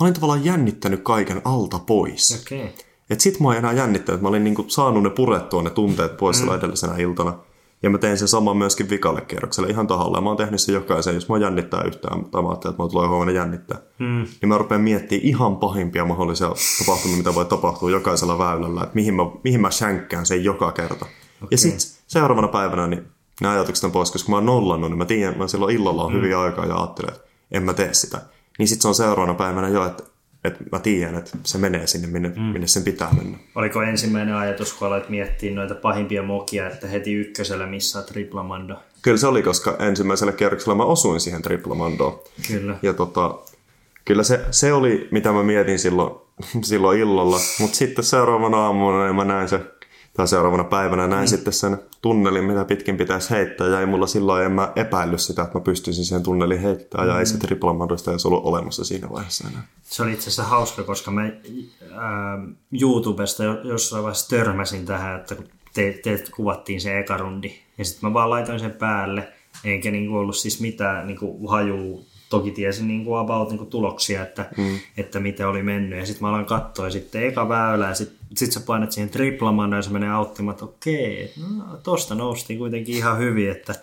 olin 0.00 0.14
tavallaan 0.14 0.44
jännittänyt 0.44 1.00
kaiken 1.02 1.42
alta 1.44 1.78
pois. 1.78 2.42
Okei. 2.42 2.60
Okay. 2.60 2.72
Et 3.10 3.20
sit 3.20 3.40
mä 3.40 3.52
en 3.52 3.58
enää 3.58 3.72
jännittänyt, 3.72 4.22
mä 4.22 4.28
olin 4.28 4.44
niinku 4.44 4.64
saanut 4.68 5.02
ne 5.02 5.10
purettua 5.10 5.62
ne 5.62 5.70
tunteet 5.70 6.16
pois 6.16 6.42
mm. 6.42 6.54
edellisenä 6.54 6.96
iltana. 6.96 7.34
Ja 7.82 7.90
mä 7.90 7.98
tein 7.98 8.18
sen 8.18 8.28
saman 8.28 8.56
myöskin 8.56 8.90
vikalle 8.90 9.20
kierrokselle 9.20 9.68
ihan 9.68 9.86
tahalla. 9.86 10.18
Ja 10.18 10.20
mä 10.20 10.30
oon 10.30 10.36
tehnyt 10.36 10.60
sen 10.60 10.74
jokaisen, 10.74 11.14
jos 11.14 11.28
mä 11.28 11.38
jännittää 11.38 11.82
yhtään, 11.82 12.24
tai 12.24 12.42
mä 12.42 12.48
ajattelin, 12.48 12.72
että 12.72 12.82
mä 12.82 12.88
tulee 12.88 13.08
huomenna 13.08 13.32
jännittää. 13.32 13.78
Mm. 13.98 14.26
Niin 14.40 14.48
mä 14.48 14.58
rupean 14.58 14.80
miettimään 14.80 15.26
ihan 15.26 15.56
pahimpia 15.56 16.04
mahdollisia 16.04 16.50
tapahtumia, 16.78 17.16
mitä 17.16 17.34
voi 17.34 17.44
tapahtua 17.44 17.90
jokaisella 17.90 18.38
väylällä. 18.38 18.82
Että 18.82 18.94
mihin 18.94 19.14
mä, 19.14 19.22
mihin 19.44 19.60
mä 19.60 19.70
shänkkään 19.70 20.26
sen 20.26 20.44
joka 20.44 20.72
kerta. 20.72 21.06
Okay. 21.36 21.48
Ja 21.50 21.58
sitten 21.58 21.80
seuraavana 22.06 22.48
päivänä 22.48 22.86
niin 22.86 23.04
ne 23.40 23.48
ajatukset 23.48 23.84
on 23.84 23.92
pois, 23.92 24.10
koska 24.10 24.30
mä 24.30 24.36
oon 24.36 24.46
nollannut, 24.46 24.90
niin 24.90 24.98
mä 24.98 25.04
tiedän, 25.04 25.38
mä 25.38 25.48
silloin 25.48 25.76
illalla 25.76 26.04
on 26.04 26.12
mm. 26.12 26.16
hyviä 26.16 26.40
aikaa 26.40 26.66
ja 26.66 26.76
ajattelen, 26.76 27.14
että 27.14 27.28
en 27.50 27.62
mä 27.62 27.74
tee 27.74 27.94
sitä. 27.94 28.20
Niin 28.58 28.68
sitten 28.68 28.82
se 28.82 28.88
on 28.88 28.94
seuraavana 28.94 29.34
päivänä 29.34 29.68
jo, 29.68 29.86
että 29.86 30.02
että 30.44 30.64
mä 30.72 30.78
tiedän, 30.78 31.14
että 31.14 31.38
se 31.44 31.58
menee 31.58 31.86
sinne, 31.86 32.06
minne, 32.06 32.28
mm. 32.28 32.42
minne 32.42 32.66
sen 32.66 32.82
pitää 32.82 33.12
mennä. 33.16 33.38
Oliko 33.54 33.82
ensimmäinen 33.82 34.34
ajatus, 34.34 34.72
kun 34.72 34.86
aloit 34.86 35.08
miettiä 35.08 35.54
noita 35.54 35.74
pahimpia 35.74 36.22
mokia, 36.22 36.66
että 36.66 36.86
heti 36.86 37.14
ykkösellä 37.14 37.66
missaa 37.66 38.02
triplamando? 38.02 38.76
Kyllä 39.02 39.18
se 39.18 39.26
oli, 39.26 39.42
koska 39.42 39.76
ensimmäisellä 39.78 40.32
kierroksella 40.32 40.74
mä 40.74 40.84
osuin 40.84 41.20
siihen 41.20 41.42
triplamandoon. 41.42 42.20
Kyllä. 42.48 42.76
Ja 42.82 42.94
tota, 42.94 43.38
kyllä 44.04 44.22
se, 44.22 44.40
se 44.50 44.72
oli, 44.72 45.08
mitä 45.10 45.32
mä 45.32 45.42
mietin 45.42 45.78
silloin, 45.78 46.14
silloin 46.62 47.00
illalla, 47.00 47.40
mutta 47.60 47.76
sitten 47.76 48.04
seuraavana 48.04 48.56
aamuna 48.58 49.04
niin 49.04 49.16
mä 49.16 49.24
näin 49.24 49.48
se 49.48 49.60
tai 50.16 50.28
seuraavana 50.28 50.64
päivänä 50.64 51.06
näin 51.06 51.24
mm. 51.24 51.28
sitten 51.28 51.52
sen 51.52 51.78
tunnelin, 52.02 52.44
mitä 52.44 52.64
pitkin 52.64 52.96
pitäisi 52.96 53.30
heittää, 53.30 53.66
ja 53.66 53.80
ei 53.80 53.86
mulla 53.86 54.06
silloin 54.06 54.44
en 54.44 54.52
mä 54.52 54.72
epäillyt 54.76 55.20
sitä, 55.20 55.42
että 55.42 55.58
mä 55.58 55.64
pystyisin 55.64 56.04
sen 56.04 56.22
tunnelin 56.22 56.60
heittämään, 56.60 57.08
mm. 57.08 57.14
ja 57.14 57.20
ei 57.20 57.26
se 57.26 57.38
triplamadoista 57.38 58.10
edes 58.10 58.26
ollut 58.26 58.44
olemassa 58.44 58.84
siinä 58.84 59.10
vaiheessa 59.10 59.48
enää. 59.48 59.66
Se 59.82 60.02
oli 60.02 60.12
itse 60.12 60.22
asiassa 60.22 60.44
hauska, 60.44 60.82
koska 60.82 61.10
mä 61.10 61.24
äh, 61.24 61.30
YouTubesta 62.80 63.44
jossain 63.44 64.02
vaiheessa 64.02 64.28
törmäsin 64.28 64.86
tähän, 64.86 65.20
että 65.20 65.34
kun 65.34 65.48
te, 65.74 66.00
te 66.04 66.24
kuvattiin 66.36 66.80
se 66.80 66.98
eka 66.98 67.16
rundi, 67.16 67.52
ja 67.78 67.84
sitten 67.84 68.10
mä 68.10 68.14
vaan 68.14 68.30
laitoin 68.30 68.60
sen 68.60 68.74
päälle, 68.74 69.28
eikä 69.64 69.90
niinku 69.90 70.16
ollut 70.16 70.36
siis 70.36 70.60
mitään 70.60 71.06
niinku 71.06 71.48
hajuu 71.48 72.06
toki 72.34 72.50
tiesin 72.50 72.88
niin 72.88 73.04
kuin 73.04 73.20
about 73.20 73.48
niin 73.48 73.58
kuin 73.58 73.70
tuloksia, 73.70 74.22
että, 74.22 74.46
mm. 74.56 74.78
että 74.96 75.20
miten 75.20 75.48
oli 75.48 75.62
mennyt. 75.62 75.98
Ja 75.98 76.06
sitten 76.06 76.22
mä 76.22 76.28
aloin 76.28 76.46
katsoa 76.46 76.90
sitten 76.90 77.22
eka 77.22 77.48
väylä 77.48 77.88
ja 77.88 77.94
sitten 77.94 78.26
sit 78.36 78.52
sä 78.52 78.60
painat 78.60 78.92
siihen 78.92 79.10
triplamanna 79.10 79.76
ja 79.76 79.82
se 79.82 79.90
menee 79.90 80.10
auttamaan, 80.10 80.52
että 80.52 80.64
okei, 80.64 81.32
no, 81.56 81.64
tosta 81.82 82.14
noustiin 82.14 82.58
kuitenkin 82.58 82.94
ihan 82.94 83.18
hyvin, 83.18 83.50
että, 83.50 83.74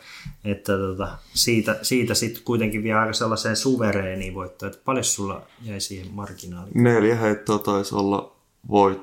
että 0.45 0.77
tota, 0.77 1.07
siitä, 1.33 1.79
siitä 1.81 2.13
sitten 2.13 2.43
kuitenkin 2.43 2.83
vielä 2.83 2.99
aika 2.99 3.13
sellaiseen 3.13 3.55
suvereeniin 3.55 4.33
voittoon. 4.33 4.71
Että 4.71 4.81
paljon 4.85 5.03
sulla 5.03 5.41
jäi 5.61 5.81
siihen 5.81 6.13
marginaaliin? 6.13 6.83
Neljä 6.83 7.15
heittoa 7.15 7.59
taisi 7.59 7.95
olla 7.95 8.35
voit, 8.69 8.99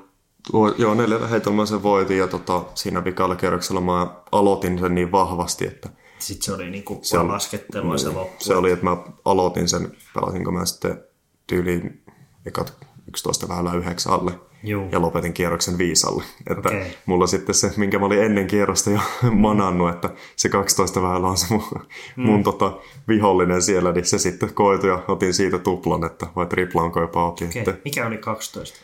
Joo, 0.77 0.93
neljä 0.93 1.27
heittoa 1.27 1.53
mä 1.53 1.65
sen 1.65 1.83
voitin 1.83 2.17
ja 2.17 2.27
tota, 2.27 2.63
siinä 2.75 3.03
vikalla 3.03 3.35
kerroksella 3.35 3.81
mä 3.81 4.07
aloitin 4.31 4.79
sen 4.79 4.95
niin 4.95 5.11
vahvasti, 5.11 5.67
että 5.67 5.89
sitten 6.19 6.45
se 6.45 6.53
oli 6.53 6.69
niinku 6.69 6.99
se 7.01 7.17
laskettelua 7.17 7.97
se 7.97 8.09
loppu. 8.09 8.43
Se 8.43 8.55
oli, 8.55 8.71
että 8.71 8.85
mä 8.85 8.97
aloitin 9.25 9.67
sen, 9.67 9.91
pelasinko 10.13 10.51
mä 10.51 10.65
sitten 10.65 11.03
tyyliin 11.47 12.03
ekat 12.45 12.73
11 13.07 13.47
väylää 13.49 13.73
yhdeksän 13.73 14.13
alle. 14.13 14.31
Juu. 14.63 14.89
ja 14.91 15.01
lopetin 15.01 15.33
kierroksen 15.33 15.77
viisalle. 15.77 16.23
Että 16.49 16.69
okay. 16.69 16.83
mulla 17.05 17.27
sitten 17.27 17.55
se, 17.55 17.71
minkä 17.77 17.99
mä 17.99 18.05
olin 18.05 18.23
ennen 18.23 18.47
kierrosta 18.47 18.89
jo 18.89 18.99
manannut, 19.31 19.89
että 19.89 20.09
se 20.35 20.49
12 20.49 21.01
väylä 21.01 21.27
on 21.27 21.37
se 21.37 21.45
mun, 21.49 21.63
mm. 22.15 22.23
mun 22.23 22.43
tota, 22.43 22.77
vihollinen 23.07 23.61
siellä, 23.61 23.91
niin 23.91 24.05
se 24.05 24.17
sitten 24.17 24.53
koitui 24.53 24.89
ja 24.89 25.03
otin 25.07 25.33
siitä 25.33 25.59
tuplan, 25.59 26.03
että 26.03 26.27
vai 26.35 26.45
triplanko 26.45 27.01
jopa 27.01 27.27
otin. 27.27 27.47
Okay. 27.47 27.59
Että, 27.59 27.73
Mikä 27.85 28.07
oli 28.07 28.17
12 28.17 28.79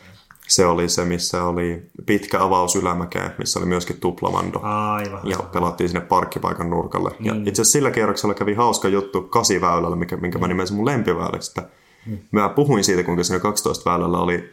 se 0.48 0.66
oli 0.66 0.88
se, 0.88 1.04
missä 1.04 1.44
oli 1.44 1.82
pitkä 2.06 2.42
avaus 2.42 2.76
ylämäkeen, 2.76 3.30
missä 3.38 3.58
oli 3.58 3.66
myöskin 3.66 4.00
tuplamando. 4.00 4.60
Aivan. 4.62 5.20
Ja 5.24 5.38
pelattiin 5.52 5.88
sinne 5.88 6.00
parkkipaikan 6.00 6.70
nurkalle. 6.70 7.10
Niin. 7.18 7.26
Ja 7.26 7.34
itse 7.34 7.62
asiassa 7.62 7.72
sillä 7.72 7.90
kierroksella 7.90 8.34
kävi 8.34 8.54
hauska 8.54 8.88
juttu 8.88 9.22
kasiväylällä, 9.22 9.96
mikä, 9.96 10.16
minkä 10.16 10.38
mä 10.38 10.48
nimesin 10.48 10.76
mun 10.76 10.86
lempiväyläksi. 10.86 11.60
Mm. 12.06 12.18
Mä 12.30 12.48
puhuin 12.48 12.84
siitä, 12.84 13.02
kuinka 13.02 13.24
siinä 13.24 13.40
12 13.40 13.90
väylällä 13.90 14.18
oli 14.18 14.52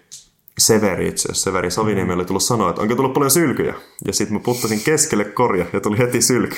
Severi 0.57 1.07
itse 1.07 1.25
asiassa. 1.25 1.43
Severi 1.43 1.71
Saviniemi 1.71 2.13
oli 2.13 2.25
tullut 2.25 2.43
sanoa, 2.43 2.69
että 2.69 2.81
onko 2.81 2.95
tullut 2.95 3.13
paljon 3.13 3.31
sylkyjä. 3.31 3.73
Ja 4.07 4.13
sitten 4.13 4.37
mä 4.37 4.43
puttasin 4.43 4.81
keskelle 4.85 5.25
korja 5.25 5.65
ja 5.73 5.81
tuli 5.81 5.97
heti 5.97 6.21
sylky. 6.21 6.55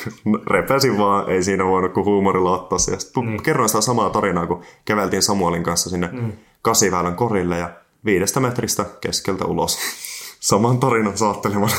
Repäsin 0.47 0.97
vaan, 0.97 1.29
ei 1.29 1.43
siinä 1.43 1.65
voinut 1.65 1.93
kuin 1.93 2.05
huumorilla 2.05 2.51
ottaa 2.51 2.79
se. 2.79 2.91
Ja 2.91 2.99
sitten 2.99 3.25
mm. 3.25 3.37
kerroin 3.43 3.69
sitä 3.69 3.81
samaa 3.81 4.09
tarinaa, 4.09 4.47
kun 4.47 4.61
käveltiin 4.85 5.21
Samuelin 5.21 5.63
kanssa 5.63 5.89
sinne 5.89 6.09
mm. 6.11 6.31
kasiväylän 6.61 7.15
korille 7.15 7.57
ja 7.57 7.69
viidestä 8.05 8.39
metristä 8.39 8.85
keskeltä 9.01 9.45
ulos. 9.45 9.77
Saman 10.39 10.79
tarinan 10.79 11.17
saattelemana 11.17 11.73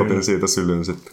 otin 0.00 0.24
siitä 0.24 0.46
sylyn 0.46 0.84
sitten. 0.84 1.12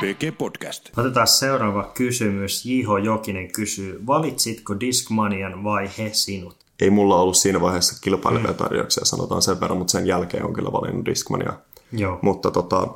PG 0.00 0.38
Podcast. 0.38 0.98
Otetaan 0.98 1.26
seuraava 1.26 1.90
kysymys. 1.94 2.64
Jiho 2.64 2.98
Jokinen 2.98 3.52
kysyy, 3.52 4.06
valitsitko 4.06 4.80
Discmanian 4.80 5.64
vai 5.64 5.90
he 5.98 6.10
sinut? 6.12 6.56
Ei 6.80 6.90
mulla 6.90 7.20
ollut 7.20 7.36
siinä 7.36 7.60
vaiheessa 7.60 8.00
kilpailevia 8.00 8.52
tarjouksia, 8.54 9.04
sanotaan 9.04 9.42
sen 9.42 9.60
verran, 9.60 9.78
mutta 9.78 9.90
sen 9.92 10.06
jälkeen 10.06 10.44
on 10.44 10.52
kyllä 10.52 10.72
valinnut 10.72 11.06
Discmania. 11.06 11.52
Joo. 11.92 12.18
Mutta 12.22 12.50
tota, 12.50 12.88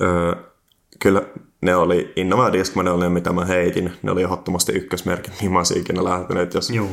ö, 0.00 0.36
kyllä 0.98 1.22
ne 1.60 1.76
oli, 1.76 2.12
Innova 2.16 2.52
Discmania 2.52 2.92
oli 2.92 3.02
ne, 3.02 3.08
mitä 3.08 3.32
mä 3.32 3.44
heitin. 3.44 3.92
Ne 4.02 4.10
oli 4.10 4.22
ehdottomasti 4.22 4.72
ykkösmerkit, 4.72 5.34
mihin 5.34 5.52
mä 5.52 5.58
olisin 5.58 5.80
ikinä 5.80 6.04
lähtenyt. 6.04 6.54
Jos 6.54 6.70
Joo 6.70 6.88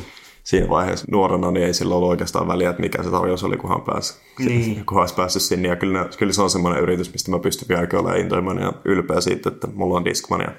siinä 0.50 0.70
vaiheessa 0.70 1.06
nuorena 1.12 1.52
niin 1.52 1.66
ei 1.66 1.74
sillä 1.74 1.95
ollut 1.95 2.10
oikeastaan 2.10 2.47
väliä, 2.47 2.70
että 2.70 2.82
mikä 2.82 3.04
se 3.04 3.12
tarjous 3.12 3.43
oli, 3.43 3.58
kunhan, 3.58 3.82
pääsi, 3.82 4.14
niin. 4.39 4.76
kunhan 4.86 5.02
olisi 5.02 5.16
päässyt 5.16 5.41
sinne. 5.41 5.68
Ja 5.68 5.76
kyllä, 5.76 6.10
kyllä 6.18 6.34
se 6.34 6.41
on 6.41 6.50
semmoinen 6.50 6.84
yritys, 6.84 7.14
mistä 7.14 7.32
mä 7.32 7.39
pystyn 7.39 7.68
vieläkin 7.68 8.00
olemaan 8.00 8.20
intoimainen 8.20 8.64
ja 8.64 8.74
ylpeä 8.86 9.22
siitä, 9.22 9.50
että 9.50 9.68
mulla 9.74 9.97
on 9.97 10.06
Discmania, 10.06 10.52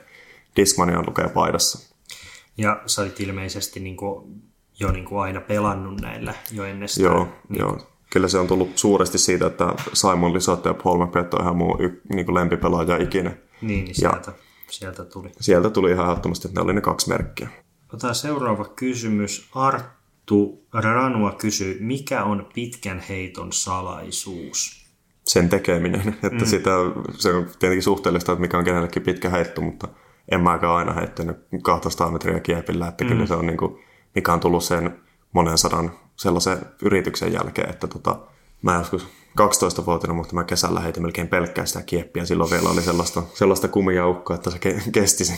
Discmania 0.56 1.02
lukee 1.06 1.28
paidassa. 1.28 1.94
Ja 2.56 2.82
sä 2.86 3.02
olit 3.02 3.20
ilmeisesti 3.20 3.80
niin 3.80 3.96
kuin, 3.96 4.42
jo 4.80 4.92
niin 4.92 5.04
kuin 5.04 5.20
aina 5.20 5.40
pelannut 5.40 6.00
näillä 6.00 6.34
jo 6.52 6.64
ennestään. 6.64 7.04
Joo, 7.04 7.28
niin 7.48 7.60
joo. 7.60 7.78
Kyllä 8.10 8.28
se 8.28 8.38
on 8.38 8.46
tullut 8.46 8.70
suuresti 8.74 9.18
siitä, 9.18 9.46
että 9.46 9.74
Simon 9.92 10.34
Lisotte 10.34 10.68
ja 10.68 10.74
Paul 10.74 11.06
McBeth 11.06 11.34
on 11.34 11.42
ihan 11.42 11.56
mun 11.56 11.80
y- 11.80 12.00
niin 12.14 12.26
kuin 12.26 12.34
lempipelaaja 12.34 12.96
ikinä. 12.96 13.30
Niin, 13.62 13.84
niin 13.84 13.94
sieltä, 13.94 14.30
ja 14.30 14.32
sieltä 14.70 15.04
tuli. 15.04 15.30
Sieltä 15.40 15.70
tuli 15.70 15.90
ihan 15.90 16.06
ehdottomasti, 16.06 16.48
että 16.48 16.60
ne 16.60 16.64
oli 16.64 16.72
ne 16.72 16.80
kaksi 16.80 17.08
merkkiä. 17.08 17.48
Otetaan 17.92 18.14
seuraava 18.14 18.64
kysymys. 18.64 19.48
Arttu 19.54 20.66
Ranua 20.72 21.32
kysyy, 21.32 21.78
mikä 21.80 22.24
on 22.24 22.48
pitkän 22.54 23.00
heiton 23.08 23.52
salaisuus? 23.52 24.86
Sen 25.24 25.48
tekeminen. 25.48 26.08
Että 26.22 26.28
mm. 26.28 26.46
sitä, 26.46 26.70
se 27.18 27.32
on 27.32 27.44
tietenkin 27.58 27.82
suhteellista, 27.82 28.32
että 28.32 28.40
mikä 28.40 28.58
on 28.58 28.64
kenellekin 28.64 29.02
pitkä 29.02 29.30
heitto, 29.30 29.60
mutta 29.60 29.88
en 30.28 30.40
mäkään 30.40 30.72
aina 30.72 30.92
heittänyt 30.92 31.36
200 31.62 32.10
metriä 32.10 32.40
kiepillä. 32.40 32.88
Että 32.88 33.04
mm. 33.04 33.10
kyllä 33.10 33.26
se 33.26 33.34
on 33.34 33.46
niin 33.46 33.58
kuin, 33.58 33.84
mikä 34.14 34.32
on 34.32 34.40
tullut 34.40 34.64
sen 34.64 35.00
monen 35.32 35.58
sadan 35.58 35.92
sellaisen 36.16 36.58
yrityksen 36.82 37.32
jälkeen, 37.32 37.70
että 37.70 37.86
tota, 37.86 38.18
mä 38.62 38.74
joskus 38.74 39.06
12-vuotiaana, 39.40 40.14
mutta 40.14 40.34
mä 40.34 40.44
kesällä 40.44 40.80
heitin 40.80 41.02
melkein 41.02 41.28
pelkkää 41.28 41.66
sitä 41.66 41.82
kieppiä. 41.82 42.24
Silloin 42.24 42.50
vielä 42.50 42.68
oli 42.68 42.82
sellaista, 42.82 43.22
sellaista 43.34 43.68
kumijaukkoa, 43.68 44.36
että 44.36 44.50
se 44.50 44.58
kesti 44.92 45.24
sen. 45.24 45.36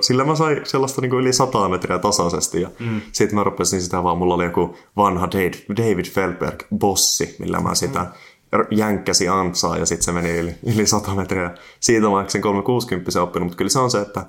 Sillä 0.00 0.24
mä 0.24 0.34
sain 0.34 0.60
sellaista 0.64 1.00
niin 1.00 1.10
kuin 1.10 1.20
yli 1.20 1.32
100 1.32 1.68
metriä 1.68 1.98
tasaisesti 1.98 2.60
ja 2.60 2.70
mm. 2.78 3.00
sitten 3.12 3.38
mä 3.38 3.44
rupesin 3.44 3.82
sitä 3.82 4.02
vaan, 4.02 4.18
mulla 4.18 4.34
oli 4.34 4.44
joku 4.44 4.76
vanha 4.96 5.28
David 5.76 6.04
Feldberg 6.04 6.62
bossi, 6.78 7.36
millä 7.38 7.60
mä 7.60 7.74
sitä 7.74 8.00
mm 8.00 8.10
jänkkäsi 8.70 9.28
antsaa 9.28 9.78
ja 9.78 9.86
sitten 9.86 10.04
se 10.04 10.12
meni 10.12 10.38
yli, 10.38 10.54
yli 10.74 10.86
100 10.86 11.14
metriä. 11.14 11.50
Siitä 11.80 12.08
mä 12.08 12.24
sen 12.28 12.40
360 12.40 13.22
oppinut, 13.22 13.46
mutta 13.46 13.56
kyllä 13.56 13.68
se 13.68 13.78
on 13.78 13.90
se, 13.90 14.00
että 14.00 14.26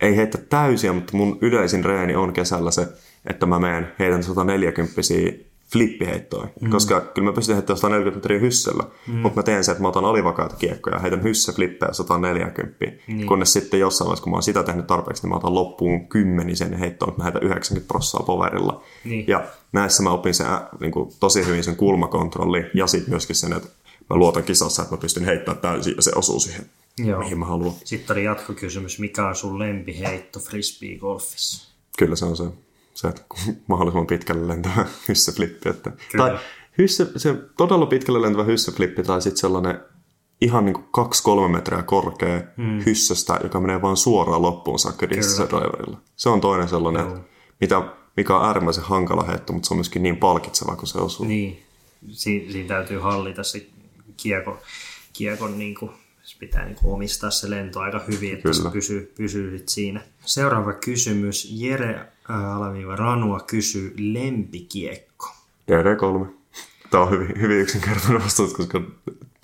ei 0.00 0.16
heitä 0.16 0.38
täysiä, 0.38 0.92
mutta 0.92 1.16
mun 1.16 1.38
yleisin 1.40 1.84
reeni 1.84 2.16
on 2.16 2.32
kesällä 2.32 2.70
se, 2.70 2.88
että 3.26 3.46
mä 3.46 3.58
menen, 3.58 3.92
heitän 3.98 4.22
140 4.22 5.02
flippiheittoa, 5.72 6.48
mm. 6.60 6.70
koska 6.70 7.00
kyllä 7.00 7.30
mä 7.30 7.34
pystyn 7.34 7.56
heittämään 7.56 7.78
140 7.78 8.18
metriä 8.18 8.38
hyssellä, 8.38 8.82
mm. 9.06 9.14
mutta 9.14 9.36
mä 9.36 9.42
teen 9.42 9.64
sen, 9.64 9.72
että 9.72 9.82
mä 9.82 9.88
otan 9.88 10.04
alivakaita 10.04 10.56
kiekkoja 10.56 10.96
ja 10.96 11.00
heitän 11.00 11.22
hyssä 11.22 11.52
flippejä 11.52 11.92
140, 11.92 12.84
niin. 13.06 13.26
kunnes 13.26 13.52
sitten 13.52 13.80
jossain 13.80 14.06
vaiheessa, 14.06 14.22
kun 14.22 14.30
mä 14.30 14.36
oon 14.36 14.42
sitä 14.42 14.62
tehnyt 14.62 14.86
tarpeeksi, 14.86 15.22
niin 15.22 15.30
mä 15.30 15.36
otan 15.36 15.54
loppuun 15.54 16.08
kymmenisen 16.08 16.74
heittoon, 16.74 17.08
että 17.08 17.20
mä 17.20 17.24
heitän 17.24 17.42
90 17.42 17.88
prossaa 17.88 18.22
poverilla. 18.26 18.82
Niin. 19.04 19.24
Ja 19.28 19.44
näissä 19.72 20.02
mä 20.02 20.10
opin 20.10 20.34
sen, 20.34 20.46
niin 20.80 20.92
kuin, 20.92 21.10
tosi 21.20 21.46
hyvin 21.46 21.64
sen 21.64 21.76
kulmakontrolli 21.76 22.64
ja 22.74 22.86
sitten 22.86 23.10
myöskin 23.10 23.36
sen, 23.36 23.52
että 23.52 23.68
mä 24.10 24.16
luotan 24.16 24.42
kisassa, 24.42 24.82
että 24.82 24.94
mä 24.94 25.00
pystyn 25.00 25.24
heittämään 25.24 25.60
täysin 25.60 25.94
ja 25.96 26.02
se 26.02 26.12
osuu 26.14 26.40
siihen, 26.40 26.66
Joo. 26.98 27.18
mihin 27.18 27.38
mä 27.38 27.44
haluan. 27.44 27.74
Sitten 27.84 28.14
oli 28.14 28.24
jatkokysymys, 28.24 28.98
mikä 28.98 29.28
on 29.28 29.36
sun 29.36 29.58
lempiheitto 29.58 30.40
frisbee-golfissa? 30.40 31.68
Kyllä 31.98 32.16
se 32.16 32.24
on 32.24 32.36
se 32.36 32.44
se, 32.96 33.08
että 33.08 33.22
mahdollisimman 33.68 34.06
pitkälle 34.06 34.48
lentävä 34.48 34.86
hyssäflippi. 35.08 35.68
Että, 35.68 35.92
tai 36.16 36.38
hyssä, 36.78 37.06
se 37.16 37.34
todella 37.56 37.86
pitkälle 37.86 38.22
lentävä 38.22 38.44
hyssäflippi 38.44 39.02
tai 39.02 39.22
sitten 39.22 39.40
sellainen 39.40 39.80
ihan 40.40 40.64
niin 40.64 40.74
kuin 40.74 41.08
2-3 41.46 41.48
metriä 41.52 41.82
korkea 41.82 42.40
mm. 42.56 42.82
hyssästä, 42.86 43.40
joka 43.42 43.60
menee 43.60 43.82
vain 43.82 43.96
suoraan 43.96 44.42
loppuun 44.42 44.78
saakka 44.78 45.08
driverilla. 45.08 46.00
Se 46.16 46.28
on 46.28 46.40
toinen 46.40 46.68
sellainen, 46.68 47.06
että 47.06 47.20
mitä, 47.60 47.82
mikä 48.16 48.36
on 48.36 48.46
äärimmäisen 48.46 48.84
hankala 48.84 49.22
heitto, 49.22 49.52
mutta 49.52 49.66
se 49.66 49.74
on 49.74 49.78
myöskin 49.78 50.02
niin 50.02 50.16
palkitseva, 50.16 50.76
kun 50.76 50.86
se 50.86 50.98
osuu. 50.98 51.26
Niin, 51.26 51.62
si- 52.10 52.48
siinä 52.52 52.68
täytyy 52.68 52.98
hallita 52.98 53.42
se 53.42 53.66
kiekon, 54.16 54.58
kiekon 55.12 55.58
niin 55.58 55.74
kuin 55.74 55.90
pitää 56.38 56.64
niin 56.64 56.76
kuin 56.76 56.94
omistaa 56.94 57.30
se 57.30 57.50
lento 57.50 57.80
aika 57.80 58.00
hyvin, 58.08 58.32
että 58.32 58.42
Kyllä. 58.42 58.54
se 58.54 58.70
pysyy, 58.70 59.12
pysyy 59.16 59.64
siinä. 59.68 60.00
Seuraava 60.24 60.72
kysymys. 60.72 61.48
Jere 61.50 62.00
Alaviiva 62.28 62.96
Ranua 62.96 63.40
kysyy 63.40 63.94
lempikiekko. 63.98 65.28
DD3. 65.70 66.26
Tämä 66.90 67.04
on 67.04 67.10
hyvin, 67.10 67.40
hyvin 67.40 67.60
yksinkertainen 67.60 68.24
vastaus, 68.24 68.54
koska 68.54 68.80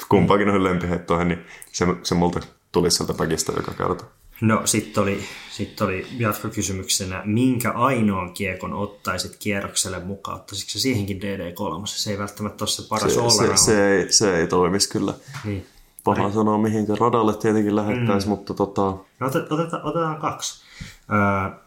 kumpaakin 0.08 0.48
on 0.48 0.64
lempiheittoihin, 0.64 1.28
niin 1.28 1.44
se, 1.72 1.86
se 2.02 2.14
multa 2.14 2.40
tuli 2.72 2.90
sieltä 2.90 3.14
pakista 3.14 3.52
joka 3.56 3.72
kerta. 3.74 4.04
No 4.40 4.62
sitten 4.64 5.02
oli, 5.02 5.20
sit 5.50 5.80
oli 5.80 6.06
jatkokysymyksenä, 6.18 7.22
minkä 7.24 7.70
ainoan 7.70 8.32
kiekon 8.32 8.72
ottaisit 8.72 9.36
kierrokselle 9.36 9.98
mukaan? 9.98 10.36
Ottaisitko 10.36 10.70
se 10.70 10.78
siihenkin 10.78 11.20
DD3? 11.22 11.86
Se 11.86 12.10
ei 12.10 12.18
välttämättä 12.18 12.64
ole 12.64 12.70
se 12.70 12.82
paras 12.88 13.14
se, 13.14 13.46
se, 13.46 13.56
se, 13.56 13.96
ei, 13.96 14.12
se 14.12 14.36
ei 14.36 14.46
toimisi 14.46 14.90
kyllä. 14.90 15.14
Niin. 15.44 15.66
Paha 16.04 16.22
Pari. 16.22 16.32
sanoa, 16.32 16.58
mihinkä 16.58 16.92
radalle 17.00 17.34
tietenkin 17.34 17.76
lähettäisiin, 17.76 18.28
mm. 18.32 18.36
mutta 18.36 18.54
tota... 18.54 18.82
No, 19.20 19.26
otet, 19.26 19.52
otetaan, 19.52 19.84
otetaan 19.84 20.20
kaksi. 20.20 20.62
Öö, 21.12 21.58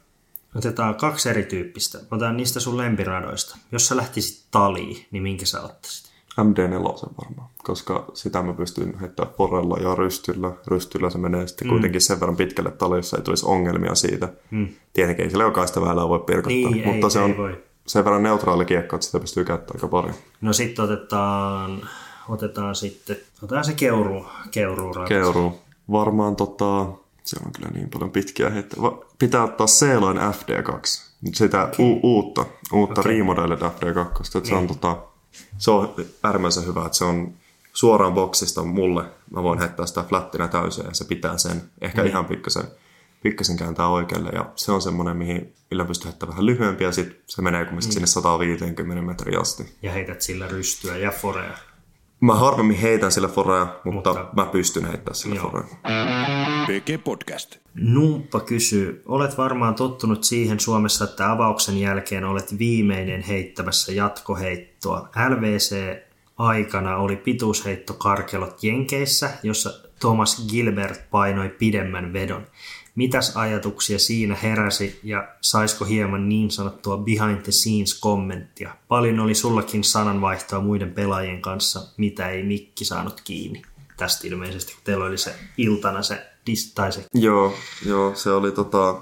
otetaan 0.55 0.95
kaksi 0.95 1.29
erityyppistä. 1.29 1.97
Otetaan 2.11 2.37
niistä 2.37 2.59
sun 2.59 2.77
lempiradoista. 2.77 3.57
Jos 3.71 3.87
sä 3.87 3.97
lähtisit 3.97 4.45
taliin, 4.51 5.05
niin 5.11 5.23
minkä 5.23 5.45
sä 5.45 5.61
ottaisit? 5.61 6.15
MD4 6.41 7.09
varmaan, 7.21 7.49
koska 7.63 8.11
sitä 8.13 8.41
mä 8.41 8.53
pystyn 8.53 8.99
heittämään 8.99 9.35
porella 9.37 9.77
ja 9.77 9.95
rystyllä. 9.95 10.51
Rystyllä 10.67 11.09
se 11.09 11.17
menee 11.17 11.47
sitten 11.47 11.67
mm. 11.67 11.69
kuitenkin 11.69 12.01
sen 12.01 12.19
verran 12.19 12.37
pitkälle 12.37 12.71
talissa, 12.71 13.17
ei 13.17 13.23
tulisi 13.23 13.45
ongelmia 13.45 13.95
siitä. 13.95 14.29
Mm. 14.51 14.67
Tietenkin 14.93 15.25
ei 15.25 15.31
sillä 15.31 15.43
jokaista 15.43 15.81
väylää 15.81 16.09
voi 16.09 16.19
pirkottaa, 16.19 16.71
niin, 16.71 16.87
mutta 16.87 17.07
ei, 17.07 17.11
se 17.11 17.19
on 17.19 17.31
ei 17.31 17.37
voi. 17.37 17.63
sen 17.87 18.05
verran 18.05 18.23
neutraali 18.23 18.65
kiekko, 18.65 18.95
että 18.95 19.05
sitä 19.05 19.19
pystyy 19.19 19.45
käyttämään 19.45 19.77
aika 19.77 19.87
paljon. 19.87 20.15
No 20.41 20.53
sitten 20.53 20.85
otetaan 20.85 21.81
otetaan 22.29 22.75
sitten, 22.75 23.17
otetaan 23.43 23.65
se 23.65 23.73
keuru, 23.73 24.25
keuru 24.51 24.93
Keuru. 25.07 25.59
Varmaan 25.91 26.35
tota, 26.35 26.85
se 27.25 27.37
on 27.45 27.51
kyllä 27.51 27.69
niin 27.69 27.89
paljon 27.89 28.11
pitkiä 28.11 28.49
heitä. 28.49 28.75
Pitää 29.19 29.43
ottaa 29.43 29.67
Seeloin 29.67 30.17
FD2. 30.17 30.79
Sitä 31.33 31.63
okay. 31.63 31.85
u- 31.85 31.99
uutta, 32.03 32.45
uutta 32.73 33.01
okay. 33.01 33.13
remodeled 33.13 33.59
FD2. 33.59 33.65
Että 33.65 34.39
niin. 34.39 34.45
se, 34.45 34.55
on, 34.55 34.65
niin. 34.65 34.67
tota, 34.67 34.97
se 35.57 35.71
on 35.71 35.95
äärimmäisen 36.23 36.65
hyvä, 36.65 36.85
että 36.85 36.97
se 36.97 37.03
on 37.05 37.33
suoraan 37.73 38.13
boksista 38.13 38.63
mulle. 38.63 39.03
Mä 39.31 39.43
voin 39.43 39.59
heittää 39.59 39.85
sitä 39.85 40.03
flattina 40.03 40.47
täysin 40.47 40.85
ja 40.85 40.93
se 40.93 41.05
pitää 41.05 41.37
sen. 41.37 41.61
Ehkä 41.81 42.01
niin. 42.01 42.11
ihan 42.11 42.25
pikkasen, 42.25 42.63
pikkasen 43.23 43.57
kääntää 43.57 43.87
oikealle. 43.87 44.29
Ja 44.29 44.51
se 44.55 44.71
on 44.71 44.81
semmoinen, 44.81 45.17
mihin, 45.17 45.53
millä 45.71 45.85
pystyy 45.85 46.09
heittämään 46.09 46.33
vähän 46.33 46.45
lyhyempiä. 46.45 46.91
Sitten 46.91 47.17
se 47.27 47.41
menee 47.41 47.65
kumminkin 47.65 47.87
niin. 47.87 47.93
sinne 47.93 48.07
150 48.07 49.01
metriä 49.01 49.39
asti. 49.39 49.75
Ja 49.81 49.91
heität 49.91 50.21
sillä 50.21 50.47
rystyä 50.47 50.97
ja 50.97 51.11
forea. 51.11 51.57
Mä 52.25 52.35
harvemmin 52.35 52.77
heitän 52.77 53.11
sillä 53.11 53.27
forea, 53.27 53.67
mutta, 53.83 54.13
mutta 54.13 54.27
mä 54.35 54.45
pystyn 54.45 54.85
heittämään 54.85 55.15
sillä 55.15 55.41
forea. 55.41 55.63
PG 56.65 57.03
Podcast. 57.03 57.55
Numppa 57.73 58.39
kysyy, 58.39 59.01
olet 59.05 59.37
varmaan 59.37 59.75
tottunut 59.75 60.23
siihen 60.23 60.59
Suomessa, 60.59 61.03
että 61.03 61.31
avauksen 61.31 61.79
jälkeen 61.79 62.25
olet 62.25 62.59
viimeinen 62.59 63.21
heittämässä 63.21 63.91
jatkoheittoa. 63.91 65.09
LVC 65.29 65.75
aikana 66.37 66.97
oli 66.97 67.15
pituusheitto 67.15 67.93
karkelot 67.93 68.63
Jenkeissä, 68.63 69.29
jossa 69.43 69.69
Thomas 69.99 70.47
Gilbert 70.51 71.09
painoi 71.11 71.49
pidemmän 71.49 72.13
vedon. 72.13 72.47
Mitäs 72.95 73.37
ajatuksia 73.37 73.99
siinä 73.99 74.35
heräsi 74.43 74.99
ja 75.03 75.27
saisiko 75.41 75.85
hieman 75.85 76.29
niin 76.29 76.51
sanottua 76.51 76.97
behind 76.97 77.41
the 77.41 77.51
scenes 77.51 77.99
kommenttia? 77.99 78.75
Paljon 78.87 79.19
oli 79.19 79.35
sullakin 79.35 79.83
sananvaihtoa 79.83 80.61
muiden 80.61 80.91
pelaajien 80.91 81.41
kanssa, 81.41 81.81
mitä 81.97 82.29
ei 82.29 82.43
Mikki 82.43 82.85
saanut 82.85 83.21
kiinni. 83.21 83.61
Tästä 83.97 84.27
ilmeisesti, 84.27 84.73
kun 84.73 84.81
teillä 84.83 85.05
oli 85.05 85.17
se 85.17 85.35
iltana 85.57 86.01
se 86.01 86.25
tai 86.75 86.91
se... 86.91 87.05
Joo, 87.13 87.53
joo, 87.85 88.15
se 88.15 88.31
oli 88.31 88.51
tota, 88.51 89.01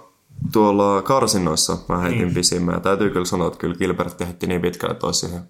tuolla 0.51 1.01
karsinnoissa 1.01 1.77
mä 1.89 1.97
heitin 1.97 2.21
niin. 2.21 2.33
pisimmän. 2.33 2.73
Ja 2.73 2.79
täytyy 2.79 3.09
kyllä 3.09 3.25
sanoa, 3.25 3.47
että 3.47 3.59
kyllä 3.59 3.75
Gilbert 3.75 4.19
heitti 4.19 4.47
niin 4.47 4.61
pitkälle, 4.61 4.93
että 4.93 5.05
olisi 5.05 5.19
siihen 5.19 5.41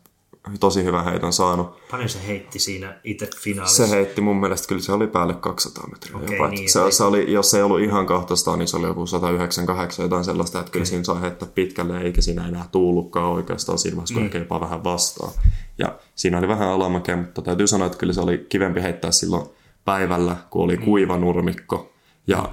tosi 0.59 0.83
hyvän 0.83 1.05
heiton 1.05 1.33
saanut. 1.33 1.87
Paljon 1.91 2.09
se 2.09 2.27
heitti 2.27 2.59
siinä 2.59 2.99
itse 3.03 3.29
finaalissa? 3.39 3.87
Se 3.87 3.95
heitti 3.95 4.21
mun 4.21 4.39
mielestä, 4.39 4.67
kyllä 4.67 4.81
se 4.81 4.91
oli 4.91 5.07
päälle 5.07 5.33
200 5.33 5.87
metriä. 5.87 6.17
Okay, 6.17 6.35
jopa. 6.35 6.47
Niin, 6.47 6.69
se, 6.69 6.79
se, 6.89 7.03
oli, 7.03 7.33
jos 7.33 7.51
se 7.51 7.57
ei 7.57 7.63
ollut 7.63 7.81
ihan 7.81 8.05
200, 8.05 8.57
niin 8.57 8.67
se 8.67 8.77
oli 8.77 8.87
joku 8.87 9.07
198 9.07 10.03
jotain 10.03 10.23
sellaista, 10.23 10.59
että 10.59 10.69
okay. 10.69 10.71
kyllä 10.71 10.85
siinä 10.85 11.03
saa 11.03 11.19
heittää 11.19 11.49
pitkälle, 11.55 12.01
eikä 12.01 12.21
siinä 12.21 12.47
enää 12.47 12.65
tuullutkaan 12.71 13.31
oikeastaan 13.31 13.77
siinä 13.77 13.95
vaiheessa, 13.95 14.13
kun 14.13 14.23
mm. 14.23 14.39
jopa 14.39 14.59
vähän 14.59 14.83
vastaan. 14.83 15.31
Ja 15.77 15.99
siinä 16.15 16.37
oli 16.37 16.47
vähän 16.47 16.69
alamäkeä, 16.69 17.17
mutta 17.17 17.41
täytyy 17.41 17.67
sanoa, 17.67 17.85
että 17.85 17.97
kyllä 17.97 18.13
se 18.13 18.21
oli 18.21 18.45
kivempi 18.49 18.81
heittää 18.81 19.11
silloin 19.11 19.45
päivällä, 19.85 20.35
kun 20.49 20.63
oli 20.63 20.77
mm. 20.77 20.83
kuiva 20.83 21.17
nurmikko. 21.17 21.93
Ja 22.27 22.49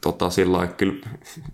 tota, 0.00 0.30
sillä 0.30 0.66
kyllä, 0.66 1.06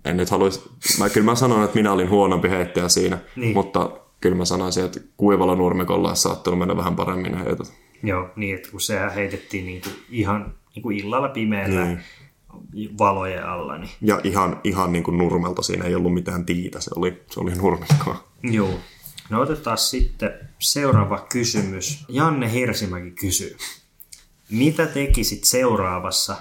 en 0.05 0.17
nyt 0.17 0.29
haluaisi, 0.29 0.61
mä, 0.99 1.09
kyllä 1.09 1.25
mä 1.25 1.35
sanon, 1.35 1.63
että 1.63 1.75
minä 1.75 1.91
olin 1.91 2.09
huonompi 2.09 2.49
heittäjä 2.49 2.89
siinä, 2.89 3.17
niin. 3.35 3.53
mutta 3.53 3.89
kyllä 4.21 4.35
mä 4.35 4.45
sanoisin, 4.45 4.85
että 4.85 4.99
kuivalla 5.17 5.55
nurmikolla 5.55 6.07
olisi 6.07 6.21
saattanut 6.21 6.59
mennä 6.59 6.77
vähän 6.77 6.95
paremmin 6.95 7.37
heitot. 7.37 7.73
Joo, 8.03 8.29
niin 8.35 8.55
että 8.55 8.71
kun 8.71 8.81
sehän 8.81 9.13
heitettiin 9.13 9.65
niin 9.65 9.81
kuin 9.81 9.93
ihan 10.09 10.55
niin 10.75 10.83
kuin 10.83 10.97
illalla 10.97 11.29
pimeällä 11.29 11.85
niin. 11.85 12.97
valojen 12.97 13.45
alla. 13.45 13.77
Niin... 13.77 13.91
Ja 14.01 14.21
ihan, 14.23 14.61
ihan 14.63 14.91
niin 14.91 15.03
kuin 15.03 15.17
nurmelta, 15.17 15.61
siinä 15.61 15.85
ei 15.85 15.95
ollut 15.95 16.13
mitään 16.13 16.45
tiitä, 16.45 16.79
se 16.79 16.91
oli, 16.95 17.23
se 17.29 17.39
oli 17.39 17.55
nurmikkoa. 17.55 18.27
Joo. 18.43 18.79
No 19.29 19.41
otetaan 19.41 19.77
sitten 19.77 20.31
seuraava 20.59 21.25
kysymys. 21.31 22.05
Janne 22.09 22.51
Hirsimäki 22.51 23.11
kysyy. 23.11 23.57
Mitä 24.49 24.85
tekisit 24.85 25.43
seuraavassa 25.43 26.35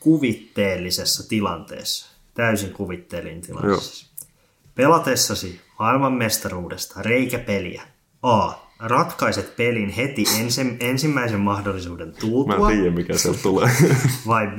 kuvitteellisessa 0.00 1.28
tilanteessa? 1.28 2.16
Täysin 2.34 2.72
kuvitteellinen 2.72 3.40
tilanteessa. 3.40 4.06
Joo. 4.06 4.28
Pelatessasi 4.74 5.60
maailmanmestaruudesta 5.78 7.02
reikäpeliä. 7.02 7.82
A. 8.22 8.52
Ratkaiset 8.78 9.56
pelin 9.56 9.90
heti 9.90 10.24
ensi, 10.40 10.76
ensimmäisen 10.80 11.40
mahdollisuuden 11.40 12.12
tultua. 12.20 12.58
Mä 12.58 12.70
en 12.70 12.76
tiedä, 12.76 12.90
mikä 12.90 13.18
se 13.18 13.42
tulee. 13.42 13.70
Vai 14.26 14.46
B. 14.46 14.58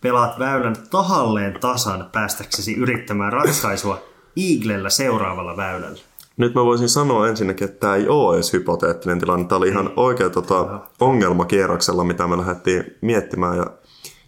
Pelaat 0.00 0.38
väylän 0.38 0.76
tahalleen 0.90 1.60
tasan 1.60 2.08
päästäksesi 2.12 2.74
yrittämään 2.74 3.32
ratkaisua 3.32 4.02
Eaglellä 4.36 4.90
seuraavalla 4.90 5.56
väylällä. 5.56 5.98
Nyt 6.36 6.54
mä 6.54 6.64
voisin 6.64 6.88
sanoa 6.88 7.28
ensinnäkin, 7.28 7.64
että 7.64 7.80
tämä 7.80 7.94
ei 7.94 8.08
ole 8.08 8.34
edes 8.34 8.52
hypoteettinen 8.52 9.18
tilanne. 9.18 9.46
Tämä 9.48 9.56
oli 9.56 9.68
ihan 9.68 9.92
oikea 9.96 10.30
tota, 10.30 10.80
ongelma 11.00 11.44
kierroksella, 11.44 12.04
mitä 12.04 12.26
me 12.26 12.38
lähdettiin 12.38 12.84
miettimään. 13.00 13.56
Ja 13.56 13.66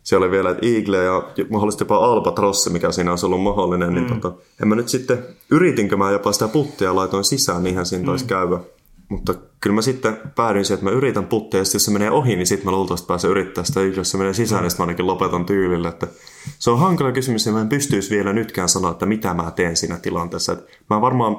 siellä 0.08 0.24
oli 0.24 0.30
vielä, 0.30 0.56
Eagle 0.62 1.04
ja 1.04 1.22
mahdollisesti 1.50 1.82
jopa 1.82 1.96
Albatrossi, 1.96 2.70
mikä 2.70 2.92
siinä 2.92 3.10
olisi 3.10 3.26
ollut 3.26 3.42
mahdollinen, 3.42 3.94
niin 3.94 4.04
mm. 4.04 4.10
niin 4.10 4.20
tota, 4.20 4.40
en 4.62 4.68
mä 4.68 4.74
nyt 4.74 4.88
sitten, 4.88 5.18
yritinkö 5.50 5.96
mä 5.96 6.10
jopa 6.10 6.32
sitä 6.32 6.48
puttia 6.48 6.96
laitoin 6.96 7.24
sisään, 7.24 7.62
niinhän 7.62 7.86
siinä 7.86 8.06
taisi 8.06 8.24
mm. 8.24 8.28
käyvä. 8.28 8.60
Mutta 9.08 9.34
kyllä 9.60 9.74
mä 9.74 9.82
sitten 9.82 10.16
päädyin 10.36 10.64
siihen, 10.64 10.78
että 10.78 10.90
mä 10.90 10.96
yritän 10.96 11.26
puttia, 11.26 11.60
ja 11.60 11.64
sitten 11.64 11.76
jos 11.76 11.84
se 11.84 11.90
menee 11.90 12.10
ohi, 12.10 12.36
niin 12.36 12.46
sitten 12.46 12.66
mä 12.66 12.72
luultavasti 12.72 13.06
pääsen 13.06 13.30
yrittää 13.30 13.64
sitä, 13.64 13.80
jos 13.80 14.10
se 14.10 14.18
menee 14.18 14.34
sisään, 14.34 14.60
mm. 14.60 14.62
niin 14.62 14.70
sitten 14.70 14.84
mä 14.84 14.86
ainakin 14.86 15.06
lopetan 15.06 15.46
tyylillä. 15.46 15.88
Että 15.88 16.06
se 16.58 16.70
on 16.70 16.78
hankala 16.78 17.12
kysymys, 17.12 17.46
ja 17.46 17.52
mä 17.52 17.60
en 17.60 17.68
pystyisi 17.68 18.10
vielä 18.10 18.32
nytkään 18.32 18.68
sanoa, 18.68 18.90
että 18.90 19.06
mitä 19.06 19.34
mä 19.34 19.50
teen 19.50 19.76
siinä 19.76 19.96
tilanteessa. 19.96 20.52
Että 20.52 20.72
mä 20.90 21.00
varmaan 21.00 21.36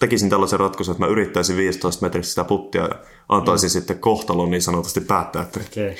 tekisin 0.00 0.30
tällaisen 0.30 0.60
ratkaisun, 0.60 0.92
että 0.92 1.04
mä 1.04 1.12
yrittäisin 1.12 1.56
15 1.56 2.06
metristä 2.06 2.30
sitä 2.30 2.44
puttia 2.44 2.82
ja 2.82 2.94
antaisin 3.28 3.68
mm. 3.68 3.72
sitten 3.72 3.98
kohtalon 3.98 4.50
niin 4.50 4.62
sanotusti 4.62 5.00
päättää. 5.00 5.42
Että... 5.42 5.60
Okay. 5.60 5.94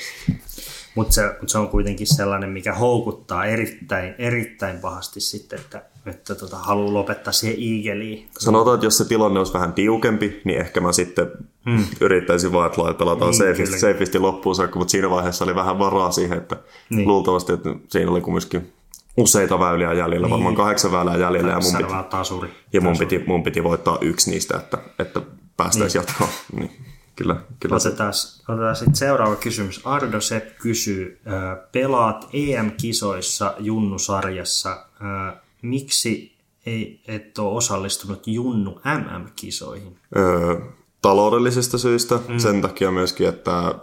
Mutta 0.95 1.13
se, 1.13 1.35
mut 1.41 1.49
se 1.49 1.57
on 1.57 1.69
kuitenkin 1.69 2.07
sellainen, 2.07 2.49
mikä 2.49 2.73
houkuttaa 2.73 3.45
erittäin, 3.45 4.15
erittäin 4.17 4.79
pahasti 4.79 5.21
sitten, 5.21 5.59
että 5.59 5.81
että 6.05 6.35
tota, 6.35 6.57
haluaa 6.57 6.93
lopettaa 6.93 7.33
siihen 7.33 7.57
Eagleiin. 7.59 8.27
Sanotaan, 8.39 8.75
että 8.75 8.85
jos 8.85 8.97
se 8.97 9.05
tilanne 9.05 9.39
olisi 9.39 9.53
vähän 9.53 9.73
tiukempi, 9.73 10.41
niin 10.43 10.59
ehkä 10.59 10.81
mä 10.81 10.91
sitten 10.91 11.31
hmm. 11.65 11.85
yrittäisin 12.01 12.51
vaan, 12.51 12.67
että 12.67 12.93
pelataan 12.93 13.31
niin, 13.31 13.79
safeisti 13.79 14.19
loppuun 14.19 14.55
saakka, 14.55 14.79
mutta 14.79 14.91
siinä 14.91 15.09
vaiheessa 15.09 15.45
oli 15.45 15.55
vähän 15.55 15.79
varaa 15.79 16.11
siihen, 16.11 16.37
että 16.37 16.57
niin. 16.89 17.07
luultavasti, 17.07 17.53
että 17.53 17.69
siinä 17.87 18.11
oli 18.11 18.21
kumminkin 18.21 18.73
useita 19.17 19.59
väyliä 19.59 19.93
jäljellä, 19.93 20.27
niin. 20.27 20.31
varmaan 20.31 20.55
kahdeksan 20.55 20.91
väylää 20.91 21.17
jäljellä. 21.17 21.51
Ja 21.51 21.59
mun, 21.59 21.77
piti, 21.77 21.93
tasuri. 22.09 22.49
ja 22.73 22.81
mun, 22.81 22.97
piti, 22.97 23.23
mun 23.27 23.43
piti 23.43 23.63
voittaa 23.63 23.97
yksi 24.01 24.31
niistä, 24.31 24.57
että, 24.57 24.77
että 24.99 25.21
päästäisiin 25.57 26.01
niin. 26.01 26.07
jatkoon. 26.09 26.29
Niin. 26.59 26.90
Kyllä, 27.21 27.35
kyllä. 27.59 27.75
Otetaan, 27.75 28.13
otetaan 28.47 28.75
sitten 28.75 28.95
seuraava 28.95 29.35
kysymys. 29.35 29.81
Ardo 29.83 30.21
Sepp 30.21 30.57
kysyy, 30.61 31.19
pelaat 31.71 32.29
EM-kisoissa 32.33 33.53
Junnu-sarjassa. 33.59 34.85
Miksi 35.61 36.37
ei, 36.65 37.01
et 37.07 37.37
ole 37.37 37.57
osallistunut 37.57 38.27
Junnu 38.27 38.81
MM-kisoihin? 38.85 39.97
Öö, 40.17 40.55
taloudellisista 41.01 41.77
syistä. 41.77 42.19
Mm. 42.27 42.37
Sen 42.37 42.61
takia 42.61 42.91
myöskin, 42.91 43.27
että 43.27 43.75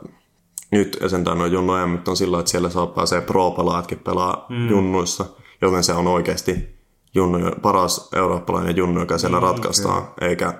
nyt 0.70 0.98
sentään 1.06 1.40
on 1.40 1.52
Junnu 1.52 1.74
EM 1.74 1.98
on 2.06 2.16
sillä, 2.16 2.38
että 2.38 2.50
siellä 2.50 2.70
saa 2.70 2.86
pääsee 2.86 3.20
pro-pelaajatkin 3.20 3.98
pelaa 3.98 4.46
mm. 4.48 4.68
Junnuissa, 4.68 5.24
joten 5.60 5.84
se 5.84 5.92
on 5.92 6.06
oikeasti 6.06 6.78
junnu, 7.14 7.38
paras 7.62 8.08
eurooppalainen 8.14 8.76
Junnu, 8.76 9.00
joka 9.00 9.18
siellä 9.18 9.40
mm, 9.40 9.42
ratkaistaan, 9.42 10.02
okay. 10.02 10.28
eikä 10.28 10.54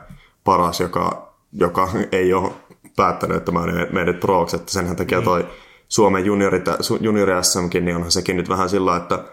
paras, 0.45 0.81
joka, 0.81 1.35
joka 1.53 1.89
ei 2.12 2.33
ole 2.33 2.53
päättänyt, 2.99 3.36
että 3.36 3.53
mä 3.53 3.61
menet 3.92 4.20
proksi, 4.20 4.57
että 4.57 4.72
senhän 4.72 4.96
takia 4.96 5.18
mm. 5.18 5.24
toi 5.24 5.46
Suomen 5.88 6.24
juniori, 6.24 6.62
juniori 7.01 7.32
SMkin, 7.44 7.84
niin 7.84 7.96
onhan 7.96 8.11
sekin 8.11 8.36
nyt 8.36 8.49
vähän 8.49 8.68
sillä, 8.68 8.96
että 8.96 9.24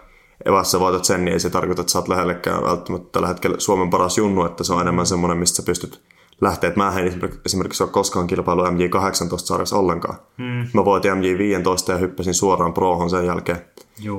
evässä 0.44 0.80
voitat 0.80 1.04
sen, 1.04 1.24
niin 1.24 1.32
ei 1.32 1.40
se 1.40 1.50
tarkoita, 1.50 1.80
että 1.80 1.92
sä 1.92 1.98
oot 1.98 2.08
lähellekään 2.08 2.62
välttämättä 2.62 3.08
tällä 3.12 3.28
hetkellä 3.28 3.56
Suomen 3.58 3.90
paras 3.90 4.18
junnu, 4.18 4.44
että 4.44 4.64
se 4.64 4.72
on 4.72 4.80
enemmän 4.80 5.06
semmoinen, 5.06 5.38
mistä 5.38 5.56
sä 5.56 5.62
pystyt 5.62 6.02
lähteä. 6.40 6.72
Mä 6.76 6.92
en 6.98 7.20
esimerkiksi 7.46 7.82
ole 7.82 7.90
koskaan 7.90 8.26
kilpailu 8.26 8.64
MJ18-sarjassa 8.64 9.76
ollenkaan. 9.76 10.18
Hmm. 10.38 10.68
Mä 10.74 10.84
voitin 10.84 11.12
MJ15 11.12 11.92
ja 11.92 11.96
hyppäsin 11.96 12.34
suoraan 12.34 12.72
prohon 12.72 13.10
sen 13.10 13.26
jälkeen. 13.26 13.58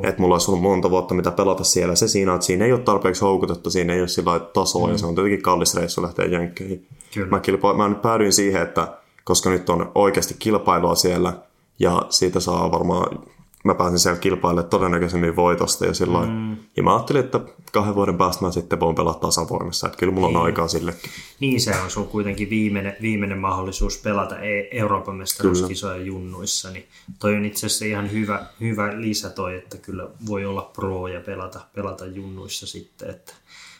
Että 0.03 0.21
mulla 0.21 0.35
olisi 0.35 0.51
ollut 0.51 0.63
monta 0.63 0.89
vuotta 0.89 1.15
mitä 1.15 1.31
pelata 1.31 1.63
siellä. 1.63 1.95
Se 1.95 2.07
siinä, 2.07 2.33
että 2.33 2.45
siinä 2.45 2.65
ei 2.65 2.73
ole 2.73 2.79
tarpeeksi 2.79 3.21
houkutetta, 3.21 3.69
siinä 3.69 3.93
ei 3.93 3.99
ole 3.99 4.07
sillä 4.07 4.39
tasoa 4.39 4.83
hmm. 4.83 4.91
ja 4.91 4.97
se 4.97 5.05
on 5.05 5.15
tietenkin 5.15 5.41
kallis 5.41 5.75
reissu 5.75 6.01
lähteä 6.01 6.25
jenkkeihin. 6.25 6.87
Mä, 7.29 7.39
kilpa- 7.39 7.77
mä 7.77 7.89
nyt 7.89 8.01
päädyin 8.01 8.33
siihen, 8.33 8.61
että 8.61 8.87
koska 9.27 9.49
nyt 9.49 9.69
on 9.69 9.91
oikeasti 9.95 10.35
kilpailua 10.39 10.95
siellä 10.95 11.33
ja 11.79 12.05
siitä 12.09 12.39
saa 12.39 12.71
varmaan 12.71 13.19
mä 13.63 13.75
pääsin 13.75 13.99
siellä 13.99 14.19
kilpailemaan 14.19 14.69
todennäköisemmin 14.69 15.35
voitosta 15.35 15.85
ja 15.85 15.93
silloin. 15.93 16.29
Mm. 16.29 16.57
Ja 16.77 16.83
mä 16.83 16.95
ajattelin, 16.95 17.25
että 17.25 17.39
kahden 17.71 17.95
vuoden 17.95 18.17
päästä 18.17 18.45
mä 18.45 18.51
sitten 18.51 18.79
voin 18.79 18.95
pelata 18.95 19.19
tasavoimassa, 19.19 19.87
että 19.87 19.97
kyllä 19.97 20.13
mulla 20.13 20.27
niin. 20.27 20.37
on 20.37 20.43
aikaa 20.43 20.67
sillekin. 20.67 21.11
Niin 21.39 21.61
se 21.61 21.75
on 21.83 21.91
sun 21.91 22.07
kuitenkin 22.07 22.49
viimeinen, 22.49 22.95
viimeinen 23.01 23.37
mahdollisuus 23.37 23.97
pelata 23.97 24.39
e- 24.39 24.67
Euroopan 24.71 25.15
mestaruuskisoja 25.15 25.97
junnuissa, 25.97 26.69
niin 26.69 26.85
toi 27.19 27.35
on 27.35 27.45
itse 27.45 27.65
asiassa 27.65 27.85
ihan 27.85 28.11
hyvä, 28.11 28.45
hyvä 28.59 29.01
lisä 29.01 29.29
toi, 29.29 29.55
että 29.55 29.77
kyllä 29.77 30.07
voi 30.27 30.45
olla 30.45 30.71
pro 30.75 31.07
ja 31.07 31.21
pelata, 31.21 31.59
pelata 31.75 32.05
junnuissa 32.05 32.67
sitten, 32.67 33.09
että 33.09 33.33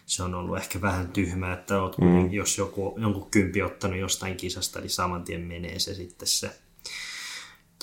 se 0.08 0.24
on 0.24 0.36
ollut 0.36 0.58
ehkä 0.58 0.82
vähän 0.82 1.08
tyhmää, 1.08 1.54
että 1.54 1.82
oot, 1.82 1.98
mm. 1.98 2.32
jos 2.32 2.58
joku, 2.58 2.96
jonkun 2.98 3.32
kympi 3.32 3.62
ottanut 3.62 4.00
jostain 4.00 4.38
kisasta, 4.38 4.80
niin 4.80 4.90
saman 4.90 5.24
tien 5.24 5.42
menee 5.42 5.80
se 5.80 5.94
sitten 5.94 6.28
se 6.28 6.52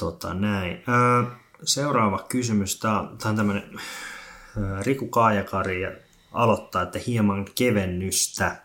tota, 0.00 0.34
näin. 0.34 0.82
Öö, 0.88 1.30
seuraava 1.64 2.26
kysymys. 2.28 2.78
Tämä 2.78 3.00
on, 3.00 3.18
tämä 3.18 3.30
on 3.30 3.36
tämmöinen 3.36 3.80
Riku 4.82 5.08
Kaajakari 5.08 5.82
aloittaa, 6.32 6.82
että 6.82 6.98
hieman 7.06 7.46
kevennystä. 7.54 8.62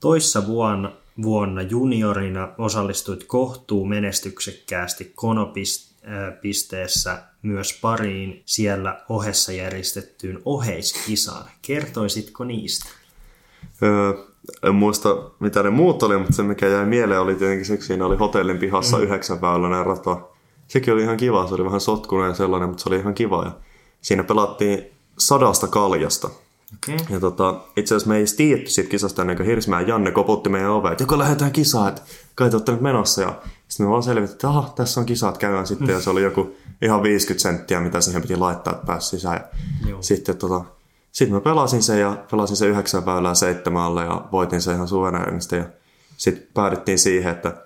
Toissa 0.00 0.46
vuonna, 0.46 0.92
vuonna 1.22 1.62
juniorina 1.62 2.48
osallistuit 2.58 3.24
kohtuu 3.24 3.84
menestyksekkäästi 3.84 5.12
Konopisteessä 6.04 7.22
myös 7.42 7.78
pariin 7.82 8.42
siellä 8.44 9.04
ohessa 9.08 9.52
järjestettyyn 9.52 10.38
oheiskisaan. 10.44 11.44
Kertoisitko 11.62 12.44
niistä? 12.44 12.88
Öö, 13.82 14.12
en 14.62 14.74
muista 14.74 15.30
mitä 15.40 15.62
ne 15.62 15.70
muut 15.70 16.02
oli, 16.02 16.18
mutta 16.18 16.32
se 16.32 16.42
mikä 16.42 16.68
jäi 16.68 16.86
mieleen 16.86 17.20
oli 17.20 17.34
tietenkin 17.34 17.66
se, 17.66 17.80
siinä 17.80 18.06
oli 18.06 18.16
hotellin 18.16 18.58
pihassa 18.58 18.96
mm. 18.96 19.02
yhdeksän 19.02 19.40
väyläinen 19.40 19.86
rata 19.86 20.20
sekin 20.68 20.94
oli 20.94 21.02
ihan 21.02 21.16
kiva. 21.16 21.46
Se 21.48 21.54
oli 21.54 21.64
vähän 21.64 21.80
sotkunen 21.80 22.28
ja 22.28 22.34
sellainen, 22.34 22.68
mutta 22.68 22.82
se 22.82 22.88
oli 22.88 22.96
ihan 22.96 23.14
kiva. 23.14 23.44
Ja 23.44 23.52
siinä 24.00 24.24
pelattiin 24.24 24.90
sadasta 25.18 25.68
kaljasta. 25.68 26.30
Okay. 26.76 27.06
Ja 27.10 27.20
tota, 27.20 27.60
itse 27.76 27.94
asiassa 27.94 28.08
me 28.08 28.16
ei 28.16 28.24
tiedetty 28.36 28.70
siitä 28.70 28.90
kisasta 28.90 29.22
ennen 29.22 29.36
kuin 29.36 29.46
Hirsmään 29.46 29.88
Janne 29.88 30.10
koputti 30.10 30.50
meidän 30.50 30.70
oveen, 30.70 30.92
että 30.92 31.02
joko 31.02 31.18
lähdetään 31.18 31.52
kisaan, 31.52 31.88
että 31.88 32.02
kai 32.34 32.50
te 32.50 32.56
olette 32.56 32.72
nyt 32.72 32.80
menossa. 32.80 33.22
Ja 33.22 33.42
sitten 33.68 33.86
me 33.86 33.90
vaan 33.90 34.02
selvitettiin, 34.02 34.36
että 34.36 34.48
aha, 34.48 34.72
tässä 34.76 35.00
on 35.00 35.06
kisat, 35.06 35.38
käydään 35.38 35.66
sitten. 35.66 35.88
Ja 35.88 36.00
se 36.00 36.10
oli 36.10 36.22
joku 36.22 36.56
ihan 36.82 37.02
50 37.02 37.42
senttiä, 37.42 37.80
mitä 37.80 38.00
siihen 38.00 38.22
piti 38.22 38.36
laittaa, 38.36 38.72
että 38.72 38.86
pääsi 38.86 39.08
sisään. 39.08 39.40
Ja 39.86 39.96
sitten 40.00 40.36
tota, 40.36 40.64
sitten 41.12 41.34
mä 41.34 41.40
pelasin 41.40 41.82
sen 41.82 42.00
ja 42.00 42.24
pelasin 42.30 42.56
sen 42.56 42.68
yhdeksän 42.68 43.06
väylää 43.06 43.34
seitsemällä 43.34 44.02
ja 44.02 44.24
voitin 44.32 44.62
sen 44.62 44.74
ihan 44.74 44.88
suvereenisti. 44.88 45.56
Ja 45.56 45.64
sitten 46.16 46.46
päädyttiin 46.54 46.98
siihen, 46.98 47.32
että 47.32 47.56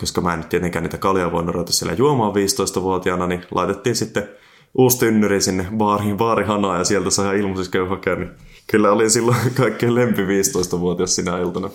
koska 0.00 0.20
mä 0.20 0.32
en 0.32 0.38
nyt 0.38 0.48
tietenkään 0.48 0.82
niitä 0.82 0.98
kaljaa 0.98 1.32
voinut 1.32 1.54
ruveta 1.54 1.72
siellä 1.72 1.94
juomaan 1.94 2.32
15-vuotiaana, 2.32 3.26
niin 3.26 3.44
laitettiin 3.50 3.96
sitten 3.96 4.28
uusi 4.74 4.98
tynnyri 4.98 5.40
sinne 5.40 5.66
baariin, 5.76 6.16
baarihanaa 6.16 6.78
ja 6.78 6.84
sieltä 6.84 7.10
sai 7.10 7.40
ilmaisiksi 7.40 7.78
hakea. 7.88 8.16
Niin 8.16 8.30
kyllä 8.66 8.92
oli 8.92 9.10
silloin 9.10 9.36
kaikkein 9.56 9.94
lempi 9.94 10.22
15-vuotias 10.22 11.16
sinä 11.16 11.38
iltana. 11.38 11.70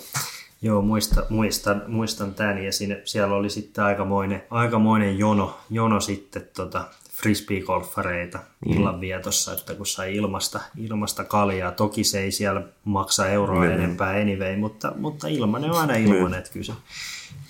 Joo, 0.62 0.82
muistan, 0.82 1.24
muistan, 1.28 1.82
muistan 1.86 2.34
tämän 2.34 2.64
ja 2.64 2.72
siinä, 2.72 2.96
siellä 3.04 3.34
oli 3.34 3.50
sitten 3.50 3.84
aikamoinen, 3.84 4.42
aikamoinen 4.50 5.18
jono, 5.18 5.58
jono 5.70 6.00
sitten 6.00 6.48
tota, 6.56 6.84
frisbee-golfareita 7.22 8.38
mm. 8.38 8.72
illanvietossa, 8.72 9.52
että 9.52 9.74
kun 9.74 9.86
sai 9.86 10.16
ilmasta, 10.16 10.60
ilmasta 10.76 11.24
kaljaa. 11.24 11.72
Toki 11.72 12.04
se 12.04 12.20
ei 12.20 12.32
siellä 12.32 12.62
maksa 12.84 13.28
euroa 13.28 13.64
mm. 13.64 13.70
enempää 13.70 14.10
anyway, 14.10 14.56
mutta, 14.56 14.92
mutta 14.96 15.28
ilmanen 15.28 15.70
on 15.70 15.78
aina 15.78 15.94
ilmanen, 15.94 16.30
mm. 16.30 16.38
että 16.38 16.52
kyllä 16.52 16.66
se, 16.66 16.72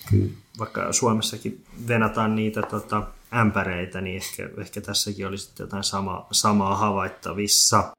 kyllä 0.09 0.29
vaikka 0.59 0.93
Suomessakin 0.93 1.63
venataan 1.87 2.35
niitä 2.35 2.61
tota, 2.61 3.03
ämpäreitä, 3.33 4.01
niin 4.01 4.15
ehkä, 4.15 4.49
ehkä 4.61 4.81
tässäkin 4.81 5.27
olisi 5.27 5.45
sitten 5.45 5.63
jotain 5.63 5.83
sama, 5.83 6.27
samaa 6.31 6.75
havaittavissa. 6.75 7.91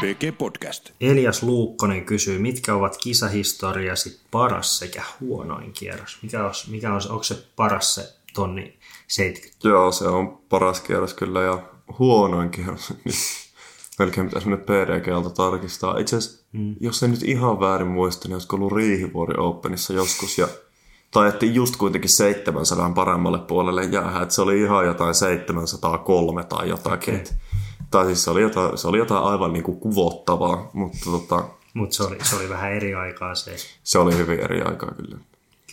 PG 0.00 0.38
Podcast. 0.38 0.90
Elias 1.00 1.42
Luukkonen 1.42 2.04
kysyy, 2.04 2.38
mitkä 2.38 2.74
ovat 2.74 2.96
kisahistoriasi 2.96 4.20
paras 4.30 4.78
sekä 4.78 5.02
huonoin 5.20 5.72
kierros? 5.72 6.18
Mikä 6.22 6.44
on, 6.44 6.52
mikä 6.68 6.94
on, 6.94 7.00
onko 7.08 7.22
se 7.22 7.46
paras 7.56 7.94
se 7.94 8.12
tonni 8.34 8.78
70? 9.08 9.68
Joo, 9.68 9.92
se 9.92 10.04
on 10.04 10.38
paras 10.48 10.80
kierros 10.80 11.14
kyllä 11.14 11.42
ja 11.42 11.62
huonoin 11.98 12.50
kierros. 12.50 12.94
Melkein 13.98 14.26
pitäisi 14.26 14.48
mennä 14.48 14.64
PDGltä 14.64 15.30
tarkistaa. 15.30 15.98
Itse 15.98 16.16
asiassa, 16.16 16.44
mm. 16.52 16.76
jos 16.80 17.02
en 17.02 17.10
nyt 17.10 17.22
ihan 17.22 17.60
väärin 17.60 17.88
muista, 17.88 18.28
niin 18.28 18.34
olisiko 18.34 18.56
ollut 18.56 18.72
Riihivuori 18.72 19.34
Openissa 19.38 19.92
joskus 19.92 20.38
ja 20.38 20.48
tai 21.12 21.28
että 21.28 21.46
just 21.46 21.76
kuitenkin 21.76 22.10
700 22.10 22.90
paremmalle 22.90 23.38
puolelle 23.38 23.84
jäädä, 23.84 24.22
että 24.22 24.34
se 24.34 24.42
oli 24.42 24.60
ihan 24.60 24.86
jotain 24.86 25.14
703 25.14 26.44
tai 26.44 26.68
jotakin. 26.68 27.14
Okay. 27.14 27.26
Tai 27.90 28.06
siis 28.06 28.24
se 28.24 28.30
oli 28.30 28.42
jotain, 28.42 28.78
se 28.78 28.88
oli 28.88 28.98
jotain 28.98 29.24
aivan 29.24 29.52
niin 29.52 29.62
kuin 29.62 29.80
kuvottavaa, 29.80 30.70
mutta 30.72 31.04
tota, 31.04 31.44
Mutta 31.74 31.96
se 31.96 32.02
oli, 32.02 32.18
se 32.22 32.36
oli 32.36 32.48
vähän 32.48 32.72
eri 32.72 32.94
aikaa 32.94 33.34
se. 33.34 33.56
Se 33.82 33.98
oli 33.98 34.16
hyvin 34.16 34.40
eri 34.40 34.62
aikaa 34.62 34.90
kyllä. 34.90 35.18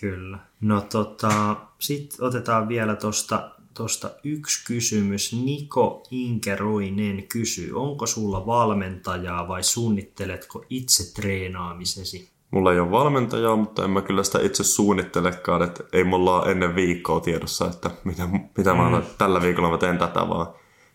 Kyllä. 0.02 0.40
No 0.62 0.82
tota, 0.82 1.56
sitten 1.80 2.26
otetaan 2.26 2.68
vielä 2.68 2.96
tuosta 2.96 3.52
tosta 3.74 4.12
yksi 4.24 4.66
kysymys. 4.66 5.34
Niko 5.34 6.04
Inkeroinen 6.12 7.24
kysyy, 7.28 7.82
onko 7.82 8.06
sulla 8.06 8.46
valmentajaa 8.46 9.48
vai 9.48 9.64
suunnitteletko 9.64 10.66
itse 10.70 11.14
treenaamisesi? 11.14 12.30
Mulla 12.52 12.74
ei 12.74 12.80
ole 12.80 12.92
valmentajaa, 12.92 13.56
mutta 13.56 13.84
en 13.84 13.92
mä 13.92 14.02
kyllä 14.02 14.24
sitä 14.24 14.40
itse 14.42 14.64
suunnittelekaan, 14.64 15.62
että 15.62 15.84
ei 15.94 16.04
mulla 16.04 16.42
ole 16.42 16.52
ennen 16.52 16.76
viikkoa 16.76 17.20
tiedossa, 17.20 17.66
että 17.66 17.92
mitä, 18.04 18.28
mitä 18.58 18.74
mm. 18.74 18.80
mä 18.80 19.02
tällä 19.18 19.42
viikolla 19.42 19.70
mä 19.70 19.78
teen 19.78 19.98
tätä, 19.98 20.30
vaan 20.30 20.48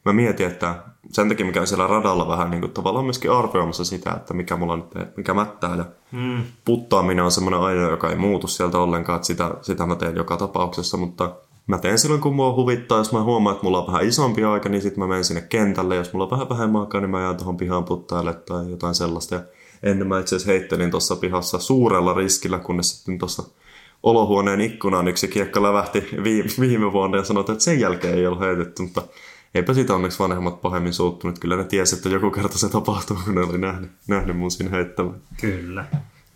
mä 0.04 0.12
mietin, 0.12 0.46
että 0.46 0.74
sen 1.12 1.28
takia 1.28 1.46
mikä 1.46 1.60
on 1.60 1.66
siellä 1.66 1.86
radalla 1.86 2.28
vähän 2.28 2.50
niin 2.50 2.60
kuin, 2.60 2.72
tavallaan 2.72 3.04
myöskin 3.04 3.32
arvioimassa 3.32 3.84
sitä, 3.84 4.12
että 4.12 4.34
mikä 4.34 4.56
mulla 4.56 4.76
nyt, 4.76 5.16
mikä 5.16 5.34
mättää 5.34 5.76
ja 5.76 5.84
mm. 6.12 6.42
puttaaminen 6.64 7.24
on 7.24 7.30
semmoinen 7.30 7.60
aina, 7.60 7.90
joka 7.90 8.10
ei 8.10 8.16
muutu 8.16 8.46
sieltä 8.46 8.78
ollenkaan, 8.78 9.16
että 9.16 9.26
sitä, 9.26 9.54
sitä 9.62 9.86
mä 9.86 9.96
teen 9.96 10.16
joka 10.16 10.36
tapauksessa, 10.36 10.96
mutta 10.96 11.36
mä 11.66 11.78
teen 11.78 11.98
silloin, 11.98 12.20
kun 12.20 12.34
mua 12.34 12.54
huvittaa, 12.54 12.98
jos 12.98 13.12
mä 13.12 13.22
huomaan, 13.22 13.54
että 13.54 13.64
mulla 13.64 13.78
on 13.80 13.86
vähän 13.86 14.08
isompi 14.08 14.44
aika, 14.44 14.68
niin 14.68 14.82
sitten 14.82 15.00
mä 15.00 15.06
menen 15.06 15.24
sinne 15.24 15.40
kentälle, 15.40 15.96
jos 15.96 16.12
mulla 16.12 16.24
on 16.24 16.30
vähän 16.30 16.48
vähemmän 16.48 16.80
aikaa, 16.80 17.00
niin 17.00 17.10
mä 17.10 17.20
jään 17.20 17.36
tuohon 17.36 17.56
pihaan 17.56 17.84
puttaille 17.84 18.32
tai 18.34 18.70
jotain 18.70 18.94
sellaista. 18.94 19.34
Ja 19.34 19.40
ennen 19.84 20.08
mä 20.08 20.20
itse 20.20 20.36
asiassa 20.36 20.52
heittelin 20.52 20.90
tuossa 20.90 21.16
pihassa 21.16 21.58
suurella 21.58 22.14
riskillä, 22.14 22.58
kunnes 22.58 22.96
sitten 22.96 23.18
tuossa 23.18 23.42
olohuoneen 24.02 24.60
ikkunaan 24.60 25.08
yksi 25.08 25.28
kiekka 25.28 25.62
lävähti 25.62 26.08
viime 26.60 26.92
vuonna 26.92 27.16
ja 27.16 27.24
sanoi, 27.24 27.40
että 27.40 27.64
sen 27.64 27.80
jälkeen 27.80 28.14
ei 28.14 28.26
ollut 28.26 28.40
heitetty, 28.40 28.82
mutta 28.82 29.02
eipä 29.54 29.74
siitä 29.74 29.94
onneksi 29.94 30.18
vanhemmat 30.18 30.62
pahemmin 30.62 30.92
suuttunut. 30.92 31.38
Kyllä 31.38 31.56
ne 31.56 31.64
tiesi, 31.64 31.96
että 31.96 32.08
joku 32.08 32.30
kerta 32.30 32.58
se 32.58 32.68
tapahtuu, 32.68 33.16
kun 33.24 33.34
ne 33.34 33.40
oli 33.40 33.58
nähnyt, 33.58 33.90
nähnyt 34.08 34.36
mun 34.36 34.50
siinä 34.50 34.70
heittämään. 34.70 35.20
Kyllä. 35.40 35.84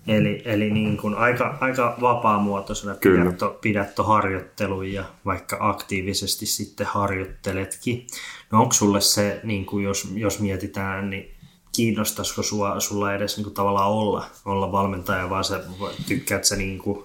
Eli, 0.06 0.42
eli 0.44 0.70
niin 0.70 0.96
kuin 0.96 1.14
aika, 1.14 1.58
aika 1.60 1.96
vapaamuotoisena 2.00 2.94
Kyllä. 2.94 3.24
pidät, 3.24 3.38
to, 3.38 3.58
pidät 3.60 3.94
to 3.94 4.02
harjoittelun 4.02 4.92
ja 4.92 5.04
vaikka 5.24 5.56
aktiivisesti 5.60 6.46
sitten 6.46 6.86
harjoitteletkin. 6.86 8.06
No 8.52 8.60
onko 8.60 8.72
sulle 8.72 9.00
se, 9.00 9.40
niin 9.42 9.66
kuin 9.66 9.84
jos, 9.84 10.08
jos 10.14 10.40
mietitään, 10.40 11.10
niin 11.10 11.37
kiinnostaisiko 11.78 12.42
sua, 12.42 12.80
sulla 12.80 13.14
edes 13.14 13.36
niin 13.36 13.44
kuin 13.44 13.54
tavallaan 13.54 13.90
olla, 13.90 14.24
olla 14.44 14.72
valmentaja, 14.72 15.30
vaan 15.30 15.44
sä 15.44 15.60
tykkäät 16.08 16.44
sä 16.44 16.56
niin 16.56 16.78
kuin 16.78 17.04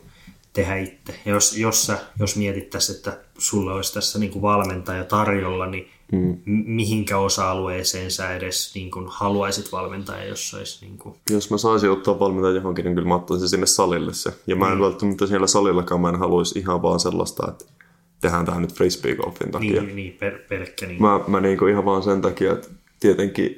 tehdä 0.54 0.78
itse. 0.78 1.16
Ja 1.26 1.32
jos, 1.32 1.58
jos, 1.58 1.86
sä, 1.86 2.00
jos 2.20 2.36
mietittäisiin, 2.36 2.96
että 2.96 3.18
sulla 3.38 3.74
olisi 3.74 3.94
tässä 3.94 4.20
niin 4.20 4.32
kuin 4.32 4.42
valmentaja 4.42 5.04
tarjolla, 5.04 5.66
niin 5.66 5.88
hmm. 6.12 6.38
mihinkä 6.46 7.18
osa-alueeseen 7.18 8.12
sä 8.12 8.36
edes 8.36 8.76
niin 8.76 8.92
kuin 8.92 9.06
haluaisit 9.10 9.72
valmentaa, 9.72 10.24
jos 10.24 10.54
olisi... 10.54 10.86
Niin 10.86 10.98
kuin... 10.98 11.16
Jos 11.30 11.52
mä 11.52 11.58
saisin 11.58 11.92
ottaa 11.92 12.20
valmentaja 12.20 12.56
johonkin, 12.56 12.86
niin 12.86 12.96
kyllä 12.96 13.08
mä 13.08 13.16
ottaisin 13.16 13.50
sinne 13.50 13.66
salille 13.66 14.14
se. 14.14 14.34
Ja 14.48 14.56
mä 14.56 14.68
en 14.68 14.74
hmm. 14.74 14.84
välttämättä 14.84 15.28
siellä 15.28 15.48
salillakaan, 15.48 16.02
mä 16.02 16.10
en 16.10 16.20
haluaisi 16.20 16.60
ihan 16.60 16.82
vaan 16.82 17.00
sellaista, 17.00 17.48
että 17.52 17.66
tehdään 18.22 18.46
tämä 18.46 18.60
nyt 18.60 18.74
frisbee-golfin 18.74 19.52
takia. 19.52 19.82
Niin, 19.82 19.96
niin 19.96 20.14
per, 20.14 20.40
pelkkä 20.50 20.86
niin. 20.86 21.02
Mä, 21.02 21.20
mä 21.28 21.42
niin 21.42 21.58
kuin 21.58 21.72
ihan 21.72 21.86
vaan 21.86 22.04
sen 22.04 22.22
takia, 22.22 22.54
että 22.54 22.70
tietenkin, 23.00 23.58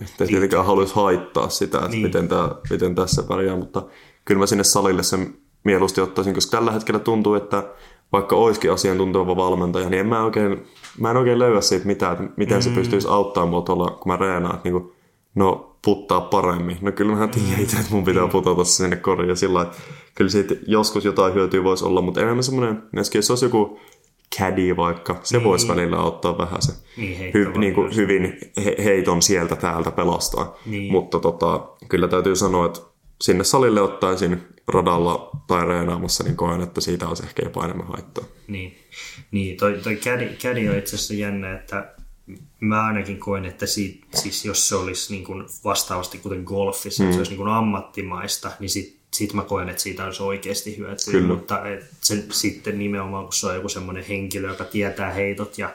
että 0.00 0.26
tietenkään 0.26 0.66
haluaisi 0.66 0.94
haittaa 0.94 1.48
sitä, 1.48 1.78
että 1.78 1.90
niin. 1.90 2.02
miten, 2.02 2.28
tää, 2.28 2.50
miten 2.70 2.94
tässä 2.94 3.22
pärjää, 3.22 3.56
mutta 3.56 3.82
kyllä 4.24 4.38
mä 4.38 4.46
sinne 4.46 4.64
salille 4.64 5.02
sen 5.02 5.36
mieluusti 5.64 6.00
ottaisin, 6.00 6.34
koska 6.34 6.56
tällä 6.56 6.72
hetkellä 6.72 7.00
tuntuu, 7.00 7.34
että 7.34 7.62
vaikka 8.12 8.36
olisikin 8.36 8.72
asiantunteva 8.72 9.36
valmentaja, 9.36 9.90
niin 9.90 10.00
en 10.00 10.06
mä 10.06 10.24
oikein, 10.24 10.66
mä 11.00 11.10
en 11.10 11.16
oikein 11.16 11.38
löyä 11.38 11.60
siitä 11.60 11.86
mitään, 11.86 12.12
että 12.12 12.34
miten 12.36 12.58
mm. 12.58 12.62
se 12.62 12.70
pystyisi 12.70 13.08
auttamaan 13.10 13.48
mua 13.48 13.62
tuolla, 13.62 13.90
kun 13.90 14.12
mä 14.12 14.16
reenaan, 14.16 14.54
että 14.54 14.68
niin 14.68 14.80
kuin, 14.80 14.92
no 15.34 15.76
puttaa 15.84 16.20
paremmin. 16.20 16.78
No 16.80 16.92
kyllä 16.92 17.16
mä 17.16 17.28
tiedän 17.28 17.62
itse, 17.62 17.76
että 17.76 17.92
mun 17.94 18.04
pitää 18.04 18.26
putata 18.26 18.64
se 18.64 18.72
sinne 18.72 18.96
koriin 18.96 19.28
ja 19.28 19.36
sillä 19.36 19.62
että 19.62 19.76
kyllä 20.14 20.30
siitä 20.30 20.54
joskus 20.66 21.04
jotain 21.04 21.34
hyötyä 21.34 21.64
voisi 21.64 21.84
olla, 21.84 22.00
mutta 22.00 22.20
enemmän 22.20 22.44
semmoinen, 22.44 22.82
jos 23.14 23.30
olisi 23.30 23.44
joku 23.44 23.78
caddy 24.38 24.76
vaikka, 24.76 25.20
se 25.22 25.36
niin. 25.36 25.44
voisi 25.44 25.68
välillä 25.68 25.96
auttaa 25.96 26.38
vähän 26.38 26.62
se 26.62 26.72
niin, 26.96 27.34
hy, 27.34 27.52
niin 27.58 27.74
kuin 27.74 27.96
hyvin 27.96 28.38
he, 28.64 28.76
heiton 28.84 29.22
sieltä 29.22 29.56
täältä 29.56 29.90
pelastaa. 29.90 30.58
Niin. 30.66 30.92
Mutta 30.92 31.20
tota, 31.20 31.68
kyllä 31.88 32.08
täytyy 32.08 32.36
sanoa, 32.36 32.66
että 32.66 32.80
sinne 33.20 33.44
salille 33.44 33.80
ottaisin 33.80 34.42
radalla 34.68 35.30
tai 35.46 35.66
reenaamassa, 35.66 36.24
niin 36.24 36.36
koen, 36.36 36.60
että 36.60 36.80
siitä 36.80 37.08
olisi 37.08 37.22
ehkä 37.22 37.42
jopa 37.42 37.64
enemmän 37.64 37.86
haittaa. 37.86 38.24
Niin, 38.48 38.78
niin 39.30 39.56
toi, 39.56 39.80
toi 39.82 39.96
caddy, 39.96 40.28
caddy 40.28 40.68
on 40.68 40.78
itse 40.78 40.96
asiassa 40.96 41.14
jännä, 41.14 41.54
että 41.54 41.94
mä 42.60 42.86
ainakin 42.86 43.18
koen, 43.18 43.44
että 43.44 43.66
siitä, 43.66 44.06
siis 44.14 44.44
jos 44.44 44.68
se 44.68 44.74
olisi 44.76 45.12
niin 45.12 45.24
kuin 45.24 45.44
vastaavasti 45.64 46.18
kuten 46.18 46.42
golfissa, 46.42 47.04
mm. 47.04 47.10
se 47.10 47.18
olisi 47.18 47.30
niin 47.30 47.38
kuin 47.38 47.48
ammattimaista, 47.48 48.50
niin 48.60 48.70
sit, 48.70 48.96
sit 49.10 49.32
mä 49.32 49.42
koen, 49.42 49.68
että 49.68 49.82
siitä 49.82 50.04
olisi 50.04 50.22
oikeasti 50.22 50.76
hyötyä. 50.76 51.12
Kyllä. 51.12 51.34
Mutta 51.34 51.68
et 51.68 51.90
se, 52.00 52.24
sitten 52.30 52.78
nimenomaan, 52.78 53.24
kun 53.24 53.32
se 53.32 53.46
on 53.46 53.54
joku 53.54 53.68
semmoinen 53.68 54.04
henkilö, 54.04 54.48
joka 54.48 54.64
tietää 54.64 55.12
heitot 55.12 55.58
ja, 55.58 55.74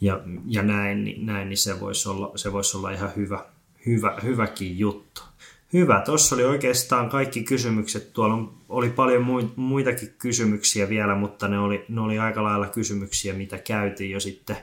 ja, 0.00 0.20
ja 0.46 0.62
näin, 0.62 1.04
niin, 1.04 1.26
näin, 1.26 1.48
niin 1.48 1.58
se 1.58 1.80
voisi 1.80 2.08
olla, 2.08 2.32
se 2.36 2.52
voisi 2.52 2.76
olla 2.76 2.90
ihan 2.90 3.10
hyvä, 3.16 3.44
hyvä, 3.86 4.18
hyväkin 4.22 4.78
juttu. 4.78 5.22
Hyvä, 5.72 6.02
tuossa 6.04 6.34
oli 6.34 6.44
oikeastaan 6.44 7.10
kaikki 7.10 7.42
kysymykset. 7.42 8.12
Tuolla 8.12 8.52
oli 8.68 8.90
paljon 8.90 9.52
muitakin 9.56 10.14
kysymyksiä 10.18 10.88
vielä, 10.88 11.14
mutta 11.14 11.48
ne 11.48 11.58
oli, 11.58 11.84
ne 11.88 12.00
oli 12.00 12.18
aika 12.18 12.42
lailla 12.42 12.66
kysymyksiä, 12.66 13.34
mitä 13.34 13.58
käytiin 13.58 14.10
jo 14.10 14.20
sitten 14.20 14.56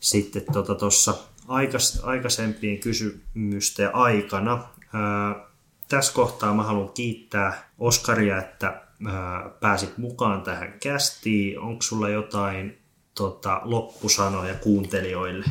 sitten 0.00 0.42
tuossa 0.78 1.12
tota 1.12 1.24
aikas, 1.48 2.00
aikaisempien 2.02 2.78
kysymysten 2.78 3.94
aikana. 3.94 4.64
Ää, 4.92 5.49
tässä 5.90 6.12
kohtaa 6.12 6.54
mä 6.54 6.62
haluan 6.62 6.92
kiittää 6.94 7.70
Oskaria, 7.78 8.38
että 8.38 8.82
ää, 9.06 9.50
pääsit 9.60 9.98
mukaan 9.98 10.42
tähän 10.42 10.74
kästiin. 10.82 11.60
Onko 11.60 11.82
sulla 11.82 12.08
jotain 12.08 12.78
tota, 13.14 13.60
loppusanoja 13.64 14.54
kuuntelijoille? 14.54 15.44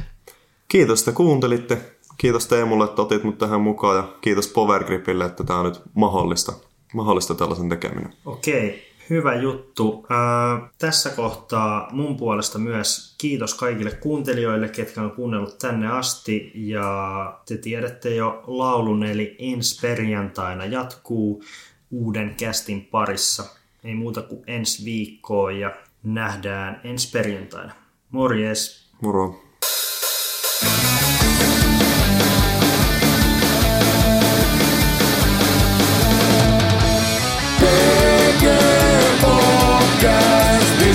Kiitos, 0.67 0.99
että 0.99 1.11
kuuntelitte. 1.11 1.77
Kiitos 2.17 2.47
Teemulle, 2.47 2.85
että 2.85 3.01
otit 3.01 3.23
mut 3.23 3.37
tähän 3.37 3.61
mukaan 3.61 3.97
ja 3.97 4.03
kiitos 4.21 4.47
Powergripille, 4.47 5.25
että 5.25 5.43
tämä 5.43 5.59
on 5.59 5.65
nyt 5.65 5.81
mahdollista, 5.93 6.53
mahdollista 6.93 7.35
tällaisen 7.35 7.69
tekeminen. 7.69 8.13
Okei, 8.25 8.88
hyvä 9.09 9.35
juttu. 9.35 10.05
Ää, 10.09 10.69
tässä 10.77 11.09
kohtaa 11.09 11.89
mun 11.91 12.17
puolesta 12.17 12.59
myös 12.59 13.15
kiitos 13.17 13.53
kaikille 13.53 13.91
kuuntelijoille, 13.91 14.69
ketkä 14.69 15.01
on 15.01 15.11
kuunnellut 15.11 15.57
tänne 15.57 15.87
asti. 15.87 16.51
Ja 16.55 17.39
te 17.47 17.57
tiedätte 17.57 18.15
jo 18.15 18.43
laulun, 18.47 19.03
eli 19.03 19.35
ensi 19.39 19.81
perjantaina 19.81 20.65
jatkuu 20.65 21.43
uuden 21.91 22.35
kästin 22.39 22.85
parissa. 22.91 23.43
Ei 23.83 23.95
muuta 23.95 24.21
kuin 24.21 24.43
ensi 24.47 24.85
viikkoa 24.85 25.51
ja 25.51 25.71
nähdään 26.03 26.81
ensi 26.83 27.11
perjantaina. 27.11 27.73
Morjes! 28.11 28.89
Moro! 29.01 29.48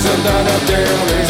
isn't 0.05 0.23
that 0.23 0.45
a 0.45 0.67
daily 0.67 1.24